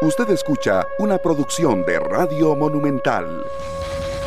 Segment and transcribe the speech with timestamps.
[0.00, 3.44] Usted escucha una producción de Radio Monumental.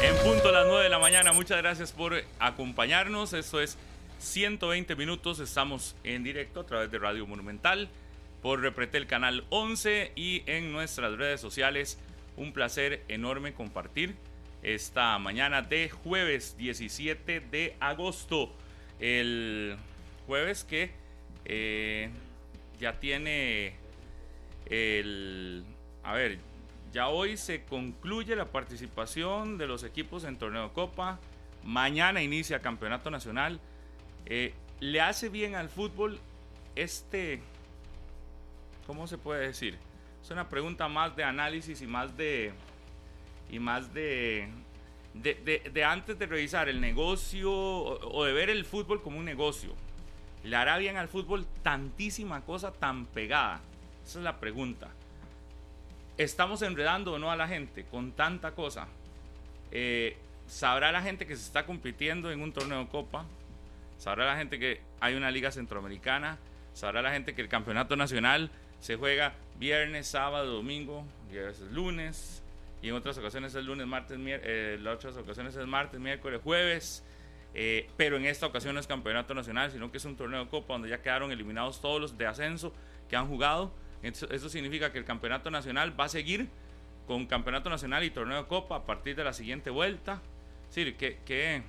[0.04, 3.32] En punto a las 9 de la mañana, muchas gracias por acompañarnos.
[3.32, 3.78] Esto es
[4.20, 7.88] 120 minutos, estamos en directo a través de Radio Monumental,
[8.42, 11.98] por Repretel Canal 11 y en nuestras redes sociales.
[12.36, 14.16] Un placer enorme compartir
[14.64, 18.52] esta mañana de jueves 17 de agosto.
[19.00, 19.78] El
[20.28, 20.92] jueves que
[21.46, 22.10] eh,
[22.78, 23.81] ya tiene
[24.66, 25.64] el...
[26.04, 26.40] A ver,
[26.92, 31.20] ya hoy se concluye la participación de los equipos en torneo Copa.
[31.64, 33.60] Mañana inicia Campeonato Nacional.
[34.26, 36.20] Eh, ¿Le hace bien al fútbol
[36.76, 37.42] este...
[38.88, 39.78] ¿Cómo se puede decir?
[40.22, 42.54] Es una pregunta más de análisis y más de...
[43.50, 44.48] Y más de,
[45.14, 49.74] de, antes de revisar el negocio o, de ver el fútbol como un negocio.
[50.44, 53.62] ¿Le hará bien al fútbol tantísima cosa tan pegada?
[54.06, 54.90] Esa es la pregunta.
[56.18, 58.88] ¿Estamos enredando o no a la gente con tanta cosa?
[59.72, 63.26] Eh, ¿Sabrá la gente que se está compitiendo en un torneo de copa?
[63.98, 66.38] ¿Sabrá la gente que hay una liga centroamericana?
[66.74, 71.72] ¿Sabrá la gente que el campeonato nacional se juega viernes, sábado, domingo, y a veces
[71.72, 72.44] lunes?
[72.82, 77.04] Y en otras ocasiones es lunes, martes, miércoles, en otras ocasiones es martes, miércoles, jueves.
[77.54, 80.50] Eh, pero en esta ocasión no es campeonato nacional, sino que es un torneo de
[80.50, 82.74] copa donde ya quedaron eliminados todos los de ascenso
[83.10, 83.72] que han jugado
[84.04, 86.48] eso, significa que el campeonato nacional va a seguir
[87.08, 90.22] con campeonato nacional y torneo de copa a partir de la siguiente vuelta.
[90.70, 91.64] Es decir, que,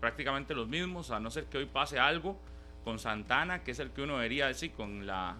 [0.00, 2.38] prácticamente los mismos, a no ser que hoy pase algo
[2.84, 5.36] con Santana, que es el que uno debería decir con la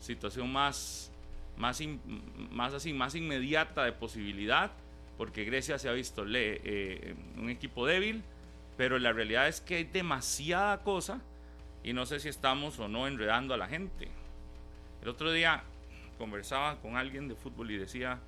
[0.00, 1.12] situación más,
[1.56, 1.80] más,
[2.50, 4.72] más, así, más inmediata de posibilidad,
[5.16, 8.22] porque Grecia se ha visto eh, un equipo débil,
[8.76, 11.20] pero la realidad es que hay demasiada cosa
[11.84, 14.08] y no sé si estamos o no enredando a la gente.
[15.02, 15.62] El otro día
[16.16, 18.20] conversaba con alguien de fútbol y decía,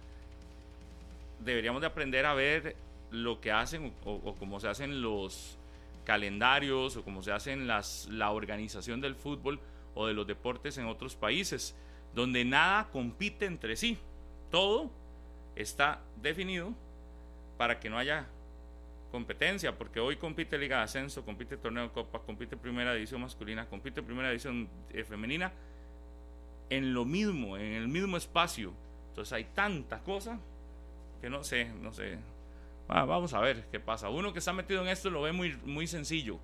[1.38, 2.74] deberíamos de aprender a ver
[3.10, 5.56] lo que hacen o, cómo se hacen los
[6.04, 9.60] calendarios o cómo se hacen las, la organización del fútbol
[9.94, 11.76] o de los deportes en otros países,
[12.14, 13.96] donde nada compite entre sí.
[14.50, 14.90] Todo
[15.54, 16.74] está definido
[17.56, 18.26] para que no haya
[19.12, 23.64] competencia, porque hoy compite Liga de Ascenso, compite Torneo de Copa, compite Primera División masculina,
[23.66, 24.68] compite Primera División
[25.06, 25.52] femenina,
[26.70, 28.72] en lo mismo, en el mismo espacio.
[29.10, 30.38] Entonces hay tanta cosa
[31.20, 32.18] que no sé, no sé.
[32.88, 34.08] vamos a ver qué pasa.
[34.08, 36.38] Uno que está metido en esto lo ve muy, muy sencillo.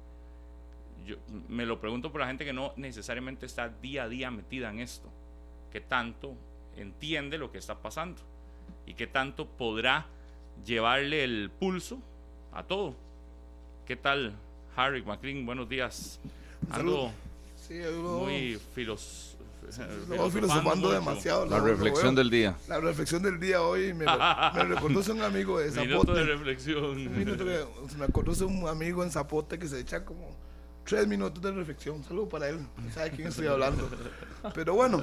[1.07, 1.17] Yo
[1.49, 4.81] me lo pregunto por la gente que no necesariamente está día a día metida en
[4.81, 5.09] esto.
[5.73, 6.35] ¿Qué tanto
[6.77, 8.21] entiende lo que está pasando?
[8.87, 10.07] ¿Y qué tanto podrá
[10.65, 12.01] llevarle el pulso
[12.53, 12.95] a todo?
[13.87, 14.35] ¿Qué tal,
[14.77, 15.45] Harry McLean?
[15.45, 16.21] Buenos días.
[16.71, 17.13] Ando
[18.21, 19.30] muy filos
[20.11, 21.47] Estamos filosofando demasiado.
[21.47, 22.57] La, reflexión del día.
[22.69, 24.05] La reflexión del día hoy me,
[24.55, 25.89] me reconoce un amigo de Zapote.
[25.89, 27.99] Minuto de reflexión.
[27.99, 30.37] me conoce un amigo en Zapote que se echa como
[30.85, 32.03] tres minutos de reflexión.
[32.03, 32.67] Saludo para él.
[32.93, 33.89] Sabe quién estoy hablando.
[34.55, 35.01] Pero bueno,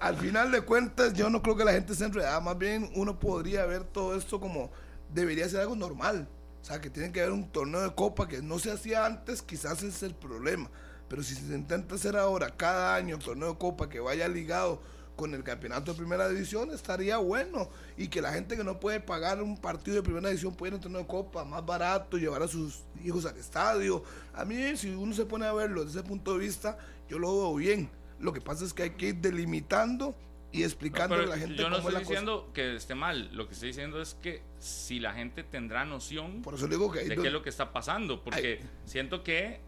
[0.00, 2.40] al final de cuentas, yo no creo que la gente se enredada.
[2.40, 4.70] Más bien, uno podría ver todo esto como
[5.12, 6.28] debería ser algo normal.
[6.60, 9.42] O sea, que tiene que haber un torneo de copa que no se hacía antes,
[9.42, 10.70] quizás es el problema.
[11.08, 14.80] Pero si se intenta hacer ahora cada año torneo de copa que vaya ligado
[15.16, 17.68] con el campeonato de primera división, estaría bueno.
[17.96, 20.78] Y que la gente que no puede pagar un partido de primera división pueda ir
[20.78, 24.02] a torneo de copa más barato, llevar a sus hijos al estadio.
[24.32, 26.78] A mí, si uno se pone a verlo desde ese punto de vista,
[27.08, 27.90] yo lo veo bien.
[28.18, 30.14] Lo que pasa es que hay que ir delimitando
[30.54, 33.70] y explicando a la gente yo no estoy diciendo que esté mal lo que estoy
[33.70, 37.32] diciendo es que si la gente tendrá noción Por eso digo que de qué es
[37.32, 39.60] lo que está pasando porque siento que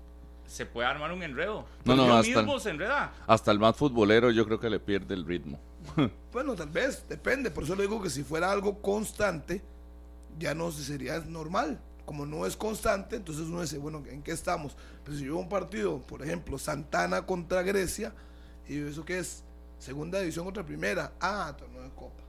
[0.47, 1.65] se puede armar un enredo.
[1.85, 3.13] No, no, hasta, mismo se enreda.
[3.27, 5.59] hasta el más futbolero yo creo que le pierde el ritmo.
[6.33, 7.51] bueno, tal vez, depende.
[7.51, 9.63] Por eso le digo que si fuera algo constante,
[10.39, 11.79] ya no sería normal.
[12.05, 14.77] Como no es constante, entonces uno dice, bueno, ¿en qué estamos?
[15.05, 18.13] Pero si yo un partido, por ejemplo, Santana contra Grecia,
[18.69, 19.43] y eso que es
[19.79, 22.23] segunda división contra primera, ah, torneo de copa.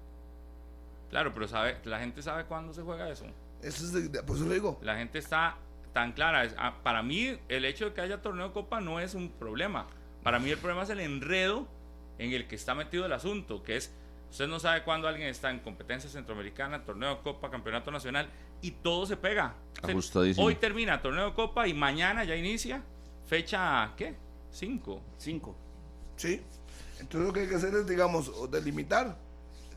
[1.12, 3.26] Claro, pero sabe, la gente sabe cuándo se juega eso.
[3.62, 4.80] Eso es por eso le digo.
[4.82, 5.58] La gente está
[5.98, 6.48] tan clara.
[6.60, 9.88] Ah, para mí, el hecho de que haya torneo de copa no es un problema.
[10.22, 11.68] Para mí, el problema es el enredo
[12.20, 13.92] en el que está metido el asunto, que es,
[14.30, 18.30] usted no sabe cuándo alguien está en competencia centroamericana, torneo de copa, campeonato nacional,
[18.62, 19.56] y todo se pega.
[20.38, 22.84] hoy termina torneo de copa y mañana ya inicia.
[23.26, 24.16] Fecha, ¿qué?
[24.52, 25.02] Cinco.
[25.18, 25.56] Cinco.
[26.16, 26.44] Sí.
[27.00, 29.18] Entonces lo que hay que hacer es, digamos, delimitar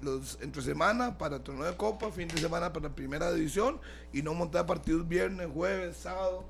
[0.02, 3.80] los entre semana para torneo de copa, fin de semana para primera división
[4.12, 6.44] y no montar partidos viernes, jueves, sábado.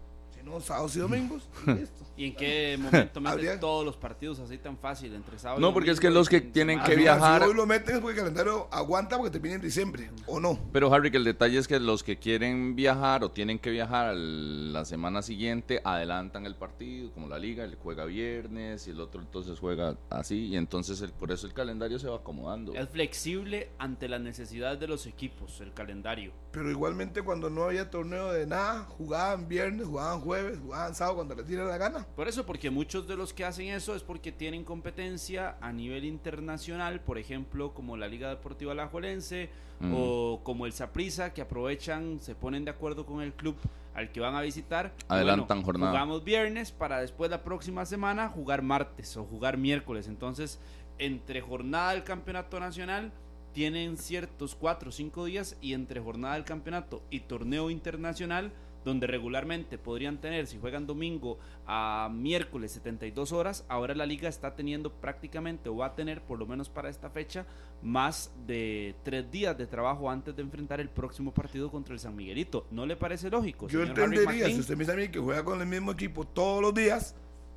[0.45, 1.49] No, sábados y domingos.
[1.67, 2.05] y listo.
[2.17, 5.63] ¿Y en qué momento meten Habría- todos los partidos así tan fácil entre sábado y
[5.63, 6.91] No, porque es que los que en tienen semana?
[6.91, 10.11] que viajar- Si hoy lo meten es porque el calendario aguanta porque termina en diciembre,
[10.27, 10.59] ¿o no?
[10.73, 14.09] Pero Harry, que el detalle es que los que quieren viajar o tienen que viajar
[14.09, 19.01] al- la semana siguiente adelantan el partido, como la liga, él juega viernes y el
[19.01, 22.75] otro entonces juega así y entonces el- por eso el calendario se va acomodando.
[22.75, 26.33] Es flexible ante las necesidades de los equipos, el calendario.
[26.53, 30.30] Pero igualmente cuando no había torneo de nada, jugaban viernes, jugaban jueves,
[30.63, 32.07] jugaban sábado cuando les diera la gana.
[32.17, 36.05] Por eso, porque muchos de los que hacen eso es porque tienen competencia a nivel
[36.05, 39.51] internacional, por ejemplo, como la Liga Deportiva Alajuelense
[39.81, 39.95] Mm.
[39.97, 43.57] o como el Saprissa, que aprovechan, se ponen de acuerdo con el club
[43.95, 44.93] al que van a visitar.
[45.09, 45.91] Adelantan jornada.
[45.93, 50.07] Jugamos viernes para después la próxima semana jugar martes o jugar miércoles.
[50.07, 50.59] Entonces,
[50.99, 53.11] entre jornada del campeonato nacional
[53.55, 58.53] tienen ciertos cuatro o cinco días y entre jornada del campeonato y torneo internacional
[58.85, 64.55] donde regularmente podrían tener, si juegan domingo a miércoles 72 horas, ahora la liga está
[64.55, 67.45] teniendo prácticamente o va a tener por lo menos para esta fecha
[67.83, 72.17] más de tres días de trabajo antes de enfrentar el próximo partido contra el San
[72.17, 72.67] Miguelito.
[72.71, 73.69] ¿No le parece lógico?
[73.69, 76.63] Yo entendería, si usted me dice a mí que juega con el mismo equipo todos
[76.63, 77.15] los días,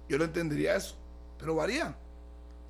[0.10, 0.98] yo lo entendería eso.
[1.38, 1.98] Pero varía.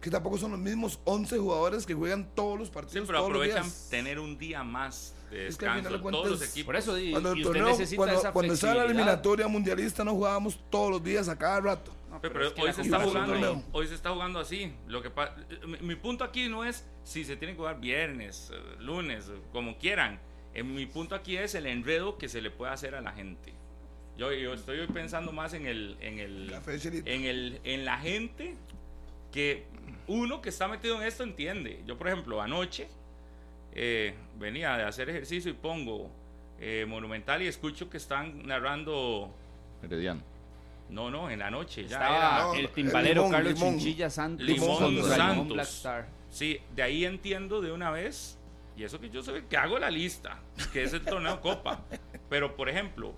[0.01, 3.31] Que tampoco son los mismos 11 jugadores que juegan todos los Sí, partidos pero todos
[3.31, 3.87] los aprovechan días.
[3.89, 5.89] tener un día más de Es que al descanso.
[5.89, 6.65] final de todos los cuentas- equipos.
[6.65, 9.47] Por eso, y, Cuando el y usted torneo, necesita cuando, esa cuando estaba la eliminatoria
[9.47, 11.91] mundialista no jugábamos todos los días a cada rato.
[12.09, 13.63] No, Pero, pero es que hoy se está jugando, del torneo.
[13.71, 14.71] hoy se está jugando así.
[14.87, 15.11] Lo que
[15.67, 19.77] mi, mi punto aquí no es si se tiene que jugar viernes, eh, lunes, como
[19.77, 20.19] quieran.
[20.53, 23.53] Eh, mi punto aquí es el enredo que se le puede hacer a la gente.
[24.15, 26.53] Yo, yo estoy hoy pensando más en el, en el,
[27.05, 28.55] en el, en la gente
[29.31, 29.65] que
[30.05, 31.81] uno que está metido en esto entiende.
[31.87, 32.87] Yo, por ejemplo, anoche
[33.75, 36.09] eh, venía de hacer ejercicio y pongo
[36.59, 39.33] eh, Monumental y escucho que están narrando.
[39.81, 40.21] Herediano.
[40.89, 41.87] No, no, en la noche.
[41.87, 43.73] Ya Estaba era- no, el el timbalero Limón, Carlos Limón.
[43.77, 45.47] Chinchilla Santos Limón Santos.
[45.53, 46.07] Black Star.
[46.29, 48.37] Sí, de ahí entiendo de una vez,
[48.75, 50.39] y eso que yo soy que hago la lista,
[50.71, 51.83] que es el torneo Copa.
[52.29, 53.13] Pero, por ejemplo,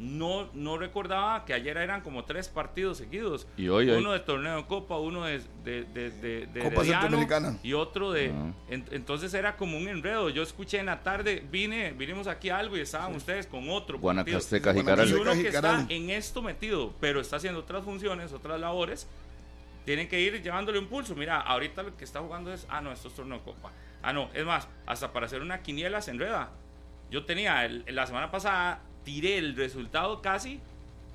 [0.00, 3.46] no, no recordaba que ayer eran como tres partidos seguidos.
[3.58, 7.58] Y hoy uno de torneo Copa, uno de, de, de, de- de Copa Herediano Centroamericana.
[7.62, 8.30] y otro de...
[8.34, 8.52] Ah.
[8.70, 10.30] en- entonces era como un enredo.
[10.30, 13.98] Yo escuché en la tarde, vine, vinimos aquí a algo y estaban ustedes con otro.
[13.98, 15.08] Guanacasteca, Sí, Jicaral.
[15.08, 19.06] Y uno que está en esto metido, pero está haciendo otras funciones, otras labores,
[19.84, 21.14] tienen que ir llevándole impulso.
[21.14, 23.70] Mira, ahorita lo que está jugando es, ah, no, esto es torneo de copa.
[24.02, 26.50] Ah, no, es más, hasta para hacer una quiniela se enreda.
[27.10, 30.60] Yo tenía, el- la semana pasada, tiré el resultado casi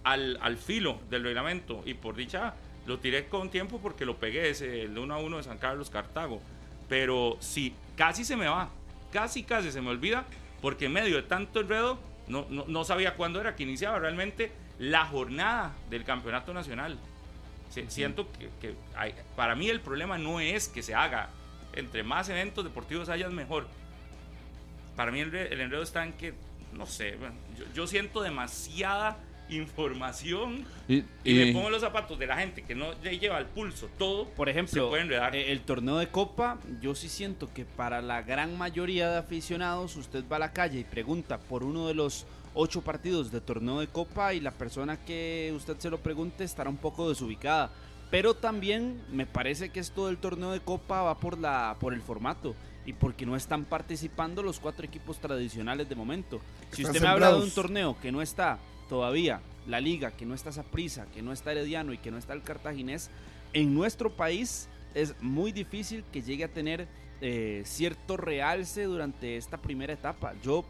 [0.03, 2.53] al, al filo del reglamento y por dicha
[2.85, 5.89] lo tiré con tiempo porque lo pegué, ese, el 1 a 1 de San Carlos
[5.89, 6.41] Cartago.
[6.89, 8.69] Pero sí, casi se me va,
[9.13, 10.25] casi, casi se me olvida
[10.61, 11.97] porque en medio de tanto enredo
[12.27, 16.97] no, no, no sabía cuándo era que iniciaba realmente la jornada del campeonato nacional.
[17.69, 21.29] Si- Siento que, que hay- para mí el problema no es que se haga,
[21.73, 23.67] entre más eventos deportivos hayas mejor.
[24.97, 26.33] Para mí el, el enredo está en que,
[26.75, 29.17] no sé, bueno, yo, yo siento demasiada
[29.49, 33.45] información Y, y, me pongo los zapatos de la gente que no le lleva al
[33.47, 34.25] pulso todo.
[34.29, 35.35] Por ejemplo, se puede enredar.
[35.35, 39.95] eh, el torneo de Copa, yo sí siento que para la gran mayoría de aficionados,
[39.95, 43.79] usted va a la calle y pregunta por uno de los ocho partidos de torneo
[43.79, 47.71] de Copa y la persona que usted se lo pregunte estará un poco desubicada.
[48.11, 52.01] Pero también me parece que esto del torneo de Copa va por, la, por el
[52.01, 52.55] formato
[52.85, 56.39] y porque no están participando los cuatro equipos tradicionales de momento.
[56.71, 60.35] Si usted me habla de un torneo que no está todavía la liga, que no
[60.35, 63.09] está Saprissa, que no está Herediano y que no está el Cartaginés,
[63.53, 66.87] en nuestro país es muy difícil que llegue a tener
[67.21, 70.33] eh, cierto realce durante esta primera etapa.
[70.43, 70.63] Yo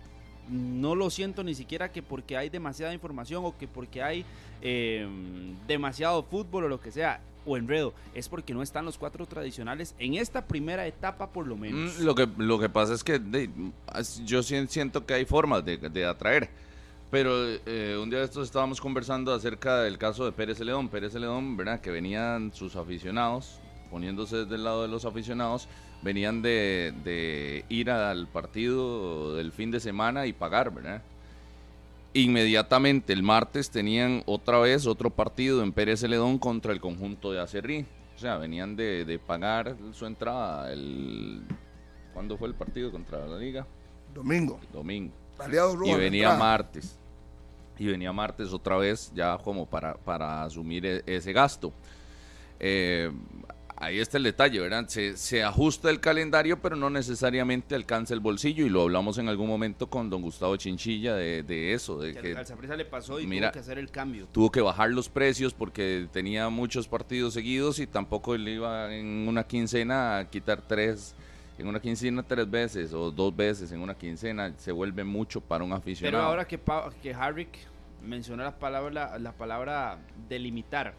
[0.50, 4.25] no lo siento ni siquiera que porque hay demasiada información o que porque hay
[4.62, 5.07] eh,
[5.67, 9.95] demasiado fútbol o lo que sea o enredo, es porque no están los cuatro tradicionales
[9.99, 11.99] en esta primera etapa por lo menos.
[11.99, 13.49] Mm, Lo que, lo que pasa es que de-
[14.25, 16.49] yo siento que hay formas de, de atraer.
[17.11, 17.31] Pero
[17.65, 20.89] eh, un día de estos estábamos conversando acerca del caso de Pérez León.
[20.89, 21.79] Pérez León, ¿verdad?
[21.79, 23.59] Que venían sus aficionados,
[23.91, 25.69] poniéndose del lado de los aficionados,
[26.01, 31.03] venían de, de ir al partido del fin de semana y pagar, ¿verdad?
[32.15, 37.41] Inmediatamente el martes tenían otra vez otro partido en Pérez Celedón contra el conjunto de
[37.41, 37.86] Acerrí.
[38.15, 41.43] O sea, venían de, de pagar su entrada el...
[42.13, 43.67] ¿Cuándo fue el partido contra la liga?
[44.13, 44.62] Domingo.
[44.72, 45.12] Domingo.
[45.75, 45.86] Rojo.
[45.86, 46.39] Y venía entrada.
[46.39, 46.98] martes.
[47.77, 51.74] Y venía martes otra vez ya como para, para asumir e- ese gasto.
[52.62, 53.12] Eh,
[53.77, 54.88] ahí está el detalle, ¿verdad?
[54.88, 58.65] Se, se ajusta el calendario, pero no necesariamente alcanza el bolsillo.
[58.65, 62.00] Y lo hablamos en algún momento con don Gustavo Chinchilla de, de eso.
[62.00, 64.27] De Que que le pasó y Mira, tuvo que hacer el cambio.
[64.32, 69.27] tuvo que bajar los precios porque tenía muchos partidos seguidos y tampoco le iba en
[69.27, 71.13] una quincena a quitar tres,
[71.58, 75.63] en una quincena tres veces o dos veces en una quincena, se vuelve mucho para
[75.63, 76.17] un aficionado.
[76.17, 77.50] Pero ahora que, Pa- que Harrick
[78.03, 79.98] mencionó la palabra, la palabra
[80.29, 80.94] delimitar,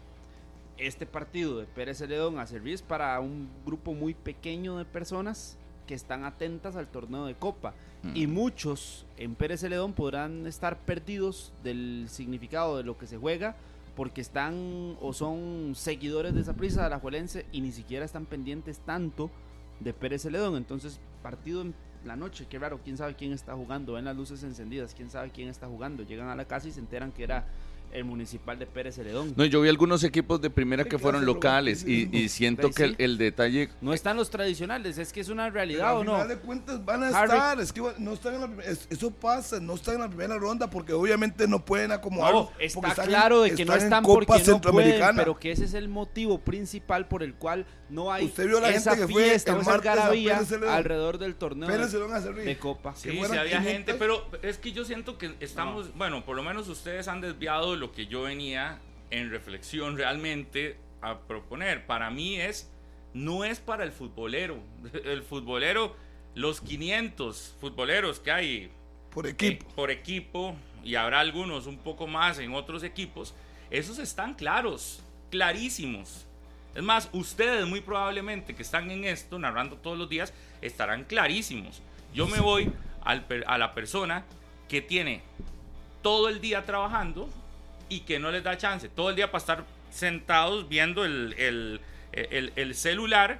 [0.77, 5.57] este partido de Pérez Celedón a servir para un grupo muy pequeño de personas
[5.87, 7.73] que están atentas al torneo de Copa.
[8.13, 13.57] Y muchos en Pérez Celedón podrán estar perdidos del significado de lo que se juega
[13.97, 18.27] porque están o son seguidores de esa prisa de la Juelense y ni siquiera están
[18.27, 19.31] pendientes tanto
[19.79, 20.55] de Pérez Celedón.
[20.55, 21.73] Entonces, partido en
[22.05, 25.31] la noche, qué raro, quién sabe quién está jugando, ven las luces encendidas, quién sabe
[25.31, 26.03] quién está jugando.
[26.03, 27.47] Llegan a la casa y se enteran que era
[27.97, 29.33] el municipal de Pérez Celedón.
[29.35, 33.17] No, yo vi algunos equipos de primera ¿Qué que fueron locales y, siento que el,
[33.17, 36.13] detalle No están los tradicionales, es que es una realidad al o no.
[36.13, 37.31] final de cuentas van a Harry.
[37.33, 40.07] estar, es que no están en la primera, es- eso pasa, no están en la
[40.09, 42.49] primera ronda porque obviamente no pueden acomodarlos.
[42.51, 45.65] No, está en- claro de que no están Copa porque no pueden, pero que ese
[45.65, 49.13] es el motivo principal por el cual no hay Usted vio la esa gente que
[49.13, 49.73] fue fiesta o esa
[50.75, 52.93] alrededor del torneo de, lo de Copa.
[52.95, 53.63] Sí, sí había 500.
[53.71, 57.71] gente, pero es que yo siento que estamos, bueno, por lo menos ustedes han desviado
[57.71, 58.79] de lo que yo venía
[59.11, 61.85] en reflexión realmente a proponer.
[61.85, 62.69] Para mí es,
[63.13, 64.59] no es para el futbolero.
[65.05, 65.95] El futbolero,
[66.35, 68.71] los 500 futboleros que hay
[69.09, 69.65] por eh, equipo.
[69.69, 73.33] por equipo, y habrá algunos un poco más en otros equipos,
[73.71, 75.01] esos están claros,
[75.31, 76.25] clarísimos.
[76.75, 81.81] Es más, ustedes muy probablemente que están en esto, narrando todos los días, estarán clarísimos.
[82.13, 82.69] Yo me voy
[83.01, 84.25] al a la persona
[84.67, 85.21] que tiene
[86.01, 87.29] todo el día trabajando
[87.89, 91.81] y que no les da chance, todo el día para estar sentados viendo el, el-
[92.11, 93.39] el- el celular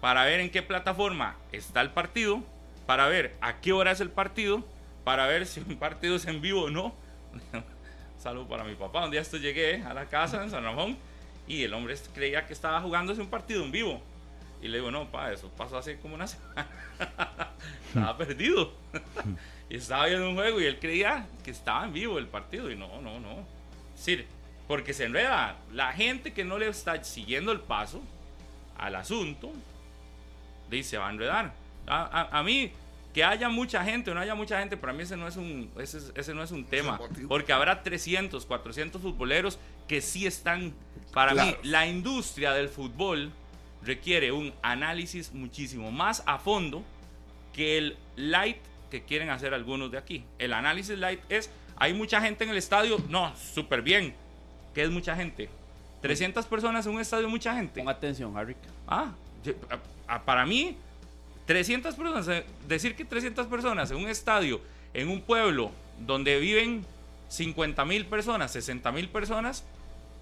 [0.00, 2.42] para ver en qué plataforma está el partido,
[2.86, 4.64] para ver a qué hora es el partido,
[5.04, 6.94] para ver si un partido es en vivo o no.
[8.18, 9.04] Salud para mi papá.
[9.04, 10.96] Un día esto llegué a la casa en San Ramón
[11.48, 14.02] y el hombre creía que estaba jugándose un partido en vivo.
[14.62, 16.66] Y le digo, no, pa, eso pasó hace como una semana.
[17.88, 18.72] estaba perdido.
[19.70, 22.70] y estaba viendo un juego y él creía que estaba en vivo el partido.
[22.70, 23.38] Y no, no, no.
[23.94, 24.26] Es decir,
[24.68, 25.56] porque se enreda.
[25.72, 28.02] La gente que no le está siguiendo el paso
[28.76, 29.50] al asunto,
[30.70, 31.54] dice, va a enredar.
[31.86, 32.72] A, a- a mí,
[33.14, 35.70] que haya mucha gente o no haya mucha gente, para mí ese no es un,
[35.78, 36.98] ese, es- ese no es un tema.
[37.28, 39.58] Porque habrá 300, 400 futboleros
[39.88, 40.72] que sí están,
[41.12, 41.58] para mí, Claro.
[41.64, 43.32] la industria del fútbol
[43.82, 46.84] requiere un análisis muchísimo más a fondo
[47.52, 48.58] que el light
[48.90, 50.24] que quieren hacer algunos de aquí.
[50.38, 54.14] El análisis light es, hay mucha gente en el estadio, no, súper bien.
[54.74, 55.48] ¿Qué es mucha gente?
[56.02, 57.80] 300 personas en un estadio, mucha gente.
[57.80, 58.56] Pon atención, Harrick.
[58.86, 59.12] Ah,
[59.44, 60.76] yo- a- a- para mí,
[61.46, 64.60] 300 personas, eh, decir que 300 personas en un estadio,
[64.94, 66.84] en un pueblo donde viven
[67.28, 69.64] 50 mil personas, 60 mil personas,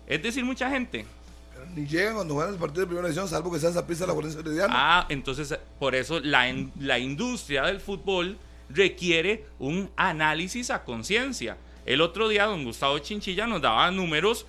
[0.06, 1.06] es decir, mucha gente.
[1.52, 4.12] Pero ni llegan cuando juegan los partidos de primera división, salvo que sean Saprissa la
[4.14, 4.72] Juelense Herediano.
[4.76, 11.56] Ah, entonces eh, por eso la, la industria del fútbol requiere un análisis a conciencia.
[11.86, 14.46] El otro día don Gustavo Chinchilla nos daba números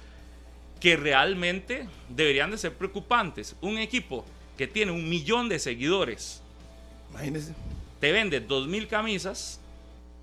[0.79, 3.55] que realmente deberían de ser preocupantes.
[3.61, 4.25] Un equipo
[4.57, 6.41] que tiene un millón de seguidores
[7.11, 7.53] Imagínense.
[7.99, 9.59] te vende dos mil camisas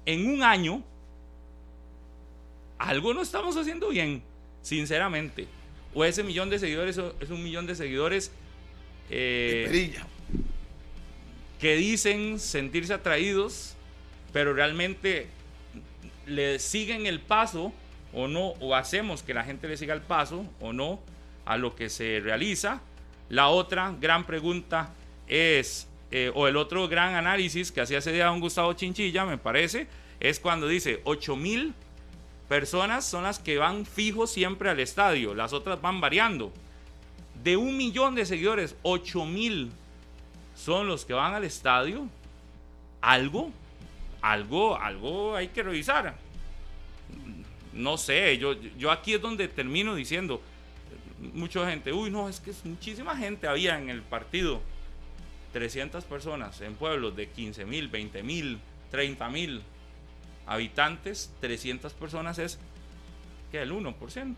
[0.06, 0.82] en un año,
[2.78, 4.22] algo no estamos haciendo bien,
[4.62, 5.46] sinceramente.
[5.94, 8.30] O ese millón de seguidores es un millón de seguidores
[9.10, 9.94] eh,
[11.58, 13.75] que dicen sentirse atraídos,
[14.36, 15.28] pero realmente
[16.26, 17.72] le siguen el paso
[18.12, 21.00] o no, o hacemos que la gente le siga el paso o no
[21.46, 22.82] a lo que se realiza.
[23.30, 24.92] La otra gran pregunta
[25.26, 29.38] es, eh, o el otro gran análisis que hacía ese día don Gustavo Chinchilla, me
[29.38, 29.86] parece,
[30.20, 31.72] es cuando dice 8 mil
[32.46, 36.52] personas son las que van fijos siempre al estadio, las otras van variando.
[37.42, 39.72] De un millón de seguidores, 8 mil
[40.54, 42.06] son los que van al estadio,
[43.00, 43.50] algo,
[44.32, 46.16] algo, algo hay que revisar.
[47.72, 50.40] No sé, yo, yo aquí es donde termino diciendo,
[51.34, 54.60] mucha gente, uy, no, es que es muchísima gente había en el partido.
[55.52, 58.58] 300 personas en pueblos de 15 mil, 20 mil,
[58.90, 59.62] 30 mil
[60.46, 62.58] habitantes, 300 personas es
[63.50, 64.34] que el 1%.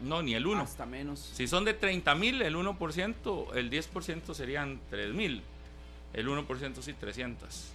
[0.00, 0.62] No, ni el 1.
[0.62, 1.18] Hasta menos.
[1.18, 5.42] Si son de 30 mil, el 1%, el 10% serían 3 mil.
[6.12, 7.72] El 1% sí, 300.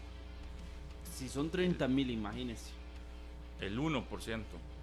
[1.16, 2.72] Si son 30 mil, imagínese.
[3.62, 4.42] El 1%.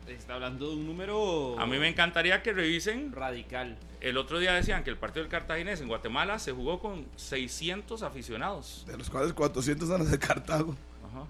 [0.08, 3.12] Está hablando de un número A mí me encantaría que revisen.
[3.12, 3.76] radical.
[4.00, 8.02] El otro día decían que el partido del Cartaginés en Guatemala se jugó con 600
[8.02, 8.84] aficionados.
[8.86, 10.74] De los cuales 400 son de Cartago.
[11.06, 11.26] Ajá.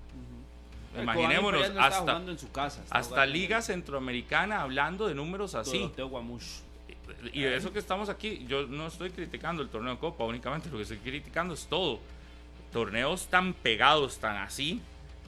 [1.03, 5.79] Imaginémonos, no hasta, jugando en su casa, hasta Liga en Centroamericana hablando de números así.
[5.79, 6.43] Doroteo Guamuch.
[7.33, 10.77] Y eso que estamos aquí, yo no estoy criticando el torneo de Copa, únicamente lo
[10.77, 12.01] que estoy criticando es todo.
[12.73, 14.81] Torneos tan pegados, tan así,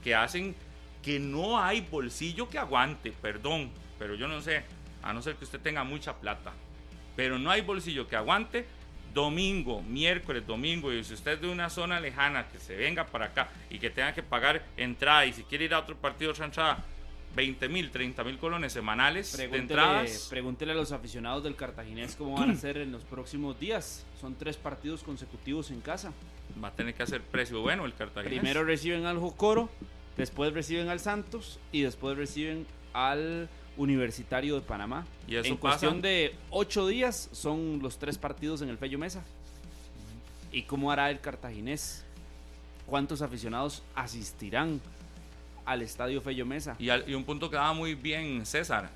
[0.02, 0.54] que hacen
[1.02, 4.62] que no hay bolsillo que aguante, perdón, pero yo no sé,
[5.02, 6.52] a no ser que usted tenga mucha plata,
[7.16, 8.66] pero no hay bolsillo que aguante
[9.12, 13.26] domingo, miércoles, domingo, y si usted es de una zona lejana, que se venga para
[13.26, 16.46] acá y que tenga que pagar entrada, y si quiere ir a otro partido, otra
[16.46, 16.84] entrada,
[17.34, 20.26] 20 mil, 30 mil colones semanales de Pregúntele, entradas.
[20.28, 24.04] pregúntele a los aficionados del Cartaginés cómo van a ser en los próximos días.
[24.20, 26.12] Son tres partidos consecutivos en casa.
[26.62, 28.38] Va a tener que hacer precio bueno el Cartaginés.
[28.38, 29.70] Primero reciben al Jocoro,
[30.16, 33.48] después reciben al Santos y después reciben al
[33.78, 35.06] Universitario de Panamá.
[35.26, 38.98] Y eso en cuestión pasa- de ocho días son los tres partidos en el Fello
[38.98, 39.24] Mesa.
[40.52, 42.04] ¿Y cómo hará el Cartaginés?
[42.84, 44.82] ¿Cuántos aficionados asistirán
[45.64, 46.76] al Estadio Fello Mesa?
[46.78, 48.90] Y, al- y un punto que daba muy bien César.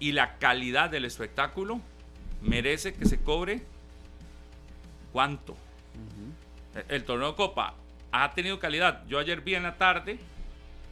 [0.00, 1.80] Y la calidad del espectáculo
[2.42, 3.62] merece que se cobre
[5.12, 5.56] cuánto.
[6.74, 7.74] El, el torneo de Copa
[8.12, 9.04] ha tenido calidad.
[9.08, 10.18] Yo ayer vi en la tarde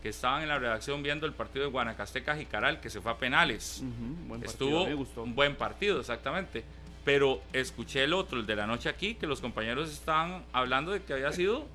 [0.02, 3.16] que estaban en la redacción viendo el partido de Guanacasteca Jicaral que se fue a
[3.16, 3.82] penales.
[4.26, 5.22] Buen partido, Estuvo me gustó.
[5.22, 6.64] un buen partido, exactamente.
[7.04, 11.02] Pero escuché el otro, el de la noche aquí, que los compañeros estaban hablando de
[11.02, 11.66] que había sido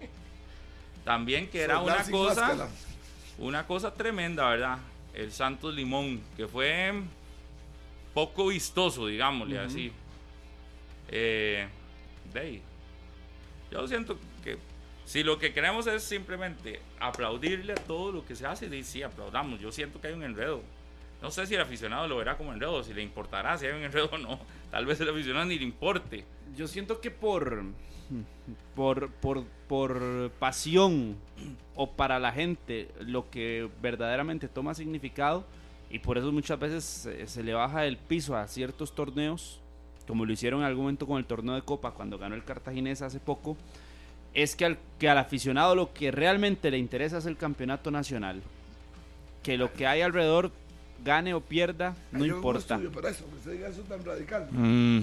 [1.06, 2.68] también que era una cosa.
[3.42, 4.78] Una cosa tremenda, ¿verdad?
[5.14, 6.94] El Santos Limón, que fue
[8.14, 9.92] poco vistoso, digámosle así.
[11.10, 11.68] Eh,
[12.34, 12.62] de ahí.
[13.72, 14.58] Yo siento que
[15.06, 19.04] si lo que queremos es simplemente aplaudirle a todo lo que se hace, de, sí,
[19.04, 19.60] aplaudamos.
[19.60, 20.62] Yo siento que hay un enredo.
[21.22, 23.84] No sé si el aficionado lo verá como enredo, si le importará si hay un
[23.84, 24.40] enredo o no.
[24.70, 26.26] Tal vez el aficionado ni le importe.
[26.56, 27.64] Yo siento que por,
[28.76, 31.16] por, por, por pasión
[31.76, 35.44] o para la gente, lo que verdaderamente toma significado,
[35.90, 39.60] y por eso muchas veces se, se le baja el piso a ciertos torneos,
[40.08, 43.02] como lo hicieron en algún momento con el torneo de Copa cuando ganó el Cartaginés
[43.02, 43.56] hace poco,
[44.34, 48.42] es que al, que al aficionado lo que realmente le interesa es el campeonato nacional.
[49.44, 50.52] Que lo que hay alrededor
[51.04, 52.76] gane o pierda, no Hay un importa.
[52.76, 54.48] estudio para eso, que usted diga eso tan radical.
[54.52, 55.00] Mm,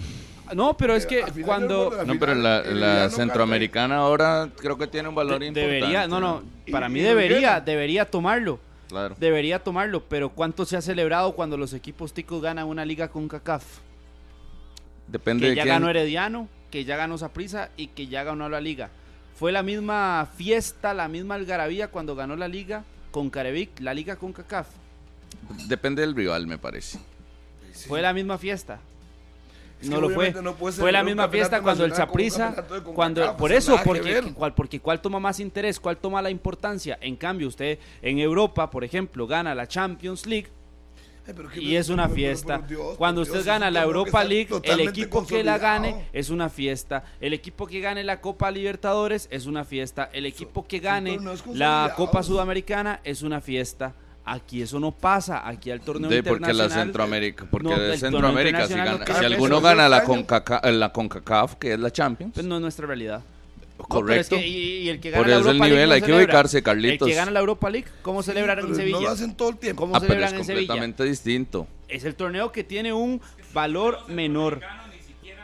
[0.54, 1.90] No, pero es Eh, que cuando...
[2.06, 5.74] no, pero la, centroamericana ahora creo que tiene un valor De- importante.
[5.74, 8.58] debería, no, no, Y- para mí y debería, debería tomarlo,
[8.88, 9.14] Claro.
[9.18, 13.28] debería tomarlo, pero ¿cuánto se ha celebrado cuando los equipos ticos ganan una liga con
[13.28, 13.64] CACAF?
[15.06, 15.74] Depende Que de ya quién.
[15.74, 18.90] ganó Herediano, que ya ganó Saprissa y que ya ganó la liga.
[19.38, 24.16] Fue la misma fiesta, la misma algarabía cuando ganó la liga con Carevic, la liga
[24.16, 24.66] con CACAF.
[25.66, 26.98] Depende del rival, me parece.
[27.86, 28.80] Fue la misma fiesta.
[29.80, 30.32] Es no lo fue.
[30.32, 32.06] no fue la misma fiesta cuando el de
[32.94, 36.98] cuando por eso, porque cuál, porque cuál toma más interés, cuál toma la importancia.
[37.00, 40.48] En cambio, usted en Europa, por ejemplo, gana la Champions League
[41.28, 42.58] Ay, pero qué- y es una fiesta.
[42.58, 47.04] Dios, Cuando usted gana la Europa League, el equipo que la gane es una fiesta.
[47.20, 50.08] El equipo que gane la Copa Libertadores es una fiesta.
[50.12, 51.18] El equipo que gane
[51.52, 51.92] la.
[51.96, 53.94] Copa Sudamericana es una fiesta.
[54.30, 55.46] Aquí eso no pasa.
[55.48, 56.68] Aquí al torneo De, porque la.
[56.68, 60.04] Centroamérica, porque No, el Centroamérica, si, no gana- si alguno gana la.
[60.04, 63.20] Concaca- la CONCACAF, que es la Champions, Pues no es nuestra realidad.
[63.78, 64.34] No, pero correcto.
[64.34, 65.94] es que, y, y el que gana Por la eso el Europa League nivel, no
[65.94, 67.06] hay que ubicarse, Carlitos.
[67.08, 68.96] El que gana la Europa League, ¿cómo celebran Pero en Sevilla?
[68.96, 69.82] No lo hacen todo el tiempo.
[69.82, 70.66] ¿Cómo ah, pero celebran es en Sevilla?
[70.66, 71.66] completamente distinto.
[71.88, 73.20] Es el torneo que tiene un
[73.54, 74.60] valor menor.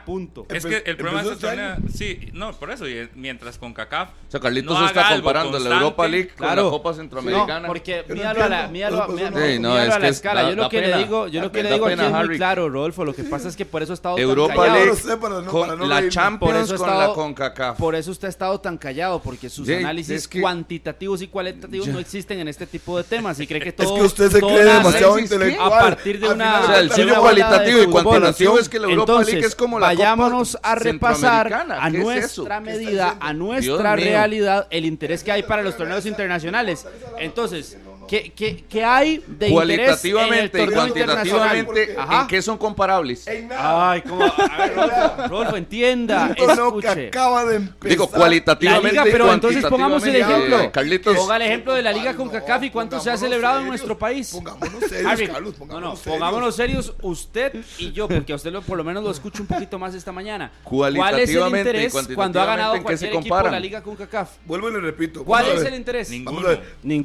[0.04, 0.46] Punto.
[0.50, 3.72] Es que el problema de este este torneo, sí, no, por eso, y mientras con
[3.72, 4.10] CACAF.
[4.10, 6.64] O sea, Carlitos no está comparando la Europa League con Claro.
[6.64, 7.60] la Copa Centroamericana.
[7.60, 10.42] No, porque míralo a la, míralo, míralo- Sí, no, míralo es a la escala.
[10.42, 10.98] da- yo lo que le pena.
[10.98, 13.04] digo, yo lo que le pena, digo aquí es muy claro, Rodolfo.
[13.04, 14.74] Lo que pasa es que por eso ha estado tan Europa callado.
[14.74, 17.78] League lo sé, para no- con para no la Champions con estado- la CONCACAF.
[17.78, 21.28] Por eso usted ha estado tan callado, porque sus Sí, análisis es que- cuantitativos y
[21.28, 23.38] cualitativos no existen en este tipo de temas.
[23.40, 23.94] Y cree que Es todo.
[23.96, 25.72] que usted se cree demasiado intelectual.
[25.72, 26.60] A partir de una.
[26.60, 30.58] O sea, el cualitativo y cuantitativo es que la Europa League es como la vayámonos
[30.62, 34.06] a repasar a ¿Qué es nuestra medida, a Dios nuestra mío.
[34.06, 36.86] realidad, el interés que hay para los torneos internacionales.
[37.18, 41.94] Entonces, ¿qué, qué, qué hay de interés en el Cualitativamente y cuantitativamente.
[41.94, 43.26] ¿en qué son comparables?
[43.26, 43.90] En nada.
[43.92, 44.24] Ay, ¿cómo?
[44.24, 47.08] A ver, Rodolfo, Rodolfo, entienda, torneo que escuche.
[47.08, 47.88] acaba de empezar.
[47.90, 50.68] Digo, La cualitativamente liga, pero entonces pongamos el cuantitativamente, ejemplo.
[50.68, 53.60] eh, Carlitos, Ponga el ejemplo de la liga con CACAF y cuánto se ha celebrado
[53.60, 54.30] en nuestro país.
[54.32, 55.52] Pongámonos serios, Harry, Carlos.
[55.54, 56.18] no, Pongámonos no, serios.
[56.18, 59.48] pongámonos serios usted y yo, porque a usted lo- por lo menos lo escucho un
[59.48, 60.50] poquito más esta mañana.
[60.62, 63.50] ¿Cuál es el Cualitativamente interés cuando ha ganado cuantitativamente, ¿en qué se cualquier equipo de
[63.50, 64.30] la liga con CACAF?
[64.46, 65.24] Vuelvo y le repito.
[65.24, 66.10] ¿Cuál es el interés?
[66.10, 66.48] Ninguno.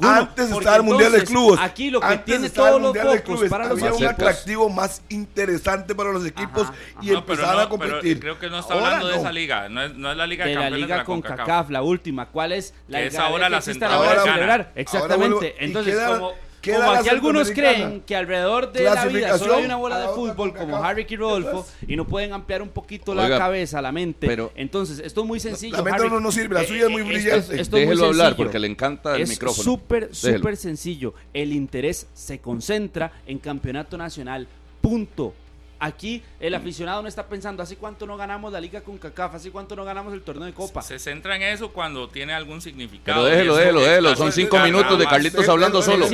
[0.02, 1.60] Antes estaba el Mundial de Clubes.
[1.60, 4.68] aquí lo que Antes tiene todos los de focos Clubes, para los había un atractivo
[4.68, 8.20] más interesante para los equipos Ajá, y empezaban no, a competir.
[8.20, 9.20] pero creo que no está Ahora hablando de no.
[9.20, 9.68] esa liga.
[9.68, 11.46] No es, no es la liga de, de la liga de la con CONCACAF.
[11.46, 12.26] CACAF, la última.
[12.26, 14.56] ¿Cuál es la Que es algarabía ahora la existe a la hora de centroamericana.
[14.56, 14.72] celebrar?
[14.76, 15.54] Exactamente.
[15.64, 16.32] Entonces, como,
[16.64, 20.14] como aquí algunos creen que alrededor de la vida solo hay una bola de otra
[20.16, 20.76] fútbol como.
[20.82, 24.26] Harry y Rodolfo y no pueden ampliar un poquito la cabeza, la mente.
[24.26, 25.76] pero- Entonces, esto es muy sencillo.
[25.76, 26.10] La mente Harry.
[26.10, 27.38] no nos sirve, la Eh, suya es muy eh, brillante.
[27.38, 28.44] esto- esto es muy Déjelo hablar sencillo.
[28.44, 29.62] porque le encanta el es micrófono.
[29.64, 30.38] súper, Déjelo.
[30.38, 31.14] súper sencillo.
[31.32, 34.46] El interés se concentra en campeonato nacional.
[34.80, 35.34] Punto.
[35.80, 39.36] Aquí el aficionado no está pensando, ¿hace cuánto no ganamos la liga con CACAF?
[39.36, 40.82] ¿Hace cuánto no ganamos el torneo de Copa?
[40.82, 43.22] Se centra en eso cuando tiene algún significado.
[43.24, 44.16] Pero déjelo, déjelo, déjelo.
[44.16, 45.06] Son cinco minutos de.
[45.06, 46.06] Carlitos hablando solo.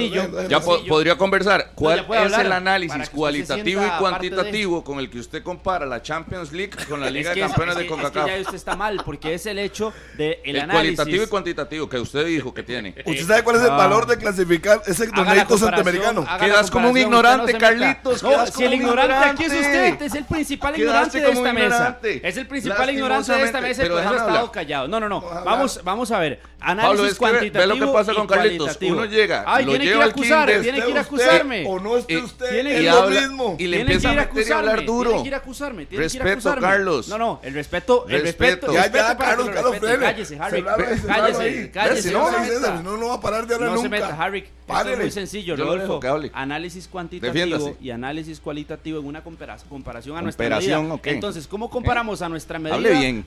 [0.49, 1.73] Ya podría conversar.
[1.75, 6.73] ¿Cuál es el análisis cualitativo y cuantitativo con el que usted compara la Champions League
[6.89, 8.27] con la Liga de es- Campeones es de CONCACAF?
[8.29, 10.97] ya usted está mal, porque es el hecho de el, El análisis.
[10.97, 12.95] cualitativo y cuantitativo que usted dijo que tiene.
[13.05, 13.77] ¿Usted sabe cuál es el Ah.
[13.77, 16.27] valor de clasificar ese comparación, centroamericano?
[16.39, 17.53] Quedas como un ignorante.
[17.59, 19.56] Carlitos, quedas si como un ignorante aquí.
[19.61, 21.99] Usted, es el principal ignorante de esta mesa.
[22.23, 24.89] Es el principal ignorante de esta mesa, eso ha estado callado.
[24.89, 25.19] No, no, no.
[25.19, 25.41] Ojalá.
[25.43, 26.41] Vamos, vamos a ver.
[26.59, 27.61] Pablo, Análisis es que ve- cuantitativo.
[27.75, 28.79] ve lo que pasa y con Carlitos.
[28.83, 31.01] Uno llega, Ay, lo tiene que ir lleva a acusar, kinder, tiene que ir a
[31.03, 31.65] acusarme.
[31.69, 33.57] O no esté Y- usted, tiene es que y lo mismo.
[33.59, 35.11] y le empieza a meter y a hablar acusarme, duro.
[35.11, 35.87] Tiene que ir a acusarme.
[35.91, 36.55] Respeto.
[36.61, 37.09] Carlos.
[37.09, 38.73] No, no, el respeto, el Respeto.
[38.73, 39.77] Ya, ya, Carlos, Carlos.
[40.01, 40.65] Cállese, Harry.
[41.07, 42.13] Cállese, cállese.
[42.13, 43.97] No no, va a parar de hablar No se nunca.
[44.09, 44.45] meta, Harry.
[44.69, 46.01] Esto es muy sencillo, Rodolfo.
[46.33, 50.45] Análisis cuantitativo y análisis cualitativo en una compara- comparación a nuestra
[50.83, 50.97] medida.
[51.15, 52.77] Entonces, ¿cómo comparamos a nuestra medida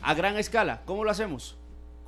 [0.01, 0.81] a gran escala?
[0.85, 1.55] ¿Cómo lo hacemos?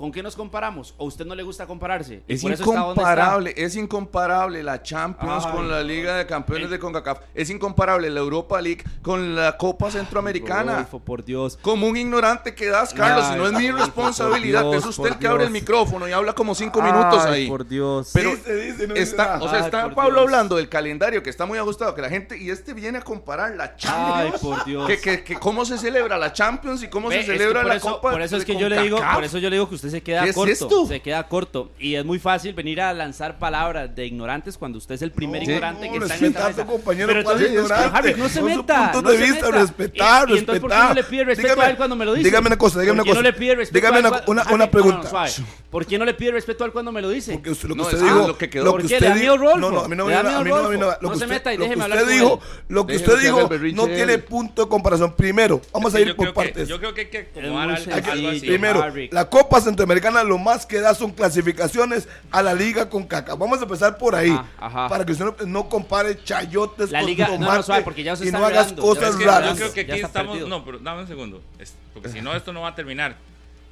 [0.02, 0.96] ¿Con qué nos comparamos?
[0.98, 2.24] ¿O a usted no le gusta compararse?
[2.28, 5.52] Es incomparable, es incomparable la Champions Ay.
[5.52, 7.20] con la Liga de Campeones de CONCACAF.
[7.36, 10.72] Es incomparable la Europa League con la Copa Centroamericana.
[10.72, 11.60] Rodolfo, por Dios.
[11.62, 14.64] Como un ignorante que das, Carlos, Ay, no es mi responsabilidad.
[14.64, 17.48] Dios, es usted el que abre el micrófono y habla como cinco minutos Ay, ahí.
[17.48, 18.10] por Dios.
[18.12, 20.24] Pero Dice, dice, no está, o sea, Ay, está Pablo Dios.
[20.24, 23.54] hablando del calendario que está muy ajustado, que la gente, y este viene a comparar
[23.56, 24.42] la Ay, Champions.
[24.42, 24.88] por Dios.
[24.88, 27.64] Que, que, que cómo se celebra la Champions y cómo Ve, se es que celebra
[27.64, 28.10] la eso, Copa.
[28.10, 30.02] Por eso es que yo le digo, por eso yo le digo que usted se
[30.02, 30.52] queda ¿Qué es corto.
[30.52, 30.88] esto?
[30.88, 31.72] Se queda corto.
[31.80, 35.44] Y es muy fácil venir a lanzar palabras de ignorantes cuando usted es el primer
[35.44, 36.66] No, ignorante no, que está en esta mesa.
[36.66, 37.98] compañero, Pero ¿cuál entonces, ignorante?
[37.98, 38.92] Harry, no se meta.
[38.94, 39.60] no de se vista, meta.
[39.60, 42.06] respetar, y, y entonces, ¿por qué no le pide respeto Dígame- a él cuando me
[42.06, 42.26] lo dice?
[42.28, 43.40] dígame una cosa, dígame ¿Por una qué no le cosa.
[43.40, 45.10] pide respeto Dígame a él una- una- Harry, no, pregunta.
[45.10, 45.32] suave.
[45.70, 47.34] ¿Por qué no le pide respeto a él cuando me lo dice?
[47.34, 48.72] Porque usted- lo que No, usted es- dijo, ah, lo que quedó.
[48.72, 48.94] ¿Por que qué?
[48.96, 49.58] usted ¿Le da dijo, miedo Rolfo?
[49.60, 51.54] no, no, a mí no me ¿Le da viene- a mí no, miedo se meta
[51.54, 55.14] y déjeme hablar dijo, lo que usted dijo no tiene punto de comparación.
[55.16, 56.68] Primero, vamos a ir por partes.
[56.68, 58.40] yo creo que hay que Es acomodar algo así.
[58.42, 63.34] Primero, la Copa Centroamericana lo más que da son clasificaciones a la Liga con caca.
[63.36, 64.30] Vamos a empezar por ahí.
[64.32, 64.88] Ah, ajá.
[64.90, 68.04] Para que usted no, no compare chayotes La con liga- no, no, tomate suave, porque
[68.04, 69.50] ya se y está no hagas cosas Es que raras.
[69.50, 70.32] yo creo que aquí estamos.
[70.38, 70.48] perdido.
[70.48, 71.42] No, pero dame un segundo.
[71.58, 73.18] es- porque si no, esto no va a terminar.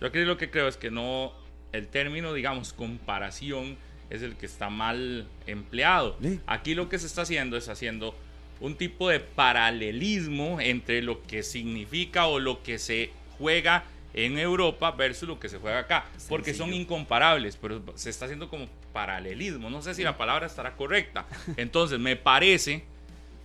[0.02, 1.32] Yo aquí lo que creo es que no.
[1.72, 3.78] El término, digamos, comparación
[4.10, 6.18] es el que está mal empleado.
[6.24, 6.40] Sí.
[6.48, 8.16] Aquí lo que se está haciendo es haciendo
[8.60, 13.84] un tipo de paralelismo entre lo que significa o lo que se juega
[14.26, 16.06] en Europa versus lo que se juega acá.
[16.28, 19.70] Porque son incomparables, pero se está haciendo como paralelismo.
[19.70, 21.26] No sé si la palabra estará correcta.
[21.58, 22.84] Entonces, me parece,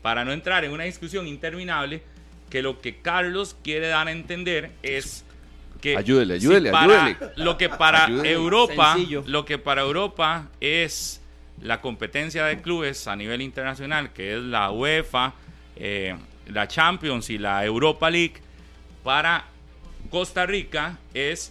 [0.02, 2.02] para no entrar en una discusión interminable,
[2.50, 5.24] que lo que Carlos quiere dar a entender es
[5.80, 7.32] que Ayúdele, ayúdele, para ayúdele.
[7.36, 8.32] lo que para Ayúdele.
[8.32, 9.24] Europa, Sencillo.
[9.26, 11.20] lo que para Europa es
[11.60, 15.34] la competencia de clubes a nivel internacional, que es la UEFA,
[15.76, 16.16] eh,
[16.48, 18.34] la Champions y la Europa League,
[19.02, 19.44] para
[20.14, 21.50] Costa Rica es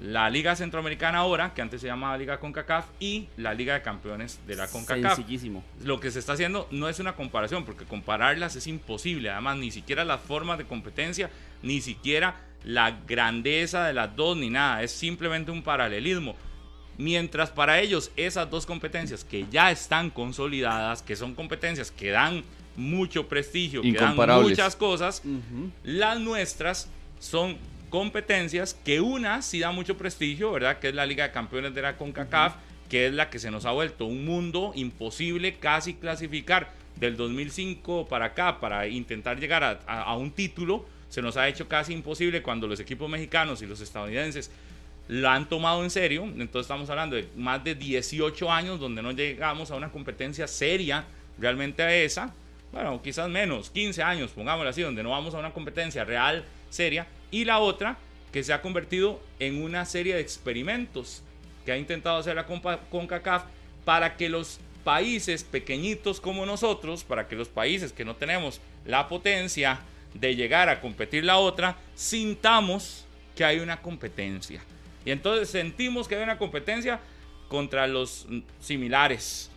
[0.00, 4.38] la Liga Centroamericana ahora, que antes se llamaba Liga CONCACAF, y la Liga de Campeones
[4.46, 5.64] de la CONCACAF Sencillísimo.
[5.82, 9.30] lo que se está haciendo no es una comparación, porque compararlas es imposible.
[9.30, 11.30] Además, ni siquiera las formas de competencia,
[11.64, 14.84] ni siquiera la grandeza de las dos, ni nada.
[14.84, 16.36] Es simplemente un paralelismo.
[16.98, 22.44] Mientras para ellos esas dos competencias que ya están consolidadas, que son competencias que dan
[22.76, 25.24] mucho prestigio, que dan muchas cosas,
[25.82, 26.88] las nuestras
[27.18, 27.58] son
[28.00, 30.78] competencias que una sí da mucho prestigio, ¿verdad?
[30.80, 32.54] Que es la Liga de Campeones de la CONCACAF,
[32.90, 38.06] que es la que se nos ha vuelto un mundo imposible casi clasificar del 2005
[38.06, 40.84] para acá para intentar llegar a, a- a un título.
[41.08, 44.50] Se nos ha hecho casi imposible cuando los equipos mexicanos y los estadounidenses
[45.08, 46.24] la han tomado en serio.
[46.24, 51.04] Entonces estamos hablando de más de 18 años donde no llegamos a una competencia seria
[51.38, 52.34] realmente a esa.
[52.72, 57.06] Bueno, quizás menos, 15 años, pongámoslo así, donde no vamos a una competencia real, seria.
[57.30, 57.96] Y la otra,
[58.32, 61.22] que se ha convertido en una serie de experimentos
[61.64, 63.44] que ha intentado hacer la CONCACAF
[63.84, 69.08] para que los países pequeñitos como nosotros, para que los países que no tenemos la
[69.08, 69.80] potencia
[70.14, 74.62] de llegar a competir la otra, sintamos que hay una competencia.
[75.04, 77.00] Y entonces sentimos que hay una competencia
[77.48, 78.26] contra los
[78.60, 79.50] similares.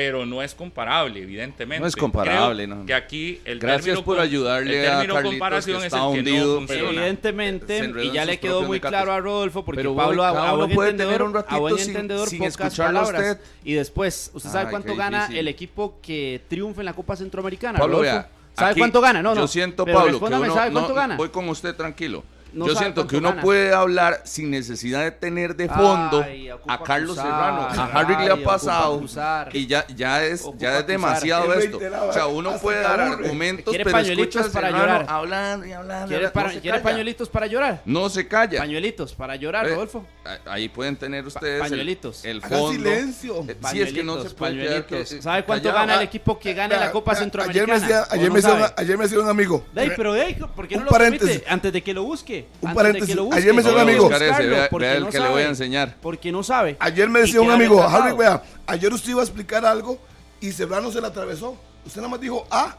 [0.00, 1.78] Pero no es comparable, evidentemente.
[1.82, 2.86] No es comparable, Creo no.
[2.86, 6.06] Que aquí el Gracias término por ayudarle el a término Carlitos, comparación que es está
[6.06, 6.88] el que hundido, no funciona.
[6.88, 10.54] Evidentemente, y ya le quedó muy claro a Rodolfo, porque Pero Pablo, voy, a, a
[10.54, 13.36] buen puede entendedor, tener un ratito a buen sin- entendedor, sin pocas escucharlo a palabras.
[13.36, 13.44] usted.
[13.62, 17.78] Y después, ¿usted sabe Ay, cuánto gana el equipo que triunfa en la Copa Centroamericana?
[17.78, 19.22] Pablo, ¿Sabe aquí cuánto gana?
[19.22, 19.42] No, no.
[19.42, 21.16] Yo siento, pero Pablo, que uno, ¿sabe no, cuánto gana?
[21.16, 22.24] voy con usted tranquilo.
[22.52, 23.42] No yo siento que uno gana.
[23.42, 27.62] puede hablar sin necesidad de tener de fondo Ay, a Carlos acusar, Serrano.
[27.82, 29.54] A Harry le ha pasado acusar.
[29.54, 31.78] y ya, ya es, ya es demasiado Es esto.
[32.08, 35.06] O sea, uno puede dar argumentos, ¿Quiere pero pañuelitos para Serrano llorar?
[35.08, 36.08] hablando y hablando.
[36.08, 36.90] ¿Quiere, no para- se ¿quiere calla.
[36.90, 37.82] pañuelitos para llorar?
[37.84, 38.58] No se calla.
[38.60, 40.06] Pañuelitos para llorar, Eh, Rodolfo.
[40.46, 42.24] Ahí pueden tener ustedes el- pañuelitos.
[42.24, 42.72] el, fondo.
[42.72, 43.44] silencio.
[43.48, 45.22] Eh, Sí, es que no se Pañuelitos, puede quedar que- pañuelitos.
[45.24, 45.86] ¿Sabe cuánto callado.
[45.86, 47.72] gana el equipo que gane la Vea, Copa vea, Centroamericana?
[48.10, 49.64] Ayer me decía, un- ayer me decía un amigo.
[49.72, 50.14] Dey, pero
[50.54, 51.28] ¿por qué no lo paréntesis.
[51.38, 51.50] permite?
[51.50, 52.39] Antes de que lo busque.
[52.60, 53.16] Un paréntesis.
[53.16, 53.36] Busque.
[53.38, 54.10] Ayer me decía un amigo.
[54.10, 55.42] el no que le voy a sabe.
[55.48, 55.96] enseñar.
[56.00, 56.76] Porque no sabe.
[56.80, 57.82] Ayer me decía un amigo.
[57.82, 59.98] Harry, vea, ayer usted iba a explicar algo
[60.40, 61.56] y Serrano se la atravesó.
[61.86, 62.76] Usted nada más dijo A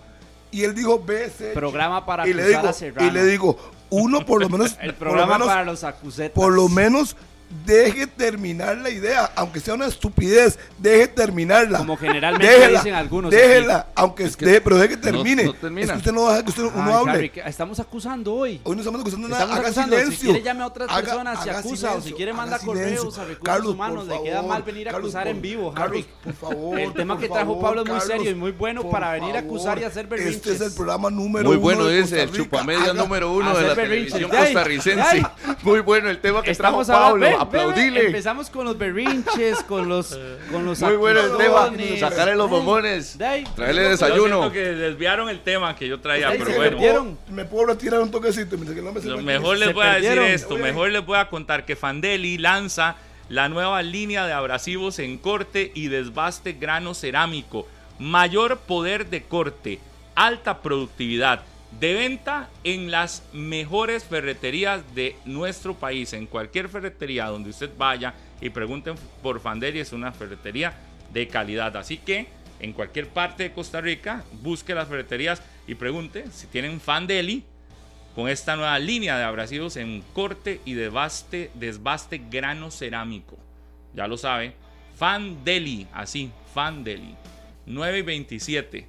[0.52, 1.52] y él dijo B, C.
[1.54, 3.08] Programa para y le digo, a Serrano.
[3.08, 3.58] y le digo,
[3.89, 6.32] uno por lo menos, El por lo programa menos, para los acusetas.
[6.36, 7.15] por lo menos
[7.66, 11.80] deje terminar la idea, aunque sea una estupidez, deje terminarla.
[11.80, 15.44] Como generalmente dicen algunos Déjela, aunque esté, pero deje que termine.
[15.46, 15.86] no termina.
[15.86, 17.12] Es que usted no deja que usted, uno hable.
[17.12, 18.60] Harry, estamos acusando hoy.
[18.64, 19.42] Hoy no estamos acusando nada.
[19.44, 19.96] Estamos haga acusando.
[19.96, 20.30] Si silencio.
[20.32, 21.94] quiere llame a otras Haga- personas, se haga acusa.
[21.96, 24.06] o si quiere manda correos a recursos Carlos, humanos.
[24.06, 26.08] por Le queda favor, mal venir a Carlos, acusar en vivo, Carlos, Harry.
[26.24, 26.80] por favor.
[26.80, 29.32] El tema que trajo favor, Pablo es muy Carlos, serio y muy bueno para venir
[29.32, 29.46] a favor.
[29.56, 30.36] acusar y hacer berrinches.
[30.38, 33.68] Este es el programa número Muy uno bueno de ese, el chupamedia número uno de
[33.68, 35.26] la televisión costarricense.
[35.64, 37.26] Muy bueno el tema que trajo Pablo.
[37.42, 38.06] Aplaudile.
[38.08, 40.18] Empezamos con los berrinches, con los,
[40.52, 41.72] con los Muy bueno el tema.
[42.00, 43.18] Sacarle los bombones.
[43.18, 44.38] Traerle Yo desayuno.
[44.40, 46.72] siento que desviaron el tema que yo traía, pero se bueno.
[46.78, 47.20] perdieron.
[47.30, 49.94] Me puedo retirar un toquecito que no me Lo me- mejor se les voy a
[49.94, 52.96] decir esto, mejor les voy a contar que Fandeli lanza
[53.30, 57.66] la nueva línea de abrasivos en corte y desbaste grano cerámico,
[57.98, 59.80] mayor poder de corte,
[60.16, 61.42] alta productividad,
[61.80, 66.14] de venta en las mejores ferreterías de nuestro país.
[66.14, 70.74] En cualquier ferretería donde usted vaya y pregunten por Fanderi, es una ferretería
[71.14, 71.76] de calidad.
[71.78, 72.28] Así que
[72.60, 77.44] en cualquier parte de Costa Rica, busque las ferreterías y pregunte si tienen Fandeli
[78.14, 83.38] con esta nueva línea de abrasivos en corte y desbaste, desbaste grano cerámico.
[83.96, 84.54] Ya lo sabe,
[84.98, 87.16] Fandeli, así, Fandeli.
[87.66, 88.88] 927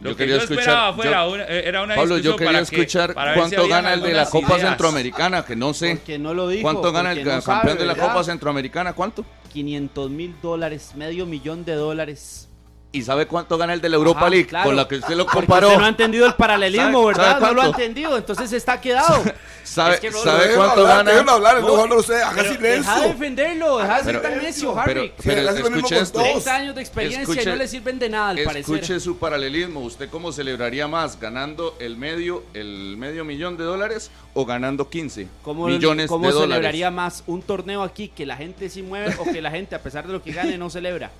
[0.00, 2.52] lo Yo que quería yo escuchar- esperaba fuera yo- una- era una Pablo, yo quería
[2.52, 4.60] para que- escuchar para ver si cuánto gana el de la Copa ideas.
[4.68, 5.96] Centroamericana, que no sé.
[5.96, 6.62] Porque no lo dijo.
[6.62, 8.08] ¿Cuánto gana el no campeón sabe, de la ¿verdad?
[8.08, 8.92] Copa Centroamericana?
[8.92, 9.24] ¿Cuánto?
[9.52, 12.48] 500 mil dólares, medio millón de dólares.
[12.96, 14.46] ¿Y sabe cuánto gana el de la Europa Ajá, League?
[14.46, 14.64] claro.
[14.66, 15.66] Con la que usted lo Porque comparó.
[15.68, 17.40] usted no ha entendido el paralelismo, ¿Sabe- ¿verdad?
[17.40, 19.22] no lo ha entendido, entonces está quedado.
[19.64, 21.32] ¿Sabe, Es que no- ¿sabe cuánto hablar, gana?
[21.32, 22.70] Hablar, No, no, usted, haga Pero silencio.
[22.92, 25.12] Deja de defenderlo, deja de ser Pero- tan necio, Pero, Harry.
[25.22, 26.18] pero mismo escuche con esto.
[26.20, 26.24] todos.
[26.44, 28.74] 30 años de experiencia y Escuche- no le sirven de nada, al parecer.
[28.76, 29.80] Escuche su paralelismo.
[29.80, 31.20] ¿Usted cómo celebraría más?
[31.20, 36.32] ¿Ganando el medio, el medio millón de dólares o ganando 15 ¿Cómo, millones cómo de
[36.32, 36.54] dólares?
[36.54, 39.82] celebraría más un torneo aquí que la gente sí mueve o que la gente, a
[39.82, 41.10] pesar de lo que gane, no celebra?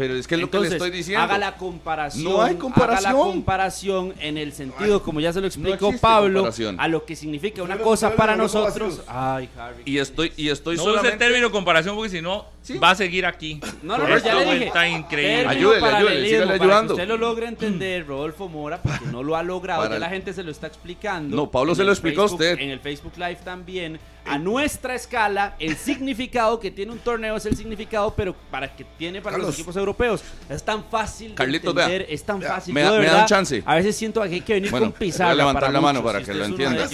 [0.00, 1.22] Pero es que es lo que le Entonces, estoy diciendo.
[1.22, 2.24] Haga la comparación.
[2.24, 3.06] No hay comparación.
[3.06, 7.14] Haga la comparación en el sentido, como ya se lo explicó Pablo, a lo que
[7.14, 9.02] significa una cosa para nosotros.
[9.06, 9.82] Ay, Harry.
[9.84, 11.12] Y estoy, y estoy No use solamente...
[11.12, 12.46] el término comparación porque si no,
[12.82, 13.60] va a seguir aquí.
[13.82, 14.56] No, no, no, ya le dije.
[14.58, 15.46] vuelta increíble.
[15.48, 16.94] Ayúdele, ayúdele, sígale para que ayudando.
[16.94, 20.08] usted lo logre entender, Rodolfo Mora, porque no lo ha logrado, Para ya el- la
[20.08, 21.34] gente se lo está explicando.
[21.36, 22.58] No, Pablo En se lo el explicó a Facebook- usted.
[22.60, 23.98] En el Facebook Live también.
[24.26, 28.84] A nuestra escala, el significado que tiene un torneo es el significado, pero para que
[28.98, 29.54] tiene para los Carlos.
[29.58, 30.22] equipos europeos.
[30.48, 32.14] Es tan fácil de Carlitos, entender, vea.
[32.14, 32.74] es tan fácil.
[32.74, 33.62] Me da- de me da verdad, un chance.
[33.64, 36.04] A veces siento que hay que venir Bueno, con voy a levantar para la mano
[36.04, 36.86] para y que lo de entienda.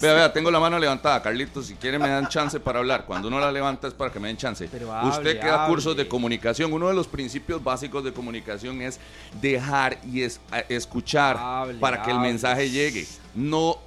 [0.00, 1.66] Vea, vea, tengo la mano levantada, Carlitos.
[1.66, 3.04] Si quiere me dan chance para hablar.
[3.04, 4.66] Cuando uno la levanta es para que me den chance.
[4.72, 5.74] Pero hable, Usted que da hable.
[5.74, 6.72] cursos de comunicación.
[6.72, 8.98] Uno de los principios básicos de comunicación es
[9.40, 13.06] dejar y es, escuchar Hable, para que el mensaje llegue.
[13.34, 13.78] No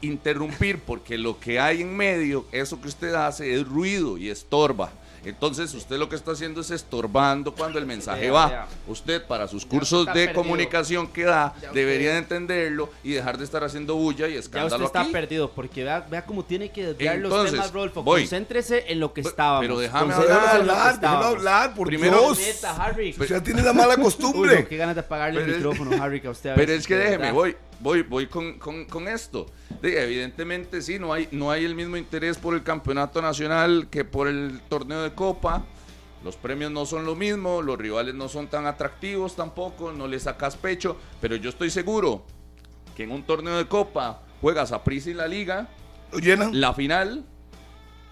[0.00, 4.92] interrumpir porque lo que hay en medio, eso que usted hace es ruido y estorba.
[5.24, 8.66] Entonces usted lo que está haciendo es estorbando cuando el mensaje va.
[8.88, 10.34] Usted para sus Ya cursos de perdido.
[10.34, 14.34] comunicación que da Ya debería usted- de entenderlo y dejar de estar haciendo bulla y
[14.34, 15.12] Ya usted escándalo está aquí.
[15.12, 18.02] perdido, porque vea, vea cómo tiene que desviar los temas, Rodolfo.
[18.02, 18.22] voy.
[18.22, 19.80] Concéntrese en lo que Pero estábamos.
[19.80, 21.26] déjame lo que hablar, déjelo estábamos.
[21.26, 22.38] hablar, por Primero- Dios.
[22.38, 23.14] Neta, Harry.
[23.18, 24.66] Usted tiene la mala Uy, no, costumbre.
[24.66, 26.86] qué ganas de apagarle el Pero es- micrófono, Harry, que a usted a Pero es
[26.86, 27.32] que déjeme, verdad.
[27.34, 29.46] voy, voy, voy con, con- con esto.
[29.82, 34.28] Evidentemente sí, no hay, no hay el mismo interés por el campeonato nacional que por
[34.28, 35.64] el torneo de copa.
[36.24, 40.20] Los premios no son lo mismo, los rivales no son tan atractivos tampoco, no le
[40.20, 42.24] sacas pecho, pero yo estoy seguro
[42.96, 45.68] que en un torneo de copa juegas a prisa y la liga,
[46.60, 47.24] la final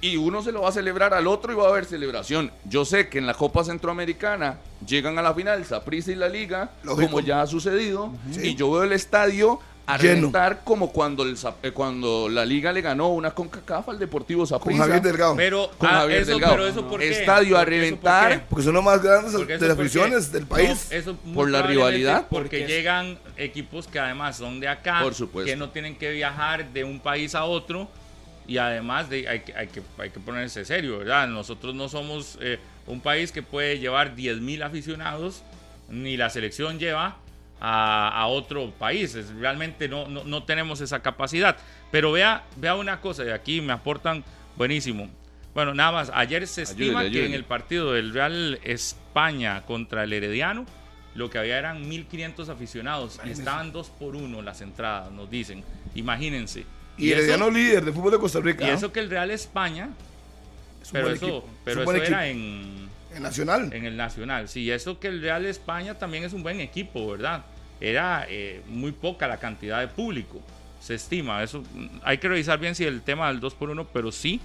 [0.01, 2.51] y uno se lo va a celebrar al otro y va a haber celebración.
[2.65, 6.71] Yo sé que en la Copa Centroamericana llegan a la final Saprissa y la Liga,
[6.83, 7.07] Lógico.
[7.11, 8.49] como ya ha sucedido, Sí.
[8.51, 10.15] y yo veo el estadio a Lleno.
[10.15, 14.43] reventar como cuando el Zap- eh, cuando la Liga le ganó una CONCACAF al Deportivo
[14.43, 14.85] Con Saprissa.
[14.85, 15.35] Javier Delgado.
[15.37, 16.53] Pero, Con ah, Javier eso, Delgado.
[16.55, 17.11] pero eso por qué?
[17.11, 17.75] Estadio a ¿Por qué?
[17.75, 18.33] ¿Eso por reventar.
[18.39, 18.45] qué?
[18.49, 20.87] porque son los más grandes de las aficiones del no, país.
[20.93, 22.27] eso Por la rivalidad.
[22.31, 25.51] Porque llegan equipos que además son de acá, Por supuesto.
[25.51, 27.89] que no tienen que viajar de un país a otro
[28.51, 31.29] y además de, hay, que, hay, que, hay que ponerse serio, ¿verdad?
[31.29, 35.43] Nosotros no somos eh, un país que puede llevar 10.000 aficionados,
[35.89, 37.17] ni la selección lleva
[37.61, 39.15] a, a otro país.
[39.15, 41.57] Es- realmente no, no, no tenemos esa capacidad.
[41.93, 44.25] Pero vea, vea una cosa, y aquí me aportan
[44.57, 45.09] buenísimo.
[45.55, 50.13] Bueno, nada más, ayer se estima que en el partido del Real España contra el
[50.13, 50.67] Herediano,
[51.15, 55.65] lo que había eran 1.500 aficionados y estaban dos por uno las entradas, nos dicen.
[55.95, 56.65] Imagínense.
[57.01, 58.67] Y eso- Herediano líder de fútbol de Costa Rica.
[58.67, 59.91] y eso que el Real España,
[60.83, 63.73] Es un pero buen eso, equipo, pero eso era en, En Nacional.
[63.73, 64.49] en el Nacional.
[64.49, 67.45] Sí, eso que el Real España también es un buen equipo, ¿verdad?
[67.81, 70.41] Era eh, muy poca la cantidad de público,
[70.81, 71.43] se estima.
[71.43, 74.41] Eso mm, hay que revisar bien si el tema del 2 por 1 pero sí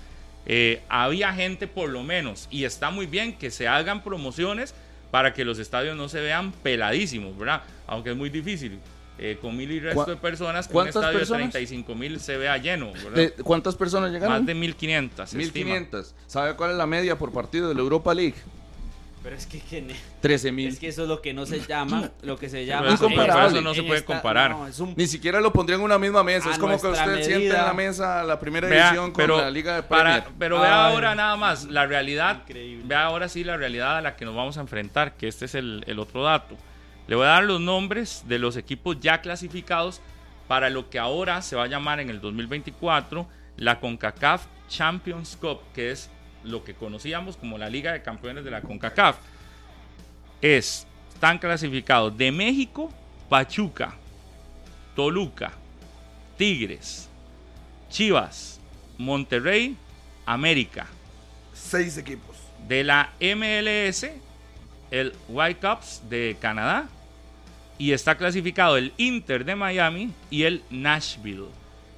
[0.47, 2.47] eh, había gente por lo menos.
[2.51, 4.73] Y está muy bien que se hagan promociones
[5.11, 7.63] para que los estadios no se vean peladísimos, ¿verdad?
[7.87, 8.79] Aunque es muy difícil.
[9.17, 11.47] Eh, con mil y resto ¿Cuá- de personas, que un estadio personas?
[11.47, 13.11] de 35 mil se vea lleno, ¿verdad?
[13.15, 14.37] ¿De ¿Cuántas personas llegaron?
[14.37, 15.29] Más de 1500.
[15.29, 15.65] se estima.
[15.75, 16.15] 1500.
[16.27, 18.35] ¿Sabe cuál es la media por partido de la Europa League?
[19.23, 20.67] Pero es que, que ne- 13.000.
[20.67, 22.93] es que eso es lo que no se llama, lo que se Pero llama.
[22.93, 24.51] eso- en- eso no se en puede esta- comparar.
[24.51, 26.51] no, un- Ni siquiera lo pondría en una misma mesa.
[26.51, 27.65] Es como que usted siente en medida.
[27.65, 30.33] la mesa la primera Vea, edición con pero la Liga de para- Premier.
[30.37, 30.93] pero vea Ay.
[30.93, 32.41] ahora nada más la realidad.
[32.47, 32.83] Increíble.
[32.85, 35.55] Vea ahora sí la realidad a la que nos vamos a enfrentar, que este es
[35.55, 36.55] el, el otro dato.
[37.07, 40.01] Le voy a dar los nombres de los equipos ya clasificados
[40.47, 45.59] para lo que ahora se va a llamar en el 2024 la CONCACAF Champions Cup,
[45.73, 46.09] que es
[46.43, 49.17] lo que conocíamos como la Liga de Campeones de la CONCACAF.
[50.41, 52.91] Es, están clasificados de México,
[53.29, 53.95] Pachuca,
[54.95, 55.51] Toluca,
[56.37, 57.09] Tigres,
[57.89, 58.59] Chivas,
[58.97, 59.77] Monterrey,
[60.25, 60.87] América.
[61.53, 62.35] Seis equipos.
[62.67, 64.07] De la MLS,
[64.91, 66.87] el Whitecaps de Canadá.
[67.77, 71.47] Y está clasificado el Inter de Miami y el Nashville.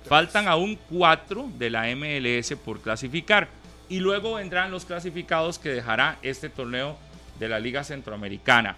[0.05, 3.47] Faltan aún cuatro de la MLS por clasificar.
[3.89, 6.97] Y luego vendrán los clasificados que dejará este torneo
[7.39, 8.75] de la Liga Centroamericana.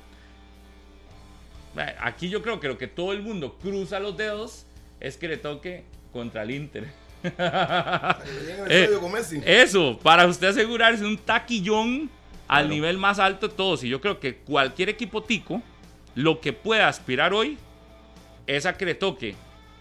[2.02, 4.66] Aquí yo creo que lo que todo el mundo cruza los dedos
[5.00, 6.88] es que le toque contra el Inter.
[8.70, 8.90] Eh.
[9.46, 12.10] Eso, para usted asegurarse un taquillón
[12.48, 12.68] al Claro.
[12.70, 13.84] nivel más alto de todos.
[13.84, 15.62] Y yo creo que cualquier equipo tico,
[16.16, 17.58] lo que pueda aspirar hoy
[18.48, 19.36] es a que le toque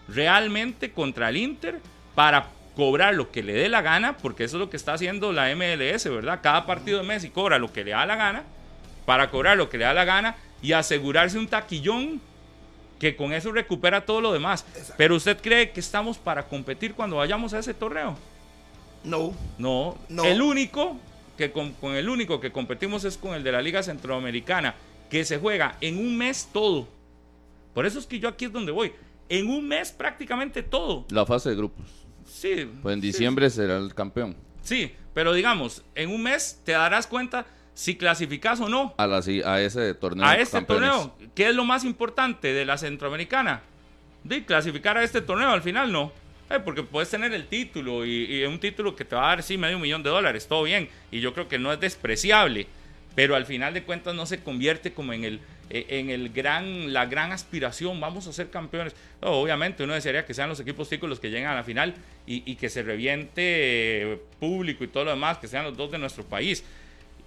[0.08, 1.80] realmente contra el Inter
[2.14, 5.32] para cobrar lo que le dé la gana, porque eso es lo que está haciendo
[5.32, 6.40] la MLS, ¿verdad?
[6.42, 8.44] Cada partido de Messi cobra lo que le da la gana,
[9.04, 12.20] para cobrar lo que le da la gana y asegurarse un taquillón
[13.00, 14.64] que con eso recupera todo lo demás.
[14.96, 18.16] Pero usted cree que estamos para competir cuando vayamos a ese torneo?
[19.04, 19.32] No.
[19.56, 20.24] No, No.
[20.24, 20.96] el único
[21.36, 24.74] que con, con el único que competimos es con el de la Liga Centroamericana,
[25.10, 26.88] que se juega en un mes todo.
[27.74, 28.92] Por eso es que yo aquí es donde voy.
[29.28, 31.06] En un mes prácticamente todo.
[31.10, 31.86] La fase de grupos.
[32.26, 32.68] Sí.
[32.82, 34.36] Pues en sí, diciembre será el campeón.
[34.62, 39.18] Sí, pero digamos, en un mes te darás cuenta si clasificas o no A, la,
[39.18, 40.26] a ese torneo.
[40.26, 40.90] a este campeones.
[40.90, 41.14] torneo.
[41.34, 43.62] ¿Qué es lo más importante de la Centroamericana?
[44.24, 46.12] De clasificar a este torneo al final, no.
[46.50, 49.42] Eh, porque puedes tener el título y, y un título que te va a dar,
[49.42, 50.88] sí, medio millón de dólares, todo bien.
[51.10, 52.66] Y yo creo que no es despreciable.
[53.18, 56.92] Pero al final de cuentas no se convierte como en el, eh, en el gran,
[56.92, 58.94] la gran aspiración, vamos a ser campeones.
[59.20, 61.96] No, obviamente uno desearía que sean los equipos ticos los que lleguen a la final
[62.28, 65.90] y, y que se reviente eh, público y todo lo demás, que sean los dos
[65.90, 66.62] de nuestro país.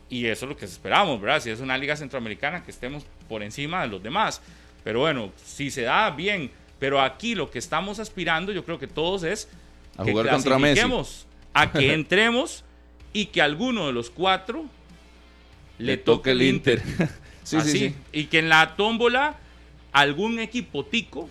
[0.10, 1.42] Y eso es lo que esperamos, ¿verdad?
[1.42, 4.42] Si es una liga centroamericana, que estemos por encima de los demás.
[4.86, 6.52] Pero bueno, si se da bien.
[6.80, 9.50] Pero aquí lo que estamos aspirando, yo creo que todos es
[9.98, 10.90] A que jugar contra Messi.
[11.54, 12.64] a que entremos
[13.12, 14.70] y que alguno de los cuatro
[15.82, 16.82] le, toque el Inter.
[17.44, 17.72] sí, Así.
[17.72, 17.96] sí, sí.
[18.12, 19.38] Y que en la tómbola
[19.92, 21.30] algún equipo tico,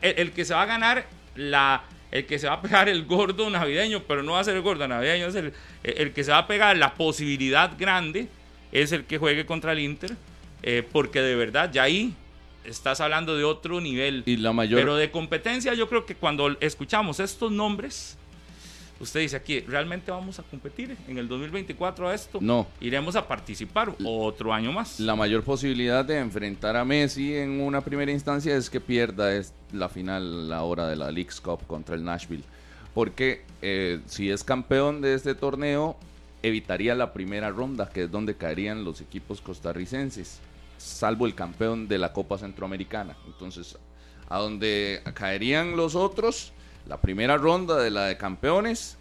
[0.00, 3.04] el, el que se va a ganar la el que se va a pegar el
[3.04, 6.30] gordo navideño, pero no va a ser el gordo navideño, es el, el que se
[6.30, 8.28] va a pegar la posibilidad grande
[8.72, 10.16] es el que juegue contra el Inter,
[10.62, 12.14] eh, porque de verdad ya ahí
[12.64, 14.22] estás hablando de otro nivel.
[14.26, 14.80] Y la mayor.
[14.80, 18.18] Pero de competencia yo creo que cuando escuchamos estos nombres,
[19.00, 22.38] usted dice aquí, ¿realmente vamos a competir en el 2024 a esto?
[22.40, 22.66] No.
[22.80, 24.98] Iremos a participar otro año más.
[25.00, 29.52] La mayor posibilidad de enfrentar a Messi en una primera instancia es que pierda es
[29.72, 32.44] la final ahora de la League's Cup contra el Nashville.
[32.94, 35.96] porque eh, si es campeón de este torneo,
[36.42, 40.40] evitaría la primera ronda, que es donde caerían los equipos costarricenses,
[40.78, 43.16] salvo el campeón de la Copa Centroamericana.
[43.26, 43.76] Entonces,
[44.28, 46.52] a donde caerían los otros,
[46.88, 48.96] la primera ronda de la de campeones,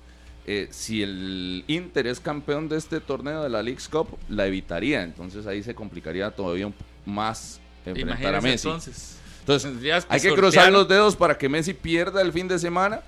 [0.45, 5.03] eh, si el Inter es campeón de este torneo de la League's Cup, la evitaría.
[5.03, 6.75] Entonces ahí se complicaría todavía un-
[7.05, 8.67] más enfrentar a Messi.
[8.67, 9.17] entonces.
[9.39, 12.59] Entonces, Tendrías que hay que cruzar los dedos para que Messi pierda el fin de
[12.59, 12.99] semana.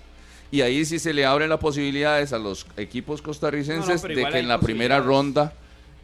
[0.52, 4.16] Y ahí sí se le abren las posibilidades a los equipos costarricenses No, no, pero
[4.16, 5.54] de que en la primera ronda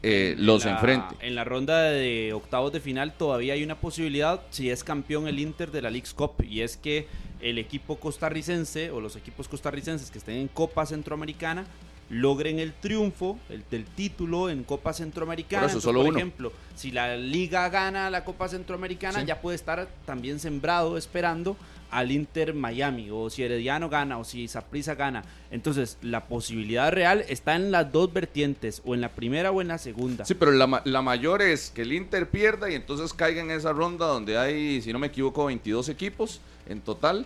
[0.03, 1.15] eh, En los la- enfrente.
[1.21, 5.39] En la ronda de octavos de final todavía hay una posibilidad si es campeón el
[5.39, 7.07] Inter de la League's Cup y es que
[7.41, 11.65] el equipo costarricense o los equipos costarricenses que estén en Copa Centroamericana
[12.10, 15.64] logren el triunfo el, del título en Copa Centroamericana.
[15.64, 16.18] Por eso, Entonces, solo por uno.
[16.18, 19.26] ejemplo, si la liga gana la Copa Centroamericana, Sí.
[19.26, 21.58] ya puede estar también sembrado esperando
[21.91, 25.24] al Inter Miami o si Herediano gana o si Saprissa gana.
[25.49, 29.70] Entonces, la posibilidad real está en las dos vertientes, o en la primera o en
[29.70, 30.26] la segunda.
[30.26, 33.72] Sí, pero la, la mayor es que el Inter pierda y entonces caiga en esa
[33.72, 37.26] ronda donde hay, si no me equivoco, 22 equipos en total.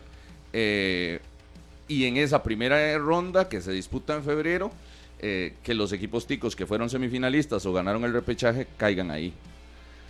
[0.54, 1.20] eh,
[1.90, 4.72] y en esa primera ronda que se disputa en febrero,
[5.20, 9.34] eh, que los equipos ticos que fueron semifinalistas o ganaron el repechaje caigan ahí.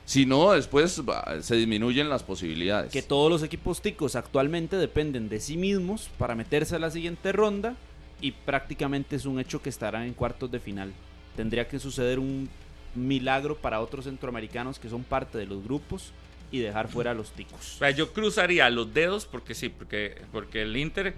[0.05, 1.01] Si no, después
[1.41, 2.91] se disminuyen las posibilidades.
[2.91, 7.31] que todos los equipos ticos actualmente dependen de sí mismos para meterse a la siguiente
[7.31, 7.75] ronda
[8.19, 10.93] y prácticamente es un hecho que estarán en cuartos de final.
[11.35, 12.49] Tendría que suceder un
[12.95, 16.11] milagro para otros centroamericanos que son parte de los grupos
[16.51, 17.79] y dejar fuera a los ticos.
[17.95, 21.13] Yo cruzaría los dedos porque sí, porque, porque el Inter,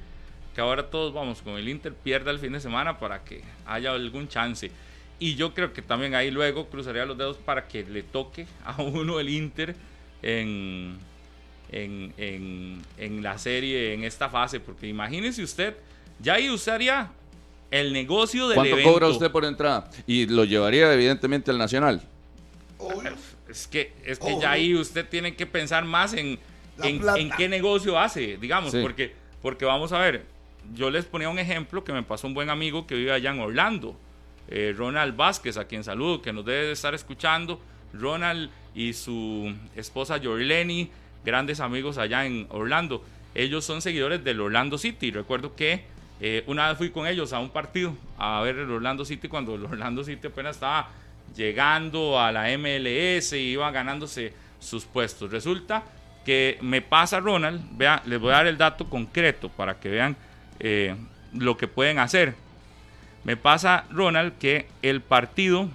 [0.56, 3.92] que ahora todos vamos con el Inter, pierda el fin de semana para que haya
[3.92, 4.70] algún chance.
[5.20, 8.82] Y yo creo que también ahí luego cruzaría los dedos para que le toque a
[8.82, 9.76] uno el Inter
[10.22, 10.98] en,
[11.72, 14.60] en, en, en la serie, en esta fase.
[14.60, 15.76] Porque imagínese usted,
[16.20, 17.12] ya ahí usaría
[17.70, 18.92] el negocio del ¿Cuánto evento.
[18.92, 19.90] cobra usted por entrada?
[20.08, 22.02] Y lo llevaría evidentemente al Nacional.
[22.78, 23.14] Obvio.
[23.48, 26.40] Es que, es que ya ahí usted tiene que pensar más en,
[26.82, 28.80] en, en qué negocio hace, digamos, Sí.
[28.82, 30.26] porque, porque vamos a ver,
[30.74, 33.40] yo les ponía un ejemplo que me pasó un buen amigo que vive allá en
[33.40, 33.96] Orlando,
[34.48, 37.60] eh, Ronald Vázquez, a quien saludo, que nos debe de estar escuchando,
[37.94, 40.90] Ronald y su esposa Yorleni,
[41.24, 43.04] grandes amigos allá en Orlando,
[43.34, 45.84] ellos son seguidores del Orlando City, recuerdo que
[46.20, 49.56] eh, una vez fui con ellos a un partido a ver el Orlando City cuando
[49.56, 50.90] el Orlando City apenas estaba
[51.36, 55.32] llegando a la MLS y iba ganándose sus puestos.
[55.32, 55.84] Resulta
[56.26, 60.16] que me pasa Ronald, vea, les voy a dar el dato concreto para que vean
[60.62, 60.96] eh,
[61.34, 62.36] lo que pueden hacer.
[63.24, 65.70] Me pasa Ronald que el partido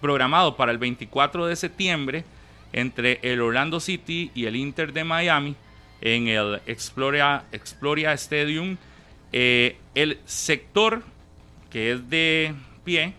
[0.00, 2.24] programado para el 24 de septiembre
[2.72, 5.56] entre el Orlando City y el Inter de Miami
[6.00, 8.76] en el Exploria, Stadium,
[9.32, 11.02] eh, el sector
[11.70, 12.54] que es de
[12.84, 13.14] pie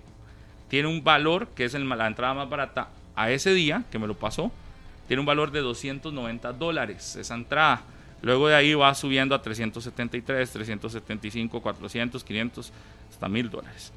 [0.70, 4.14] tiene un valor que es la entrada más barata a ese día, que me lo
[4.14, 4.51] pasó,
[5.08, 7.82] tiene un valor de 290 dólares esa entrada.
[8.22, 12.74] Luego de ahí va subiendo a 373, 375, 400, 500,
[13.11, 13.93] hasta 1000 dólares.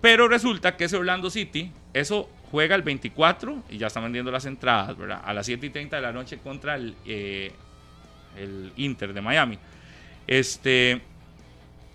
[0.00, 4.46] Pero resulta que ese Orlando City, eso juega el 24 y ya están vendiendo las
[4.46, 5.20] entradas, ¿verdad?
[5.24, 7.52] A las 7 y 30 de la noche contra el, eh,
[8.76, 9.58] Inter de Miami.
[10.26, 11.02] Este,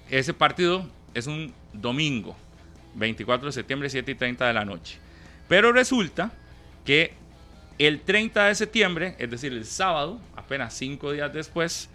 [0.09, 2.35] ese partido es un domingo,
[2.95, 4.97] 24 de septiembre, 7 y 30 de la noche.
[5.47, 6.31] Pero resulta
[6.85, 7.13] que
[7.77, 11.89] el 30 de septiembre, es decir, el sábado, apenas 5 días después,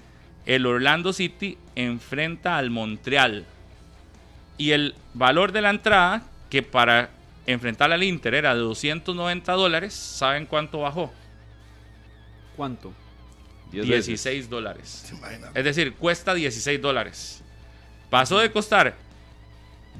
[0.46, 3.44] el Orlando City enfrenta al Montreal.
[4.58, 7.10] Y el valor de la entrada, que para
[7.46, 11.12] enfrentar al Inter era de 290 dólares, ¿saben cuánto bajó?
[12.56, 12.92] ¿Cuánto?
[13.72, 14.06] Diez veces.
[14.06, 15.12] 16 dólares.
[15.54, 17.42] Es decir, cuesta 16 dólares.
[18.10, 18.96] Pasó de costar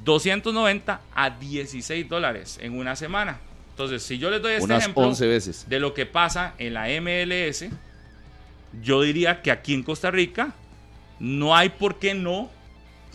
[0.03, 3.39] 290 a 16 dólares en una semana.
[3.71, 5.65] Entonces, si yo les doy este Unas ejemplo 11 veces.
[5.67, 7.65] de lo que pasa en la MLS,
[8.81, 10.53] yo diría que aquí en Costa Rica
[11.19, 12.49] no hay por qué no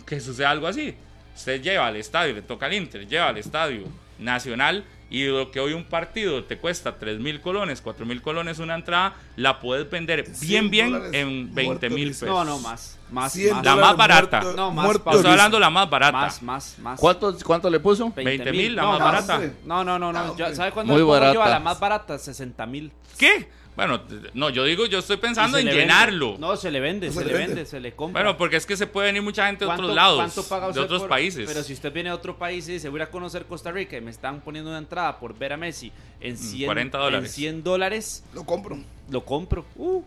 [0.05, 0.95] que suceda algo así.
[1.35, 3.83] Usted lleva al estadio, le toca al Inter, lleva al estadio
[4.19, 8.59] nacional y lo que hoy un partido te cuesta 3 mil colones, 4 mil colones
[8.59, 12.27] una entrada, la puedes vender bien, 100 bien en 20 mil pesos.
[12.27, 12.97] No, no, más.
[13.09, 13.65] Más, 100 más.
[13.65, 14.41] La más barata.
[14.41, 15.11] muerto- No, más, muerto.
[15.11, 16.11] Estoy hablando de la más barata.
[16.17, 16.99] Más, más, más.
[16.99, 18.11] ¿Cuánto, ¿Cuánto le puso?
[18.11, 19.27] 20 mil, la no, más más.
[19.27, 19.53] barata.
[19.65, 20.19] No, no, no, no.
[20.19, 20.55] Ah, Yo- hombre.
[20.55, 21.49] ¿Sabe cuándo Muy yo a barata.
[21.49, 22.17] la más barata?
[22.19, 22.91] 60 mil.
[23.17, 23.49] ¿Qué?
[23.77, 24.01] Bueno,
[24.33, 25.79] no, yo digo, yo estoy pensando en vende.
[25.81, 26.35] llenarlo.
[26.39, 27.65] No, se le vende, No se, se le vende, vende.
[27.69, 28.21] se le compra.
[28.23, 30.71] Bueno, porque es que se puede venir mucha gente de ¿Cuánto- otros lados, cuánto paga
[30.71, 31.45] de otros por- países.
[31.47, 33.71] Pero si usted viene de otro país y dice, voy a ir a conocer Costa
[33.71, 37.29] Rica y me están poniendo una entrada por ver a Messi en 100, 40 dólares.
[37.29, 38.77] en 100 dólares, Lo compro.
[39.11, 39.63] lo compro.
[39.75, 40.01] Uh,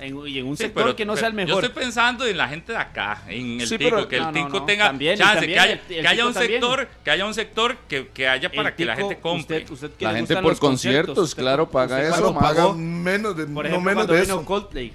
[0.00, 1.60] En- y en un Sí, sector pero- que no pero sea el mejor.
[1.60, 4.22] Yo estoy pensando en la gente de acá, en el Sí, tico, pero- que el
[4.22, 6.34] No, tico no, tenga también, chance, también que haya, el- el que haya tico un
[6.34, 9.58] sector, que haya un sector que, que haya para que la gente compre.
[9.58, 13.44] Usted, usted que La gente por conciertos, claro, paga usted eso, paga pagó, menos de,
[13.46, 14.44] por no ejemplo, menos de vino eso.
[14.44, 14.92] Coldplay,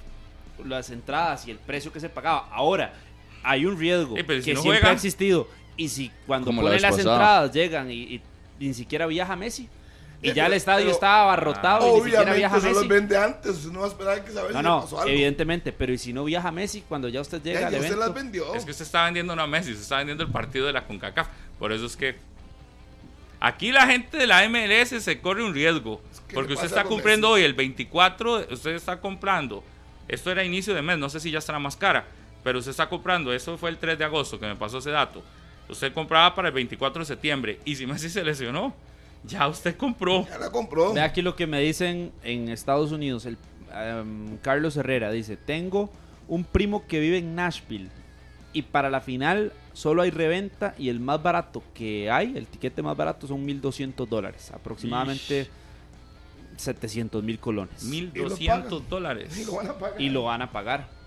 [0.66, 2.47] las entradas y el precio que se pagaba.
[2.51, 2.93] Ahora,
[3.43, 5.49] hay un riesgo Sí, pero si que no siempre juega- ha existido.
[5.76, 8.22] Y si cuando ponen las entradas llegan y, y
[8.60, 9.68] ni siquiera viaja Messi.
[10.24, 12.76] Y Eh, ya el estadio pero- estaba abarrotado y ni siquiera Obviamente viaja se los
[12.78, 12.88] Messi.
[12.88, 15.11] vende antes, no va a esperar que saber No, no, pasó algo.
[15.11, 17.86] evidentemente, pero ¿y si no viaja Messi cuando ya usted llega Ya, al ya se
[17.88, 18.05] evento?
[18.05, 18.55] las vendió.
[18.55, 21.28] Es que usted está vendiendo una Messi, usted está vendiendo el partido de la CONCACAF.
[21.59, 22.15] Por eso es que
[23.39, 26.01] aquí la gente de la MLS se corre un riesgo.
[26.28, 27.39] ¿qué Porque usted está cumpliendo Messi?
[27.41, 29.63] hoy el 24, usted está comprando.
[30.07, 32.05] Esto era inicio de mes, no sé si ya estará más cara.
[32.43, 35.24] Pero usted está comprando, eso fue el 3 de agosto que me pasó ese dato.
[35.69, 37.59] Usted compraba para el 24 de septiembre.
[37.65, 38.76] Y si Messi se lesionó,
[39.26, 40.28] ya usted compró.
[40.28, 40.93] Ya la compró.
[40.93, 43.26] Ve aquí lo que me dicen en Estados Unidos.
[43.26, 43.38] El,
[43.74, 45.89] em, Carlos Herrera dice: Tengo
[46.28, 47.89] un primo que vive en Nashville.
[48.55, 50.76] Y para la final solo hay reventa.
[50.78, 54.51] Y el más barato que hay, el tiquete más barato, son 1.200 dólares.
[54.53, 55.47] Aproximadamente
[56.57, 57.84] 700 mil colones.
[57.84, 59.30] 1200 dólares.
[59.32, 60.01] Sí, lo van a pagar.
[60.01, 61.03] Y lo van a pagar.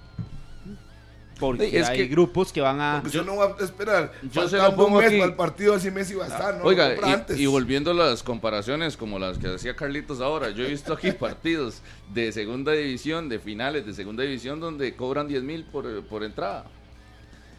[1.38, 3.02] Porque Sí, es hay que- grupos que van a.
[3.10, 4.10] Yo no va a esperar.
[4.22, 5.18] yo se lo faltando un pongo mes aquí.
[5.18, 6.54] para el partido así Messi va a estar.
[6.56, 7.38] No, Oiga, compra antes.
[7.38, 10.94] y, y volviendo a las comparaciones como las que hacía Carlitos ahora, yo he visto
[10.94, 11.82] aquí partidos
[12.14, 16.64] de segunda división, de finales de segunda división, donde cobran 10 mil por, por entrada.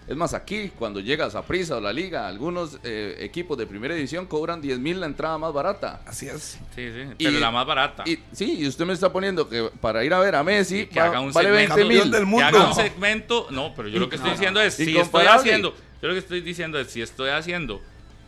[0.07, 3.93] Es más, aquí, cuando llegas a Prisa o la Liga, algunos eh, equipos de primera
[3.93, 6.01] división cobran 10 mil la entrada más barata.
[6.05, 6.57] Así es.
[6.73, 8.03] Sí, sí, Y- pero la más barata.
[8.05, 10.99] Y, sí, y usted me está poniendo que para ir a ver a Messi, que
[11.01, 11.75] va- haga un vale segmento.
[11.75, 12.11] 20 mil.
[12.11, 12.45] Del Que mundo.
[12.45, 13.47] haga un segmento.
[13.51, 15.75] No, pero yo lo que estoy diciendo es: si estoy haciendo.
[16.01, 17.81] Yo lo que estoy diciendo es: si estoy haciendo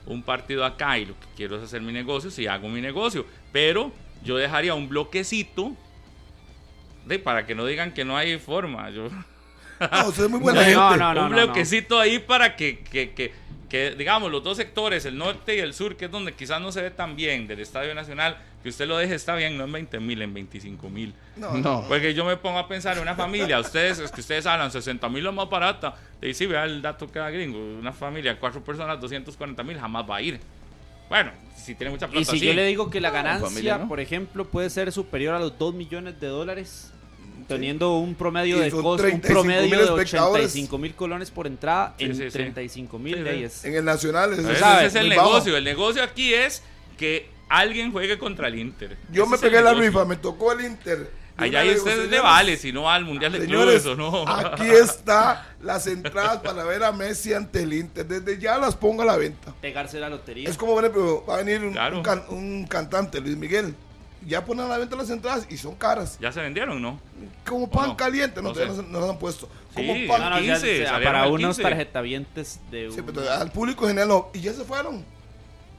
[0.06, 3.26] un partido acá y lo que quiero es hacer mi negocio, si hago mi negocio.
[3.54, 5.78] Pero yo dejaría un bloquecito.
[7.06, 8.90] De, para que no digan que no hay forma.
[8.90, 9.08] Yo,
[9.80, 10.80] No, usted es muy buena No, gente.
[10.80, 13.32] no, no, no, un bloquecito ahí para que, que, que,
[13.70, 16.72] que, digamos, los dos sectores, el norte y el sur, que es donde quizás no
[16.72, 19.72] se ve tan bien del Estadio Nacional, que usted lo deje está bien, no en
[19.72, 21.14] 20 mil, en 25 mil.
[21.38, 21.86] No, No.
[21.88, 25.08] Porque yo me pongo a pensar en una familia, ustedes, es que ustedes hablan 60
[25.10, 28.62] mil lo más barata, y sí, vea el dato que da gringo, una familia, cuatro
[28.64, 30.40] personas, 240 mil, jamás va a ir.
[31.08, 32.46] Bueno, si tiene mucha plata, Y si sí.
[32.46, 33.88] yo le digo que la ganancia, familia, ¿no?
[33.88, 36.92] por ejemplo, puede ser superior a los 2 millones de dólares,
[37.50, 40.46] teniendo un promedio Y de costo, un 35 mil promedio de espectadores.
[40.46, 42.30] 85 mil colones por entrada Sí, en sí, sí.
[42.30, 43.66] 35 mil leyes.
[43.66, 45.30] En el Nacional es, Ese sabe, es el bajo.
[45.30, 46.64] negocio, el negocio aquí es
[46.98, 48.98] que alguien juegue contra el Inter.
[49.12, 51.20] Yo Ese me pegué la rifa, me tocó el Inter.
[51.38, 53.86] Allá le digo, ustedes le señores, vale, si no va al Mundial de Señores, Clubes
[53.86, 54.28] o no.
[54.30, 58.06] aquí está las entradas para ver a Messi ante el Inter.
[58.06, 59.54] Desde ya las pongo a la venta.
[59.62, 60.50] Pegarse la lotería.
[60.50, 61.96] Es como, va a venir un, Claro.
[61.98, 63.74] un can- un cantante, Luis Miguel.
[64.30, 66.18] Ya ponen a la venta las entradas y son caras.
[66.22, 67.00] Ya se vendieron, ¿no?
[67.48, 67.98] Como pan no?
[67.98, 68.82] caliente, no, No todavía sé.
[68.82, 69.50] no, se- no las han puesto.
[69.76, 71.64] Sí, Como ya pan No, no, ya 15, se- salieron para unos 15.
[71.64, 74.24] tarjetavientes de Sí, un- pero al público en general.
[74.34, 75.04] Y ya se fueron.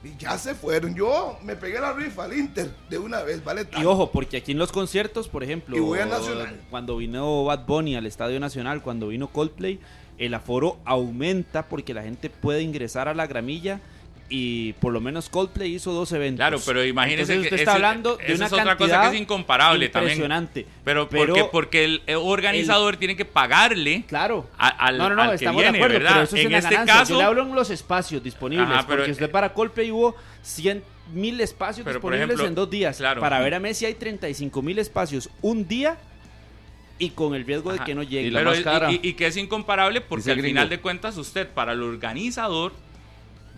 [0.03, 0.95] Y ya se fueron.
[0.95, 3.67] Yo me pegué la rifa al Inter de una vez, vale.
[3.79, 6.59] Y ojo, porque aquí en los conciertos, por ejemplo, Y voy al Nacional.
[6.69, 9.79] cuando vino Bad Bunny al Estadio Nacional, cuando vino Coldplay,
[10.17, 13.79] el aforo aumenta porque la gente puede ingresar a la gramilla
[14.33, 16.37] y por lo menos Coldplay hizo dos eventos.
[16.37, 19.01] Claro, pero imagínese Entonces que usted está ese- hablando de esa una es otra cosa
[19.01, 20.13] que es incomparable también.
[20.13, 20.65] impresionante.
[20.85, 24.47] Pero, Pero- porque, porque el organizador tiene que pagarle Claro.
[24.57, 26.11] a- al, no, no, no, al que estamos viene, de acuerdo, ¿verdad?
[26.13, 26.95] pero eso es en una este ganancia.
[26.95, 29.91] caso, Yo le hablo en los espacios disponibles, Ajá, pero, porque usted eh, para Coldplay
[29.91, 30.81] hubo 100
[31.13, 32.95] mil espacios Pero, disponibles ejemplo, en dos días.
[32.97, 33.19] claro.
[33.19, 35.97] Para ver a Messi hay 35 mil espacios un día
[36.99, 38.27] y con el riesgo de que no llegue.
[38.27, 38.99] Y la pero y-.
[39.03, 42.71] Y, y que es incomparable porque al final de cuentas usted, para el organizador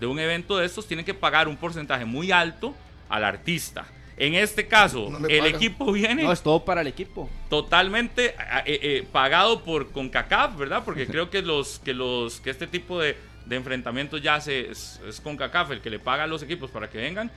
[0.04, 2.76] de un evento de estos, tiene que pagar un porcentaje muy alto
[3.08, 3.86] al artista.
[4.18, 5.56] En este caso, No el pagan.
[5.56, 7.30] equipo viene No, es todo para el equipo.
[7.50, 10.84] totalmente a- eh, eh, pagado por CONCACAF, ¿verdad?
[10.84, 15.00] Porque creo que los que los que este tipo de, de enfrentamientos ya se, es,
[15.08, 17.32] es CONCACAF el que le paga a los equipos para que vengan.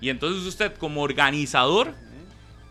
[0.00, 1.94] Y entonces usted como organizador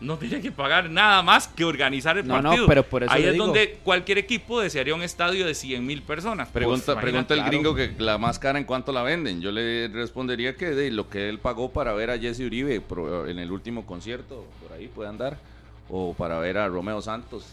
[0.00, 2.66] no tiene que pagar nada más que organizar el No, no, partido.
[2.66, 3.46] pero por eso Ahí es digo.
[3.46, 6.48] donde cualquier equipo desearía un estadio de 100 mil personas.
[6.48, 9.40] Pregunta, Pues, pregunta el gringo que la más cara en cuánto la venden.
[9.40, 12.82] Yo le respondería que de lo que él pagó para ver a Jesse Uribe
[13.28, 15.38] en el último concierto, por ahí puede andar.
[15.88, 17.44] O para ver a Romeo Santos,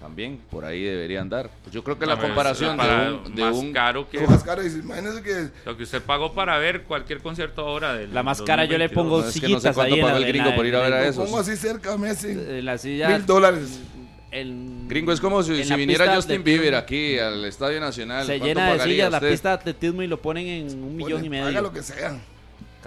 [0.00, 1.50] también, por ahí debería andar.
[1.62, 4.44] Pues yo creo que la comparación de un, de más un- caro que Lo más
[4.44, 8.42] caro, imagínese que lo que usted pagó para ver cualquier concierto ahora del La más
[8.42, 9.04] cara yo le 2022.
[9.04, 10.76] pongo No, es que no sé sillitas cuánto ahí pagó el gringo la- por ir
[10.76, 11.24] a ver a esos.
[11.24, 12.34] pongo así cerca Messi.
[12.62, 13.08] La silla.
[13.08, 13.80] Mil dólares.
[14.30, 18.26] en- Gringo es como si, si viniera Justin Bieber aquí al Estadio Nacional.
[18.26, 21.24] Se ¿cuánto llena de sillas la pista de atletismo y lo ponen en un millón
[21.24, 21.62] y Ponle, Haga medio.
[21.62, 22.20] lo que sea.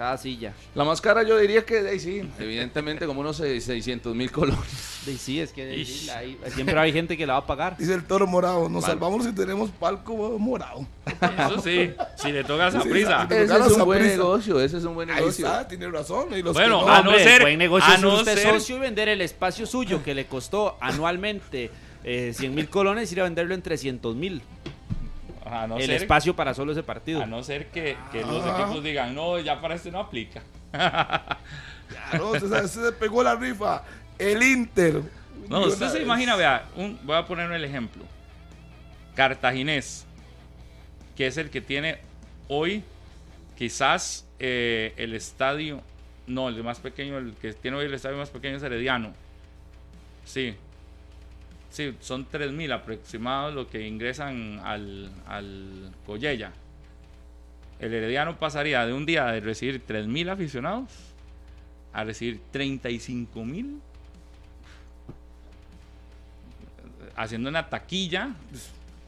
[0.00, 0.54] Cada silla.
[0.74, 5.00] La más cara yo diría que de ahí sí, evidentemente como unos 600 mil colones.
[5.04, 6.04] De, sí, es que de- Ish.
[6.04, 7.76] sí, hay- siempre hay gente que la va a pagar.
[7.76, 8.94] Dice el toro morado, nos Vale.
[8.94, 10.86] salvamos si tenemos palco morado.
[11.04, 13.26] Eso sí, si le toca esa Sí, prisa.
[13.28, 13.34] sí.
[13.34, 15.46] Ese es un a buen negocio, ese es un buen Ahí negocio.
[15.46, 16.28] está, tiene razón.
[16.34, 18.38] Y los Bueno, que no, a no Hombre, ser- buen negocio a es no usted
[18.38, 21.70] ser- socio y vender el espacio suyo que le costó anualmente
[22.04, 24.40] eh, 100 mil colones ir a venderlo en 300 mil.
[25.52, 27.22] A no el ser, espacio para solo ese partido.
[27.22, 30.42] a no ser que, que los equipos digan, no, ya para este no aplica.
[31.88, 33.82] Claro, se, se- se pegó la rifa.
[34.18, 35.02] El Inter.
[35.48, 36.02] No, usted se vez.
[36.04, 38.04] imagina, vea, un- voy a poner el ejemplo.
[39.14, 40.06] Cartaginés,
[41.16, 41.98] que es el que tiene
[42.48, 42.84] hoy
[43.58, 45.82] quizás eh, el estadio,
[46.26, 49.12] no, el más pequeño, el que tiene hoy el estadio más pequeño es Herediano.
[50.24, 50.54] Sí.
[51.70, 56.52] Sí, son 3.000 aproximados lo que ingresan al, al Collella.
[57.78, 60.90] El Herediano pasaría de un día de recibir 3.000 aficionados
[61.92, 63.78] a recibir 35.000
[67.16, 68.34] haciendo una taquilla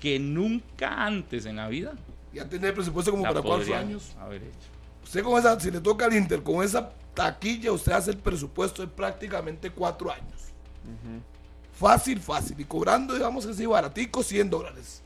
[0.00, 1.92] que nunca antes en la vida
[2.32, 4.14] Ya tiene el presupuesto como para cuatro años.
[4.20, 4.68] haber hecho.
[5.04, 8.82] Usted con esa, si le toca al Inter con esa taquilla, usted hace el presupuesto
[8.82, 10.52] de prácticamente cuatro años.
[11.82, 12.54] Fácil, fácil.
[12.60, 15.02] Y cobrando, digamos que sí, baratico, 100 dólares.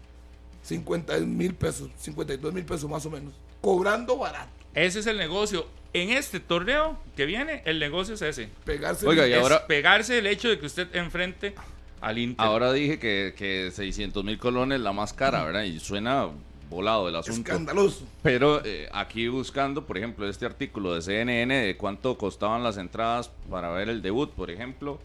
[0.62, 3.32] 50 mil pesos, 52 mil pesos más o menos.
[3.62, 4.50] Cobrando barato.
[4.74, 5.66] Ese es el negocio.
[5.94, 8.50] En este torneo que viene, el negocio es ese.
[8.64, 11.54] Pegarse Oiga, y es ahora- pegarse el hecho de que usted enfrente
[12.02, 12.44] al Inter.
[12.44, 15.62] Ahora dije que, que 600 mil colones la más cara, ¿verdad?
[15.62, 16.28] Y suena
[16.68, 17.50] volado el asunto.
[17.52, 18.04] escandaloso.
[18.22, 23.30] Pero eh, aquí buscando, por ejemplo, este artículo de CNN de cuánto costaban las entradas
[23.48, 25.00] para ver el debut, por ejemplo,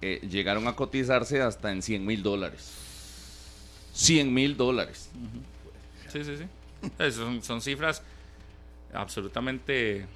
[0.00, 2.72] eh, llegaron a cotizarse hasta en 100 mil dólares.
[3.94, 5.10] 100 mil dólares.
[6.08, 6.44] Sí, sí, sí.
[6.98, 8.02] Eh, Son, son cifras
[8.92, 10.06] absolutamente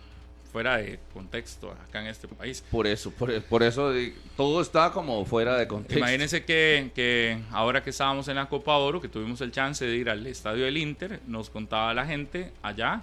[0.52, 2.62] fuera de contexto acá en este país.
[2.70, 5.98] Por eso, por, por eso eh, todo está como fuera de contexto.
[5.98, 9.96] Imagínense que, que ahora que estábamos en la Copa Oro, que tuvimos el chance de
[9.96, 13.02] ir al estadio del Inter, nos contaba la gente allá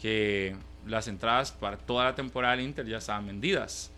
[0.00, 0.56] que
[0.86, 3.90] las entradas para toda la temporada del Inter ya estaban vendidas.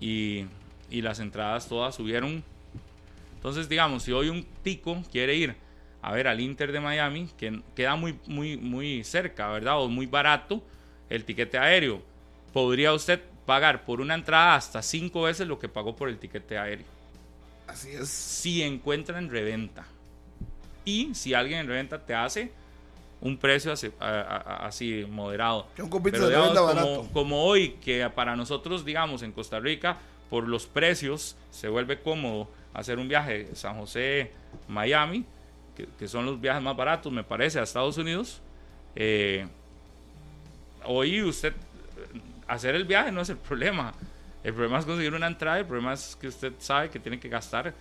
[0.00, 0.46] Y,
[0.90, 2.42] y las entradas todas subieron.
[3.34, 5.54] Entonces, digamos, si hoy un tico quiere ir
[6.02, 9.80] a ver al Inter de Miami, que queda muy, muy, muy cerca, ¿verdad?
[9.80, 10.62] O muy barato
[11.10, 12.02] el tiquete aéreo,
[12.52, 16.58] podría usted pagar por una entrada hasta cinco veces lo que pagó por el tiquete
[16.58, 16.86] aéreo
[17.68, 18.08] Así es.
[18.08, 19.84] si encuentra en reventa.
[20.84, 22.52] Y si alguien en reventa te hace
[23.20, 25.66] un precio así, a- a- así moderado.
[25.76, 29.98] Pero digamos, como hoy, que para nosotros, digamos, en Costa Rica,
[30.30, 34.32] por los precios, se vuelve cómodo hacer un viaje San José,
[34.68, 35.24] Miami,
[35.76, 38.40] que, que son los viajes más baratos, me parece, a Estados Unidos.
[38.94, 39.46] Eh,
[40.84, 41.54] hoy usted,
[42.46, 43.92] hacer el viaje no es el problema.
[44.44, 47.28] El problema es conseguir una entrada, el problema es que usted sabe que tiene que
[47.28, 47.74] gastar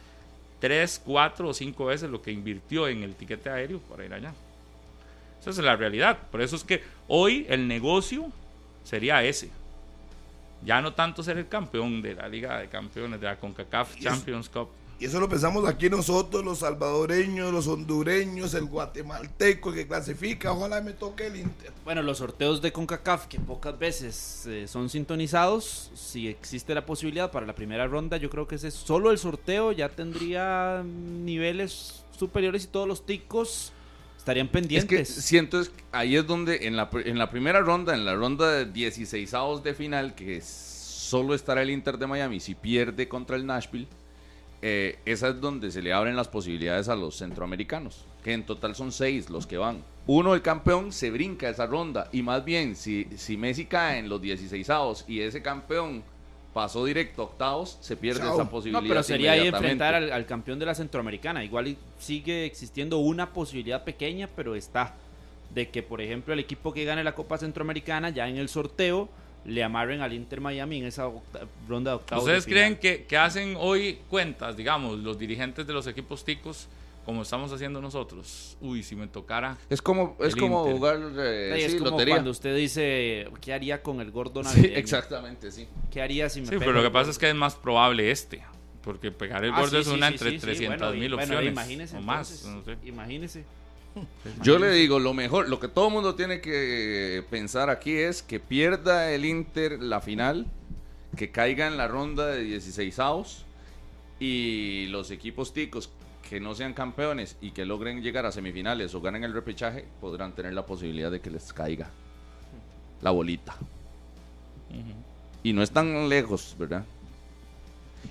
[0.60, 4.34] tres, cuatro o cinco veces lo que invirtió en el tiquete aéreo para ir allá.
[5.40, 6.18] Esa es la realidad.
[6.32, 8.32] Por eso es que hoy el negocio
[8.84, 9.52] sería ese.
[10.66, 14.50] Ya no tanto ser el campeón de la Liga de Campeones, de la CONCACAF Champions
[14.50, 14.70] Cup.
[14.98, 20.54] Y eso lo pensamos aquí nosotros, los salvadoreños, los hondureños, el guatemalteco, que clasifica.
[20.54, 21.72] Ojalá me toque el Inter.
[21.84, 27.30] Bueno, los sorteos de CONCACAF, que pocas veces eh, son sintonizados, si existe la posibilidad
[27.30, 32.64] para la primera ronda, yo creo que ese solo el sorteo ya tendría niveles superiores
[32.64, 33.74] y todos los ticos
[34.26, 34.88] estarían Es pendientes.
[34.88, 38.52] que siento es ahí es donde en la, en la primera ronda, en la ronda
[38.52, 43.36] de 16 avos de final, que solo estará el Inter de Miami si pierde contra
[43.36, 43.88] el Nashville,
[44.64, 48.74] eh, esa es donde se le abren las posibilidades a los centroamericanos, que en total
[48.74, 49.84] son seis los que van.
[50.08, 54.10] Uno, el campeón, se brinca esa ronda, y más bien, si, si Messi cae en
[54.10, 56.04] los 16 avos y ese campeón
[56.56, 58.34] pasó directo a octavos, se pierde Chao.
[58.36, 58.82] esa no, posibilidad.
[58.88, 61.44] pero sería ahí enfrentar al, al campeón de la Centroamericana.
[61.44, 64.94] Igual sigue existiendo una posibilidad pequeña, pero está.
[65.54, 69.10] De que, por ejemplo, el equipo que gane la Copa Centroamericana, ya en el sorteo,
[69.44, 72.24] le amarren al Inter Miami en esa octa- ronda de octavos.
[72.26, 72.78] de ¿Ustedes final.
[72.78, 76.70] creen que, que hacen hoy cuentas, digamos, los dirigentes de los equipos ticos,
[77.06, 78.58] como estamos haciendo nosotros?
[78.62, 79.58] Uy, si me tocara.
[79.70, 80.74] Es como, es El como Inter.
[80.76, 82.16] jugar eh, Sí, es sí, como lotería.
[82.16, 84.78] cuando usted dice, ¿qué haría con el gordo Sí, navideño?
[84.78, 85.68] exactamente, sí.
[85.92, 88.12] ¿Qué haría si me Sí, pega pero lo que pasa es que es más probable
[88.12, 88.42] este.
[88.84, 90.94] Porque pegar el Ah, gordo sí, es sí, una sí, entre sí, sí, 300 bueno,
[90.94, 91.52] mil y- bueno, opciones.
[91.52, 92.32] imagínese o más.
[92.46, 92.88] entonces, no sé.
[92.88, 93.46] Imagínese.
[94.42, 98.22] Yo le digo, lo mejor, lo que todo el mundo tiene que pensar aquí es
[98.22, 100.48] que pierda el Inter la final,
[101.16, 103.46] que caiga en la ronda de 16 avos
[104.20, 105.90] y los equipos ticos
[106.28, 110.34] que no sean campeones y que logren llegar a semifinales o ganen el repechaje podrán
[110.34, 111.90] tener la posibilidad de que les caiga.
[113.02, 113.56] la bolita.
[115.44, 116.84] Y no es tan lejos, ¿verdad?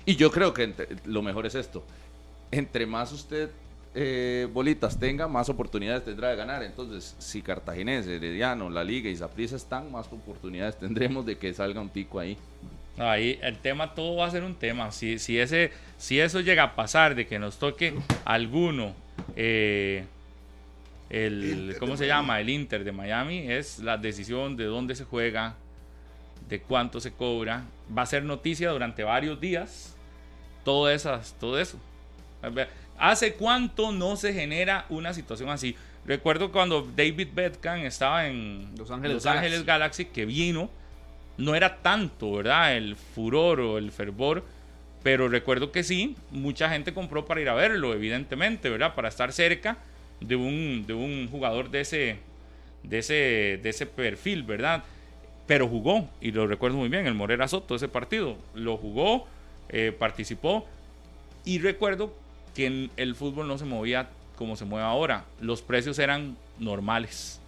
[0.05, 1.83] Y yo creo que entre- lo mejor es esto.
[2.51, 3.49] Entre más usted
[3.97, 6.63] eh, bolitas tenga, más oportunidades tendrá de ganar.
[6.63, 11.81] Entonces, si Cartaginés, Herediano, La Liga y Saprissa están, más oportunidades tendremos de que salga
[11.81, 12.37] un tico ahí.
[12.97, 14.91] No, ahí el tema, todo va a ser un tema.
[14.91, 17.93] Si, si, ese, si eso llega a pasar, de que nos toque
[18.23, 18.95] alguno,
[19.35, 20.05] eh,
[21.09, 22.21] el, Inter ¿cómo de se Miami.
[22.21, 22.39] llama?
[22.39, 25.55] El Inter de Miami, es la decisión de dónde se juega,
[26.47, 27.63] de cuánto se cobra.
[27.95, 29.95] Va a ser noticia durante varios días.
[30.63, 31.79] Todo, esas, todo eso.
[32.97, 35.75] ¿Hace cuánto no se genera una situación así?
[36.05, 40.69] Recuerdo cuando David Beckham estaba en Los Ángeles Los Ángeles Galaxy, que vino,
[41.37, 42.75] no era tanto, ¿verdad?
[42.75, 44.43] El furor o el fervor,
[45.03, 48.95] pero recuerdo que sí, mucha gente compró para ir a verlo, evidentemente, ¿verdad?
[48.95, 49.77] Para estar cerca
[50.19, 52.17] de un, de un jugador de ese,
[52.83, 54.83] de, ese, de ese perfil, ¿verdad?
[55.45, 59.27] Pero jugó, y lo recuerdo muy bien, el Morera Soto, ese partido, lo jugó,
[59.69, 60.65] eh, participó,
[61.43, 62.13] y recuerdo
[62.55, 67.39] que el fútbol no se movía como se mueve ahora, los precios eran normales.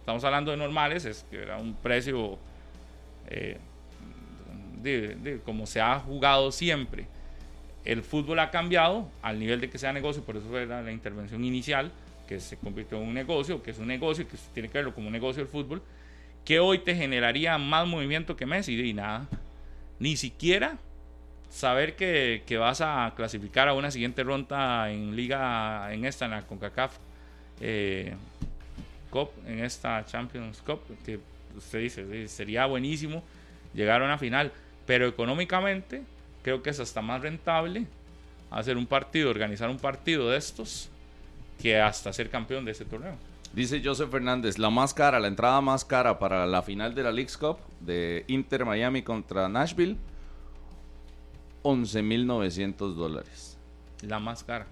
[0.00, 2.38] Estamos hablando de normales, es que era un precio
[3.28, 3.58] eh,
[5.44, 7.06] como se ha jugado siempre.
[7.84, 11.44] El fútbol ha cambiado al nivel de que sea negocio, por eso era la intervención
[11.44, 11.92] inicial,
[12.26, 15.06] que se convirtió en un negocio, que es un negocio, que tiene que verlo como
[15.06, 15.82] un negocio del fútbol,
[16.44, 19.28] que hoy te generaría más movimiento que Messi y nada.
[19.98, 20.78] Ni siquiera
[21.48, 26.32] saber que, que vas a clasificar a una siguiente ronda en liga, en esta, en
[26.32, 26.96] la CONCACAF
[27.60, 28.14] eh,
[29.10, 31.18] Cup, en esta Champions Cup, que
[31.56, 33.22] usted dice, "Sí, sería buenísimo
[33.74, 34.52] llegar a una final,
[34.86, 36.02] pero económicamente
[36.42, 37.86] creo que es hasta más rentable
[38.50, 40.88] hacer un partido, organizar un partido de estos,
[41.60, 43.16] que hasta ser campeón de ese torneo.
[43.52, 47.10] Dice Joseph Fernández, la más cara, la entrada más cara para la final de la
[47.10, 49.96] League's Cup de Inter Miami contra Nashville,
[51.62, 53.56] 11.900 dólares.
[54.02, 54.66] La más cara.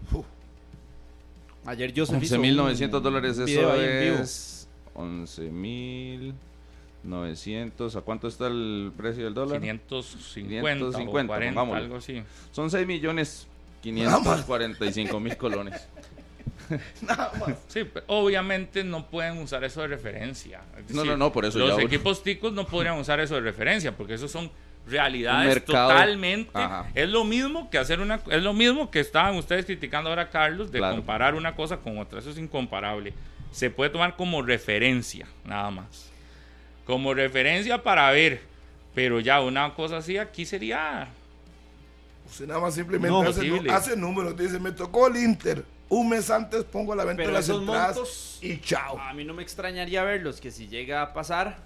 [1.65, 5.27] Ayer Joseph hizo 11.900 un dólares, eso ahí en
[7.05, 7.25] vivo.
[7.27, 7.97] es 11.900.
[7.97, 9.61] ¿A cuánto está el precio del dólar?
[9.61, 11.83] 550, 550, o 40, pongámosle.
[11.85, 12.23] algo así.
[12.53, 13.47] Son 6 millones
[13.83, 15.89] 545 mil colones.
[17.03, 17.57] Nada más.
[17.69, 20.63] Sí, pero obviamente no pueden usar eso de referencia.
[20.79, 23.35] Es No, no, no, por eso Los ya uno- equipos ticos no podrían usar eso
[23.35, 24.51] de referencia porque esos son
[24.87, 26.51] realidades totalmente.
[26.55, 26.91] Ajá.
[26.95, 28.21] Es lo mismo que hacer una.
[28.31, 30.97] Es lo mismo que estaban ustedes criticando ahora, Carlos, de Claro.
[30.97, 32.19] comparar una cosa con otra.
[32.21, 33.13] Eso es incomparable.
[33.51, 36.11] Se puede tomar como referencia, nada más.
[36.87, 38.43] Como referencia para ver.
[38.95, 41.09] Pero ya una cosa así aquí sería.
[42.27, 43.23] Usted nada más simplemente No,
[43.75, 44.37] hace, números.
[44.37, 45.65] Dice, me tocó el Inter.
[45.89, 48.99] Un mes antes pongo a la venta Pero las esos entradas montos- y chao.
[48.99, 51.59] A mí no me extrañaría verlos que si llega a pasar,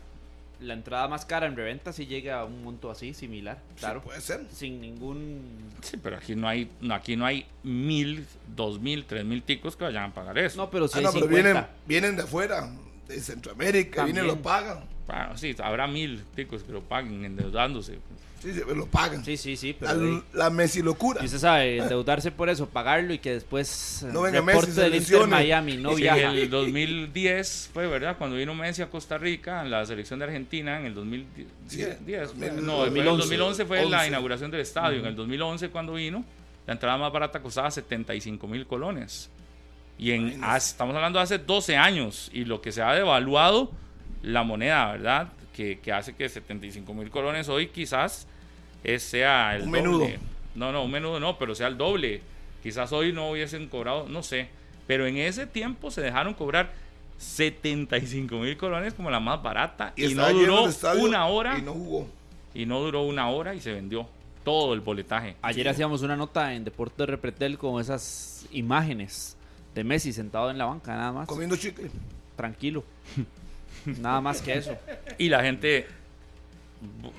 [0.60, 4.00] la entrada más cara en reventa si llega a un monto así, similar, claro.
[4.00, 4.40] Sí, puede ser.
[4.52, 5.70] Sin ningún...
[5.82, 9.76] Sí, pero aquí no hay, no, aquí no hay mil, dos mil, tres mil ticos
[9.76, 10.56] que vayan a pagar eso.
[10.56, 11.42] No, pero si Ah, hay no, pero 50.
[11.52, 12.68] vienen, vienen de afuera,
[13.06, 14.16] de Centroamérica, También.
[14.16, 14.80] vienen y lo pagan.
[15.08, 17.98] Bueno, sí, habrá mil ticos que lo paguen endeudándose.
[18.40, 19.24] Sí, sí, lo pagan.
[19.24, 20.24] Sí, sí, sí, la, pero...
[20.32, 21.20] la Messi locura.
[21.22, 24.72] Y usted sabe, endeudarse por eso, pagarlo y que después No eh, venga reporte Messi,
[24.74, 25.30] se del Inter lesione.
[25.32, 26.20] Miami, no Sí, viaja.
[26.30, 28.16] En el 2010 fue, ¿verdad?
[28.16, 31.48] Cuando vino Messi a Costa Rica, en la selección de Argentina, en el 2010.
[31.66, 34.08] Sí, 10, dos mil- no, el 2011, 2011 fue la 11.
[34.08, 35.00] inauguración del estadio.
[35.00, 36.24] En el 2011, cuando vino,
[36.66, 39.30] la entrada más barata costaba 75 mil colones.
[39.98, 42.30] Y en, hace- estamos hablando de hace 12 años.
[42.32, 43.72] Y lo que se ha devaluado
[44.22, 45.28] la moneda, ¿verdad?
[45.52, 48.26] Que, que hace que 75 mil colones hoy quizás
[48.84, 49.98] es, sea el Un menudo.
[50.00, 50.18] doble.
[50.54, 52.22] No, no, un menudo no, pero sea el doble.
[52.62, 54.48] Quizás hoy no hubiesen cobrado, no sé.
[54.86, 56.72] Pero en ese tiempo se dejaron cobrar
[57.18, 59.92] 75 mil colones como la más barata.
[59.96, 61.58] Y, no estaba lleno duró una hora.
[61.58, 62.08] Y no jugó.
[62.54, 64.08] Y no duró una hora y se vendió
[64.44, 65.36] todo el boletaje.
[65.42, 69.36] Ayer hacíamos una nota en Deportes Repretel con esas imágenes
[69.74, 71.28] de Messi sentado en la banca, nada más.
[71.28, 71.90] Comiendo chicle.
[72.36, 72.84] Tranquilo.
[74.00, 74.76] Nada más que eso.
[75.18, 75.86] Y la gente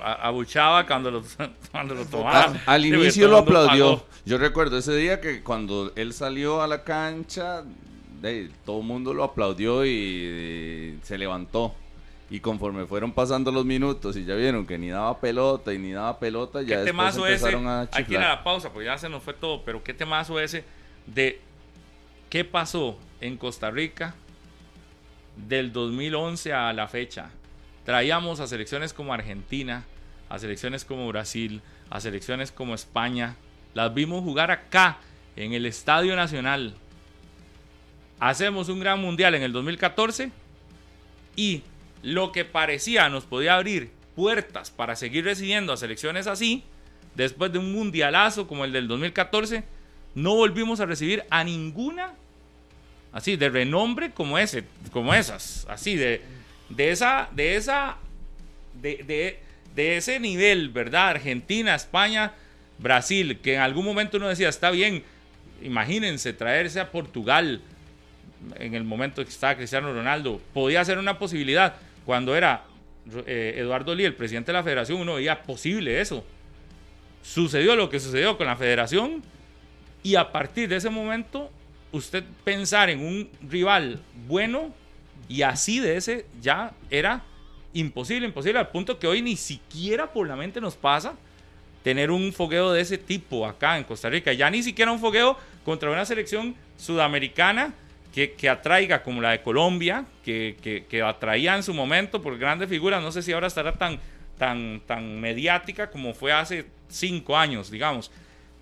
[0.01, 1.24] abuchaba cuando lo,
[1.72, 2.53] cuando lo tomaba.
[2.65, 3.97] Al inicio lo aplaudió.
[3.97, 4.05] pagó.
[4.26, 7.63] Yo recuerdo ese día que cuando él salió a la cancha,
[8.22, 11.74] de- todo el mundo lo aplaudió y, se levantó.
[12.32, 15.93] Y conforme fueron pasando los minutos y ya vieron que ni daba pelota y ni
[15.93, 17.26] daba pelota, ¿Qué ya después ese?
[17.26, 18.30] empezaron a Hay que ir a chiflar.
[18.30, 20.63] la pausa, pues ya se nos fue todo, pero ¿qué temazo ese
[21.07, 21.41] de
[22.30, 24.13] qué pasó en Costa Rica
[25.48, 27.30] del 2011 a la fecha?
[27.86, 29.86] Traíamos a selecciones como Argentina,
[30.30, 33.36] a selecciones como Brasil, a selecciones como España.
[33.74, 34.98] Las vimos jugar acá,
[35.36, 36.74] en el Estadio Nacional.
[38.20, 40.32] Hacemos un gran mundial en el 2014
[41.36, 41.64] y
[42.04, 46.64] lo que parecía nos podía abrir puertas para seguir recibiendo a selecciones así,
[47.16, 49.64] después de un mundialazo como el del 2014,
[50.16, 52.14] no volvimos a recibir a ninguna
[53.12, 56.22] así de renombre como ese, como esas, así de,
[56.70, 57.97] de esa, de esa,
[58.82, 59.39] de,
[59.76, 61.10] de, ese nivel, ¿verdad?
[61.10, 62.34] Argentina, España,
[62.78, 65.03] Brasil, que en algún momento uno decía, está bien,
[65.62, 67.62] imagínense traerse a Portugal
[68.57, 71.76] en el momento que estaba Cristiano Ronaldo, podía ser una posibilidad.
[72.05, 72.64] Cuando era
[73.26, 76.26] eh, Eduardo Lee, el presidente de la federación, uno veía posible eso.
[77.22, 79.22] Sucedió lo que sucedió con la federación
[80.03, 81.51] y a partir de ese momento,
[81.92, 84.74] usted pensar en un rival bueno
[85.28, 87.24] y así de ese ya era
[87.74, 91.16] imposible, imposible, al punto que hoy ni siquiera por la mente nos pasa
[91.84, 94.34] tener un fogueo de ese tipo acá en Costa Rica.
[94.34, 97.74] Ya ni siquiera un fogueo contra una selección sudamericana
[98.14, 102.38] que, que atraiga como la de Colombia, que, que, que, atraía en su momento por
[102.38, 103.02] grandes figuras.
[103.02, 104.00] No sé si ahora estará tan,
[104.38, 108.12] tan, tan mediática como fue hace cinco años, digamos.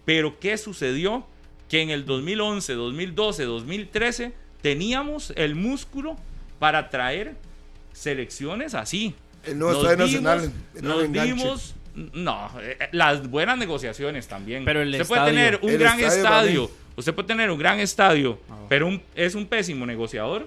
[0.06, 1.26] Pero ¿qué sucedió?
[1.70, 6.16] Que en el 2011, 2012, 2013 teníamos el músculo
[6.60, 7.36] para traer
[7.94, 9.16] selecciones así.
[9.44, 10.52] El nuevo estadio nacional.
[10.82, 11.76] Nos vimos
[12.14, 14.66] no, eh, las buenas negociaciones también.
[14.66, 17.58] Pero el usted estadio, puede tener un el gran estadio, estadio, usted puede tener un
[17.58, 18.56] gran estadio, Ah.
[18.70, 20.46] pero un- es un pésimo negociador.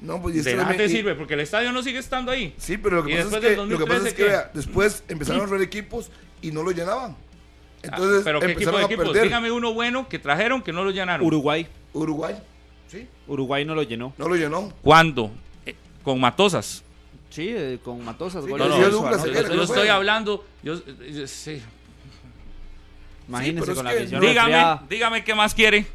[0.00, 2.30] No, pues y De nada me- te y- sirve porque el estadio no sigue estando
[2.30, 2.54] ahí.
[2.56, 5.02] Sí, pero lo que pasa es que, del lo que, pasa es 2013, que después
[5.08, 6.10] empezaron a ver equipos
[6.40, 7.16] y no lo llenaban.
[7.82, 9.22] Entonces Ah, pero qué empezaron de equipos.
[9.22, 11.26] Dígame uno bueno que trajeron que no lo llenaron.
[11.26, 11.66] Uruguay.
[11.92, 12.36] Uruguay,
[12.88, 14.12] sí, Uruguay no lo llenó.
[14.18, 14.72] no lo llenó.
[14.82, 15.30] ¿Cuándo?
[15.66, 16.84] Eh, con Matosas.
[17.30, 18.44] Sí, eh, con Matosas.
[18.44, 20.44] Sí, No, no, yo, clase- yo- yo no estoy hablando.
[20.62, 21.62] Yo, yo- sí.
[23.28, 25.86] Imagínense con la afición Dígame, dígame qué más quiere.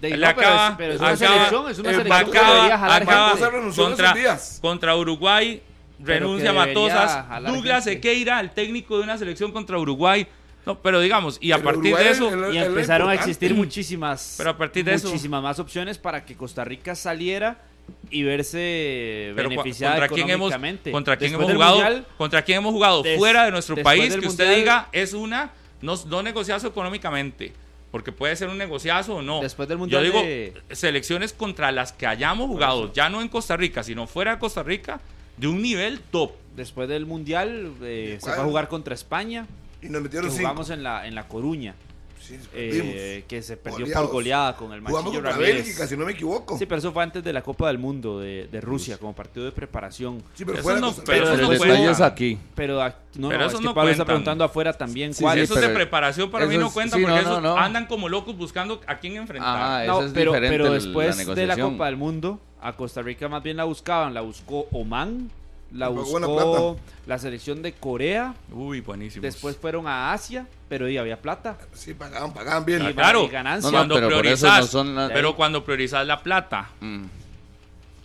[0.00, 2.28] De- Le no, pero, acaba- es, pero es una acaba- selección, es una eh, selección
[2.28, 2.64] acaba-
[2.96, 3.30] acaba-
[3.74, 5.60] contra, contra Uruguay
[5.98, 7.42] renuncia Matosas.
[7.42, 7.96] Douglas gente.
[7.96, 10.24] Sequeira, el técnico de una selección contra Uruguay.
[10.66, 13.14] No, pero digamos, y a Pero partir Uruguay de es eso, el- Y empezaron a
[13.14, 17.62] existir muchísimas, Pero a partir de eso- muchísimas más opciones para que Costa Rica saliera
[18.10, 20.90] y verse pero beneficiada contra quién hemos económicamente.
[20.92, 24.26] contra quién hemos jugado, Mundial, contra quién hemos jugado des- fuera de nuestro país que
[24.26, 27.52] usted Mundial- diga es una no, no negociazo económicamente,
[27.90, 29.40] porque puede ser un negociazo o no.
[29.40, 33.28] Después del Yo Mundial digo de- selecciones contra las que hayamos jugado, ya no en
[33.28, 35.00] Costa Rica, sino fuera de Costa Rica,
[35.38, 36.32] de un nivel top.
[36.56, 39.46] después del Mundial eh, se fue a jugar contra España,
[39.82, 40.42] Y nos que metieron cinco.
[40.42, 41.74] jugamos en la, en la Coruña,
[42.20, 44.04] Sí, eh, que se perdió Goleados.
[44.06, 45.54] por goleada con el Machillo contra Ramírez.
[45.64, 46.58] Bélgica, si no me equivoco.
[46.58, 49.46] Sí, pero eso fue antes de la Copa del Mundo de, de Rusia, como partido
[49.46, 50.22] de preparación.
[50.34, 51.34] Sí, pero Eso fuera de no- pero Rica.
[51.34, 52.38] eso no aquí.
[52.54, 52.92] Pero no,
[53.28, 55.54] Pero no, esos es que no Pablo está preguntando afuera también Sí, cuál sí, eso
[55.54, 57.56] pero- es de preparación para mí eso no cuenta sí, porque no, esos no, no.
[57.56, 59.56] andan como locos buscando a quién enfrentar.
[59.56, 61.56] Ajá, No, eso es pero, diferente pero después de la.
[61.56, 64.12] Copa del Mundo, a Costa Rica más bien la buscaban.
[64.12, 65.30] La buscó Oman,
[65.72, 68.34] la buscó la selección de Corea.
[68.50, 69.22] Uy, buenísimo.
[69.22, 71.58] Después fueron a Asia, pero ahí había plata.
[71.74, 72.88] Sí, pagaban, pagaban bien.
[72.88, 73.70] Y- claro, y ganancia.
[73.70, 77.04] No, no, cuando pero priorizas, no son la- pero cuando priorizas la plata, Mm.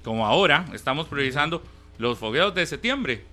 [0.04, 1.62] como ahora estamos priorizando
[1.98, 3.24] los fogueos de septiembre.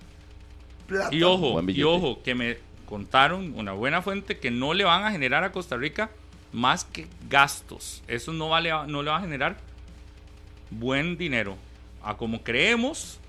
[0.87, 1.13] Plata.
[1.15, 5.11] Y ojo, y ojo, que me contaron una buena fuente que no le van a
[5.11, 6.09] generar a Costa Rica
[6.51, 8.03] más que gastos.
[8.09, 9.57] Eso no, vale, no le va a generar
[10.69, 11.55] buen dinero.
[12.03, 13.19] A como creemos,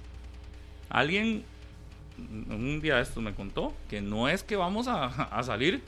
[0.92, 1.44] alguien
[2.50, 5.82] un día de estos me contó que no es que vamos a, a salir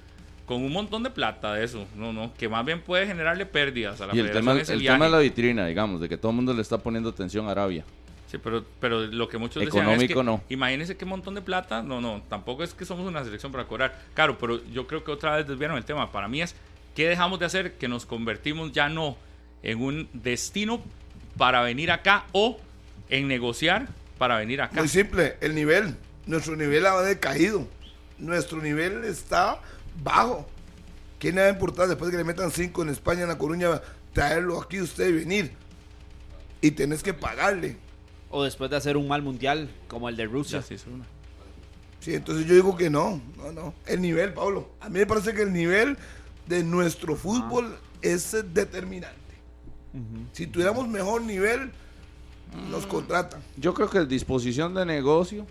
[0.47, 1.87] con un montón de plata de eso.
[1.97, 4.83] No, no, que más bien puede generarle pérdidas a la Y el federación tema, el
[4.83, 7.53] tema de la vitrina, digamos, de que todo el mundo le está poniendo atención a
[7.53, 7.85] Arabia.
[8.31, 10.43] Sí, pero, pero lo que muchos decían es que, no.
[10.49, 11.83] imagínense qué montón de plata.
[11.83, 13.99] No, no, tampoco es que somos una selección para cobrar.
[14.15, 16.11] Claro, pero yo creo que otra vez desviaron el tema.
[16.11, 16.55] Para mí es,
[16.95, 17.75] ¿qué dejamos de hacer?
[17.75, 19.17] Que nos convertimos ya no
[19.63, 20.83] en un destino
[21.39, 22.59] para venir acá o
[23.09, 23.89] en negociar
[24.19, 24.81] para venir acá.
[24.81, 25.97] Muy simple, el nivel.
[26.27, 27.67] Nuestro nivel ha decaído.
[28.19, 29.61] Nuestro nivel está
[30.03, 30.47] bajo.
[31.19, 33.39] ¿Qué le va a importar después de que le metan cinco en España, en La
[33.39, 33.81] Coruña,
[34.13, 35.53] traerlo aquí usted y venir?
[36.61, 37.77] Y tenés que pagarle.
[38.31, 40.63] O después de hacer un mal mundial como el de Rusia.
[40.93, 41.05] Una.
[42.01, 43.75] Sí, entonces yo digo que no, no, no.
[43.87, 44.71] El nivel, Pablo.
[44.81, 45.97] A mí me parece que el nivel
[46.47, 49.17] de nuestro fútbol es eh, determinante.
[50.33, 51.71] Si tuviéramos mejor nivel,
[52.71, 53.43] nos contratan.
[53.57, 55.47] Yo creo que el disposición de negocio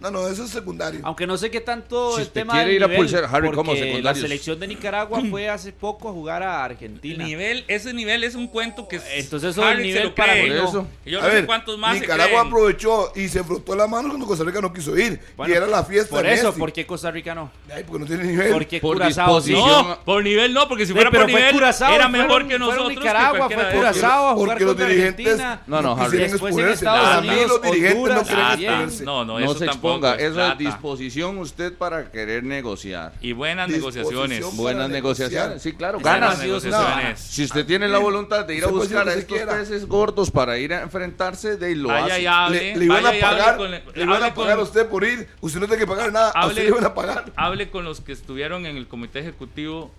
[0.00, 1.00] No, no, eso es secundario.
[1.04, 3.50] Aunque no sé qué tanto Si el tema quiere del ir a nivel, pulsar, Harry,
[3.52, 7.24] ¿cómo porque La selección de Nicaragua fue hace poco a jugar a Argentina.
[7.24, 10.68] Nivel, ese nivel es un cuento que Entonces, eso Harry se nivel para mí no.
[10.68, 10.86] eso.
[11.06, 14.26] Yo A no sé ver, cuántos más Nicaragua aprovechó y se frotó la mano cuando
[14.26, 15.18] Costa Rica no quiso ir.
[15.36, 16.58] Bueno, y era la fiesta Por eso, Messi.
[16.60, 17.50] ¿por qué Costa Rica no?
[17.74, 18.52] Ay, porque no tiene nivel.
[18.52, 19.50] Porque Por Curazao sí.
[19.52, 19.88] disposición.
[19.88, 22.12] No, por nivel no, porque si Sí, fuera pero por fue nivel Curazao, era fueron-
[22.26, 22.88] mejor que fueron nosotros.
[22.90, 23.74] que Nicaragua, cualquiera fue.
[23.78, 25.62] Curazao a jugar Porque los contra dirigentes Argentina.
[25.66, 26.18] No, no, Harry.
[26.18, 26.68] Después en.
[26.68, 29.04] Estados Unidos, los dirigentes no quieren exponerse.
[29.04, 30.54] No, no, eso tampoco exponga, es eso es plata.
[30.58, 33.12] disposición usted para querer negociar.
[33.20, 34.40] Y buenas negociaciones.
[34.40, 36.38] Buena Buenas negociaciones, sí, claro, ganas.
[36.38, 37.20] negociaciones.
[37.20, 40.72] Si usted tiene la voluntad de ir a buscar a estos peces gordos para ir
[40.72, 42.22] a enfrentarse, de ahí lo Vaya hace.
[42.22, 42.58] y hable.
[42.58, 45.04] le, le iban a pagar, con- le iban hable a pagar con- a usted por
[45.04, 45.28] ir.
[45.40, 46.30] Usted no tiene que pagar nada.
[46.34, 47.32] a Hable- usted le iban a pagar.
[47.36, 49.92] Hable con los que estuvieron en el comité ejecutivo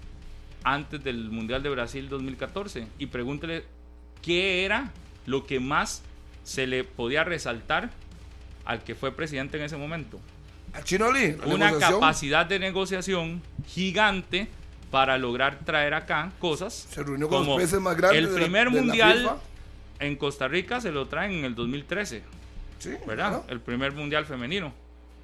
[0.64, 3.64] antes del Mundial de Brasil 2014 y pregúntele
[4.22, 4.92] qué era
[5.28, 6.02] lo que más
[6.44, 7.92] se le podía resaltar
[8.66, 10.20] al que fue presidente en ese momento.
[10.74, 14.48] A Chinoli, Una capacidad de negociación gigante
[14.92, 18.32] para lograr traer acá cosas Se reunió con como los peces más grandes el de
[18.32, 19.32] la- primer de la mundial
[20.00, 22.24] en Costa Rica se lo traen en el 2013
[22.80, 23.30] Sí, ¿verdad?
[23.30, 23.46] claro.
[23.48, 24.74] El primer mundial femenino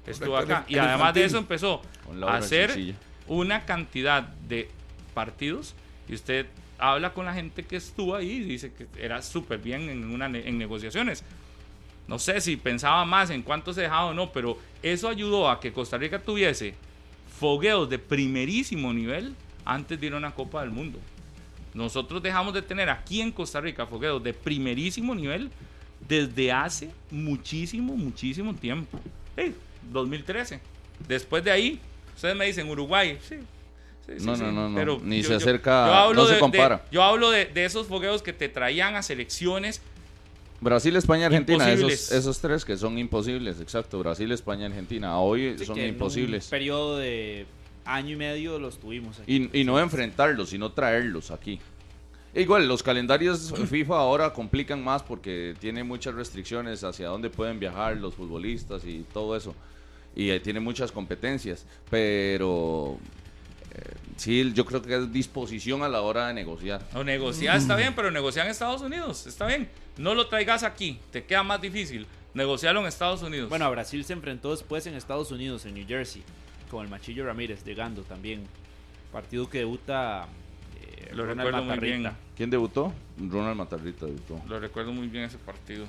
[0.06, 0.64] estuvo Correcto, acá.
[0.68, 1.82] el- Y el además de eso empezó
[2.26, 2.94] a hacer
[3.28, 4.68] una cantidad de
[5.14, 5.74] partidos.
[6.08, 6.46] Y usted
[6.78, 10.26] habla con la gente que estuvo ahí y dice que era súper bien en, una,
[10.26, 11.22] en negociaciones.
[12.08, 15.60] No sé si pensaba más en cuánto se dejaba o no, pero eso ayudó a
[15.60, 16.74] que Costa Rica tuviese
[17.38, 19.34] fogueos de primerísimo nivel
[19.64, 20.98] antes de ir a una Copa del Mundo.
[21.74, 25.50] Nosotros dejamos de tener aquí en Costa Rica fogueos de primerísimo nivel
[26.06, 28.98] desde hace muchísimo, muchísimo tiempo.
[29.36, 29.54] Sí,
[29.90, 30.60] 2013.
[31.08, 31.80] Después de ahí,
[32.14, 33.18] ustedes me dicen Uruguay.
[33.26, 33.36] Sí,
[34.06, 36.76] sí, sí, No, sí, no, no, no, pero ni se acerca, no se de- compara.
[36.78, 39.80] de- yo hablo de, de esos fogueos que te traían a selecciones.
[40.62, 42.12] Brasil, España, Argentina, esos, Imposibles.
[42.12, 43.98] esos tres que son imposibles, exacto.
[43.98, 46.44] Brasil, España, Argentina, hoy Sí, son que en imposibles.
[46.46, 47.46] Un periodo de
[47.84, 49.50] año y medio los tuvimos aquí.
[49.52, 51.58] Y, y no enfrentarlos, sino traerlos aquí.
[52.34, 57.96] Igual, los calendarios FIFA ahora complican más porque tiene muchas restricciones hacia dónde pueden viajar
[57.96, 59.54] los futbolistas y todo eso.
[60.14, 61.66] Y eh, tiene muchas competencias.
[61.90, 62.98] Pero
[63.74, 66.82] eh, sí, yo creo que es disposición a la hora de negociar.
[66.94, 69.26] No, negociar está bien, pero negociar en Estados Unidos.
[69.26, 69.68] Está bien.
[69.96, 70.98] No lo traigas aquí.
[71.10, 72.06] Te queda más difícil.
[72.34, 73.48] Negociarlo en Estados Unidos.
[73.48, 76.22] Bueno, a Brasil se enfrentó después en Estados Unidos, en New Jersey,
[76.70, 78.46] con el Machillo Ramírez, llegando también.
[79.12, 80.26] Partido que debuta
[80.80, 82.10] eh, lo Ronald recuerdo muy bien.
[82.36, 82.92] ¿Quién debutó?
[83.18, 84.40] Ronald Matarrita debutó.
[84.48, 85.84] Lo recuerdo muy bien ese partido.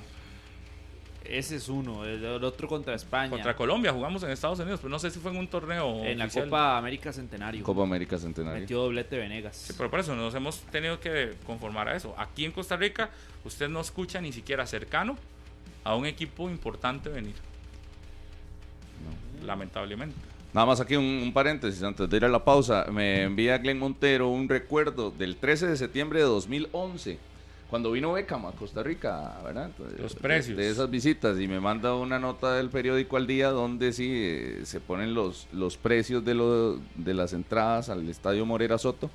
[1.24, 3.30] Ese es uno, el, el otro contra España.
[3.30, 6.18] Contra Colombia jugamos en Estados Unidos, pero no sé si fue en un torneo en
[6.18, 6.28] la.
[6.28, 7.64] Copa América Centenario.
[7.64, 8.60] Copa América Centenario.
[8.60, 9.56] Metió doblete Venegas.
[9.56, 12.14] Sí, pero por eso nos hemos tenido que conformar a eso.
[12.18, 13.10] Aquí en Costa Rica,
[13.44, 15.16] usted no escucha ni siquiera cercano
[15.82, 17.34] a un equipo importante venir.
[19.44, 20.16] Lamentablemente.
[20.52, 22.86] Nada más aquí un, un paréntesis antes de ir a la pausa.
[22.92, 27.18] Me envía Glenn Montero un recuerdo del 13 de septiembre de 2011,
[27.70, 29.66] cuando vino Beckham a Costa Rica, ¿verdad?
[29.66, 30.56] Entonces, Los de- precios.
[30.56, 34.60] De, esas visitas y me manda una nota del periódico al día donde sí eh,
[34.64, 39.10] se ponen los, los precios de, lo- de las entradas al Estadio Morera Soto.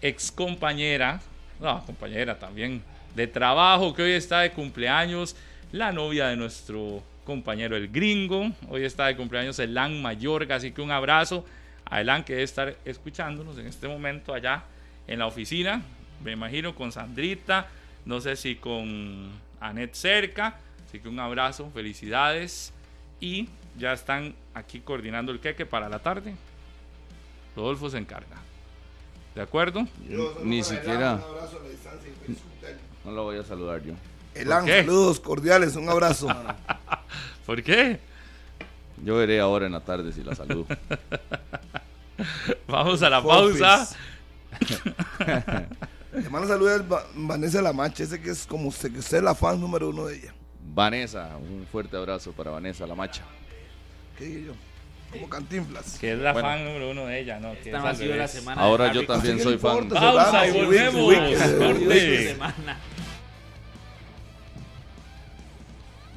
[0.00, 1.20] ex compañera,
[1.60, 2.82] no, compañera también,
[3.14, 5.36] de trabajo, que hoy está de cumpleaños,
[5.72, 10.82] la novia de nuestro compañero el gringo, hoy está de cumpleaños Elan Mayorga, así que
[10.82, 11.46] un abrazo
[11.84, 14.64] a Elan que debe estar escuchándonos en este momento allá
[15.06, 15.82] en la oficina,
[16.22, 17.68] me imagino con Sandrita,
[18.04, 19.30] no sé si con
[19.60, 22.72] Anet cerca, así que un abrazo, felicidades
[23.20, 23.48] y
[23.78, 26.34] ya están aquí coordinando el queque para la tarde.
[27.56, 28.36] Rodolfo se encarga.
[29.34, 29.86] ¿De acuerdo?
[30.42, 31.14] Ni siquiera.
[31.14, 33.06] Un abrazo a la distancia y.
[33.06, 33.94] No lo voy a saludar yo.
[34.34, 36.28] Elan, saludos cordiales, un abrazo.
[37.46, 38.00] ¿Por qué?
[39.04, 40.66] Yo veré ahora en la tarde si la saludo.
[42.68, 43.88] Vamos a la pausa.
[46.14, 49.22] Le mando saludos a Va- Vanessa Lamache, ese que es como usted, que usted es
[49.22, 50.34] la fan número uno de ella.
[50.74, 53.22] Vanessa, un fuerte abrazo para Vanessa, la macha.
[54.18, 54.52] ¿Qué dije yo?
[55.12, 55.98] Como cantinflas.
[56.00, 56.48] Que es la Bueno.
[56.48, 57.52] fan número uno de ella, ¿no?
[57.54, 58.60] Que Esta es la semana.
[58.62, 59.88] Ahora yo también ¿Qué soy fan.
[59.88, 61.14] Pausa y volvemos.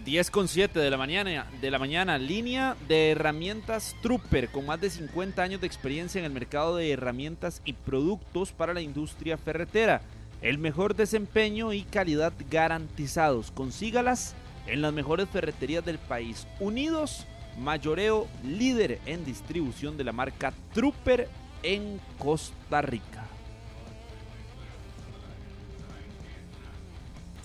[0.08, 4.80] 10 con 7 de la mañana, de la mañana, línea de herramientas Trooper con más
[4.80, 9.38] de 50 años de experiencia en el mercado de herramientas y productos para la industria
[9.38, 10.02] ferretera.
[10.42, 13.52] El mejor desempeño y calidad garantizados.
[13.52, 14.34] Consígalas
[14.66, 16.48] en las mejores ferreterías del país.
[16.62, 17.28] Unidos,
[17.60, 21.28] mayoreo líder en distribución de la marca Trooper
[21.64, 23.26] en Costa Rica.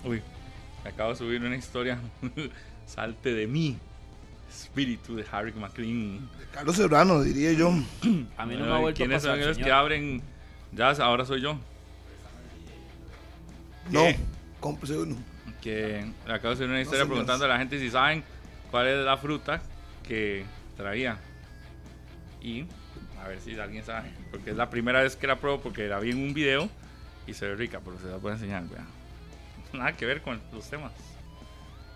[0.05, 0.21] Uy,
[0.89, 1.99] acabo de subir una historia.
[2.85, 3.77] Salte de mí.
[4.49, 6.29] Espíritu de Harry McLean.
[6.51, 7.69] Carlos Serrano, diría yo.
[8.37, 10.21] A mí no me ha vuelto a ¿Quiénes pasar, son los que abren?
[10.71, 11.57] Ya, ahora soy yo.
[13.89, 14.17] No, ¿Qué?
[14.59, 15.15] cómprese uno.
[15.61, 18.23] Que le acabo de hacer una historia preguntando a la gente si saben
[18.69, 19.61] cuál es la fruta
[20.07, 20.45] que
[20.77, 21.17] traía.
[22.41, 22.65] Y
[23.23, 24.11] a ver si alguien sabe.
[24.31, 26.69] Porque es la primera vez que la pruebo porque la vi en un video
[27.25, 28.85] y se ve rica, pero se la puedo enseñar, vea.
[29.77, 30.91] Nada que ver con los temas.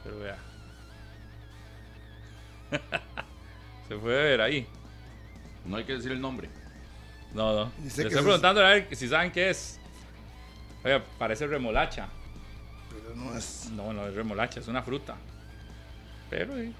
[0.03, 0.37] Pero vea.
[3.87, 4.67] se puede ver ahí.
[5.65, 6.49] No hay que decir el nombre.
[7.33, 7.71] No, no.
[7.77, 9.79] Dice Le estoy preguntando a ver si saben qué es.
[10.83, 12.07] Oiga, parece remolacha.
[12.89, 13.69] Pero no es.
[13.71, 15.15] No, no es remolacha, es una fruta.
[16.29, 16.71] Pero eh,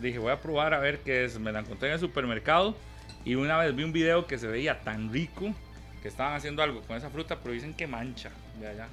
[0.00, 1.38] dije, voy a probar a ver qué es.
[1.38, 2.76] Me la encontré en el supermercado
[3.24, 5.54] y una vez vi un video que se veía tan rico
[6.02, 8.30] que estaban haciendo algo con esa fruta, pero dicen que mancha.
[8.60, 8.88] Ya, ya.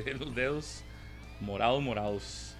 [0.00, 0.82] Que los dedos
[1.40, 2.54] morados, morados.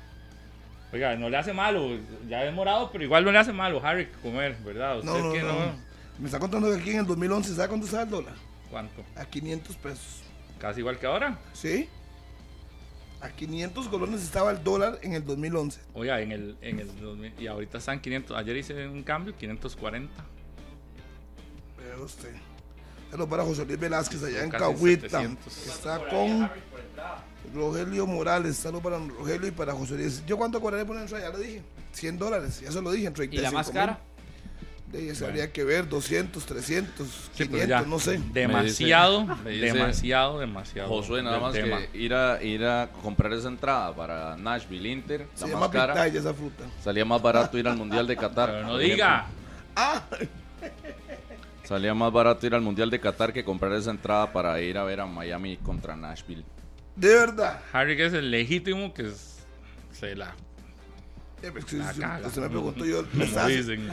[0.92, 4.08] Oiga, no le hace malo, ya es morado, pero igual no le hace malo, Harry,
[4.22, 4.98] comer, ¿verdad?
[4.98, 5.54] Usted No, no, que no.
[6.18, 8.34] Me está contando que aquí en el 2011, ¿sabe cuánto está el dólar?
[8.70, 9.02] ¿Cuánto?
[9.16, 10.22] A 500 pesos.
[10.58, 11.38] Casi igual que ahora.
[11.54, 11.88] ¿Sí?
[13.22, 15.80] A 500 colones estaba el dólar en el 2011.
[15.94, 18.36] Oiga, en el, en el 2000, y ahorita están 500.
[18.36, 20.12] Ayer hice un cambio, 540.
[21.78, 22.34] Vea usted.
[23.10, 25.08] Saludos para José Luis Velázquez allá en Cahuita.
[25.08, 25.54] 700.
[25.54, 26.50] que Está con
[27.54, 28.56] Rogelio Morales.
[28.56, 30.24] Saludos para Rogelio y para José Luis.
[30.26, 31.20] ¿Yo cuánto cobraré por entrar?
[31.20, 31.62] Ya lo dije.
[31.92, 32.60] 100 dólares.
[32.60, 33.12] Ya se lo dije.
[33.30, 33.98] ¿Y la más cara?
[34.92, 35.88] De habría que ver.
[35.88, 37.80] 200, 300, Sí, 500, pero ya.
[37.82, 38.20] no sé.
[38.32, 40.88] Demasiado, Me dice- demasiado, demasiado.
[40.90, 41.78] Josué, nada más tema.
[41.90, 46.20] que ir a, ir a comprar esa entrada para Nashville Inter, la más cara, pitaya
[46.20, 46.64] esa fruta.
[46.84, 48.50] salía más barato ir al Mundial de Qatar.
[48.50, 49.26] Pero no diga.
[49.74, 50.02] Ah.
[51.64, 54.84] Salía más barato ir al Mundial de Qatar que comprar esa entrada para ir a
[54.84, 56.44] ver a Miami contra Nashville.
[56.96, 57.60] De verdad.
[57.72, 59.38] Harry que es el legítimo que es,
[59.92, 60.34] se la
[61.42, 62.26] Eh, pues, La caga.
[62.28, 63.88] usted me preguntó, yo como dicen.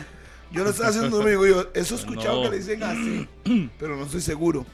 [0.51, 1.45] yo le estaba haciendo amigo.
[1.47, 2.43] Yo, eso he escuchado No.
[2.43, 3.27] que le dicen así,
[3.79, 4.65] pero no estoy seguro.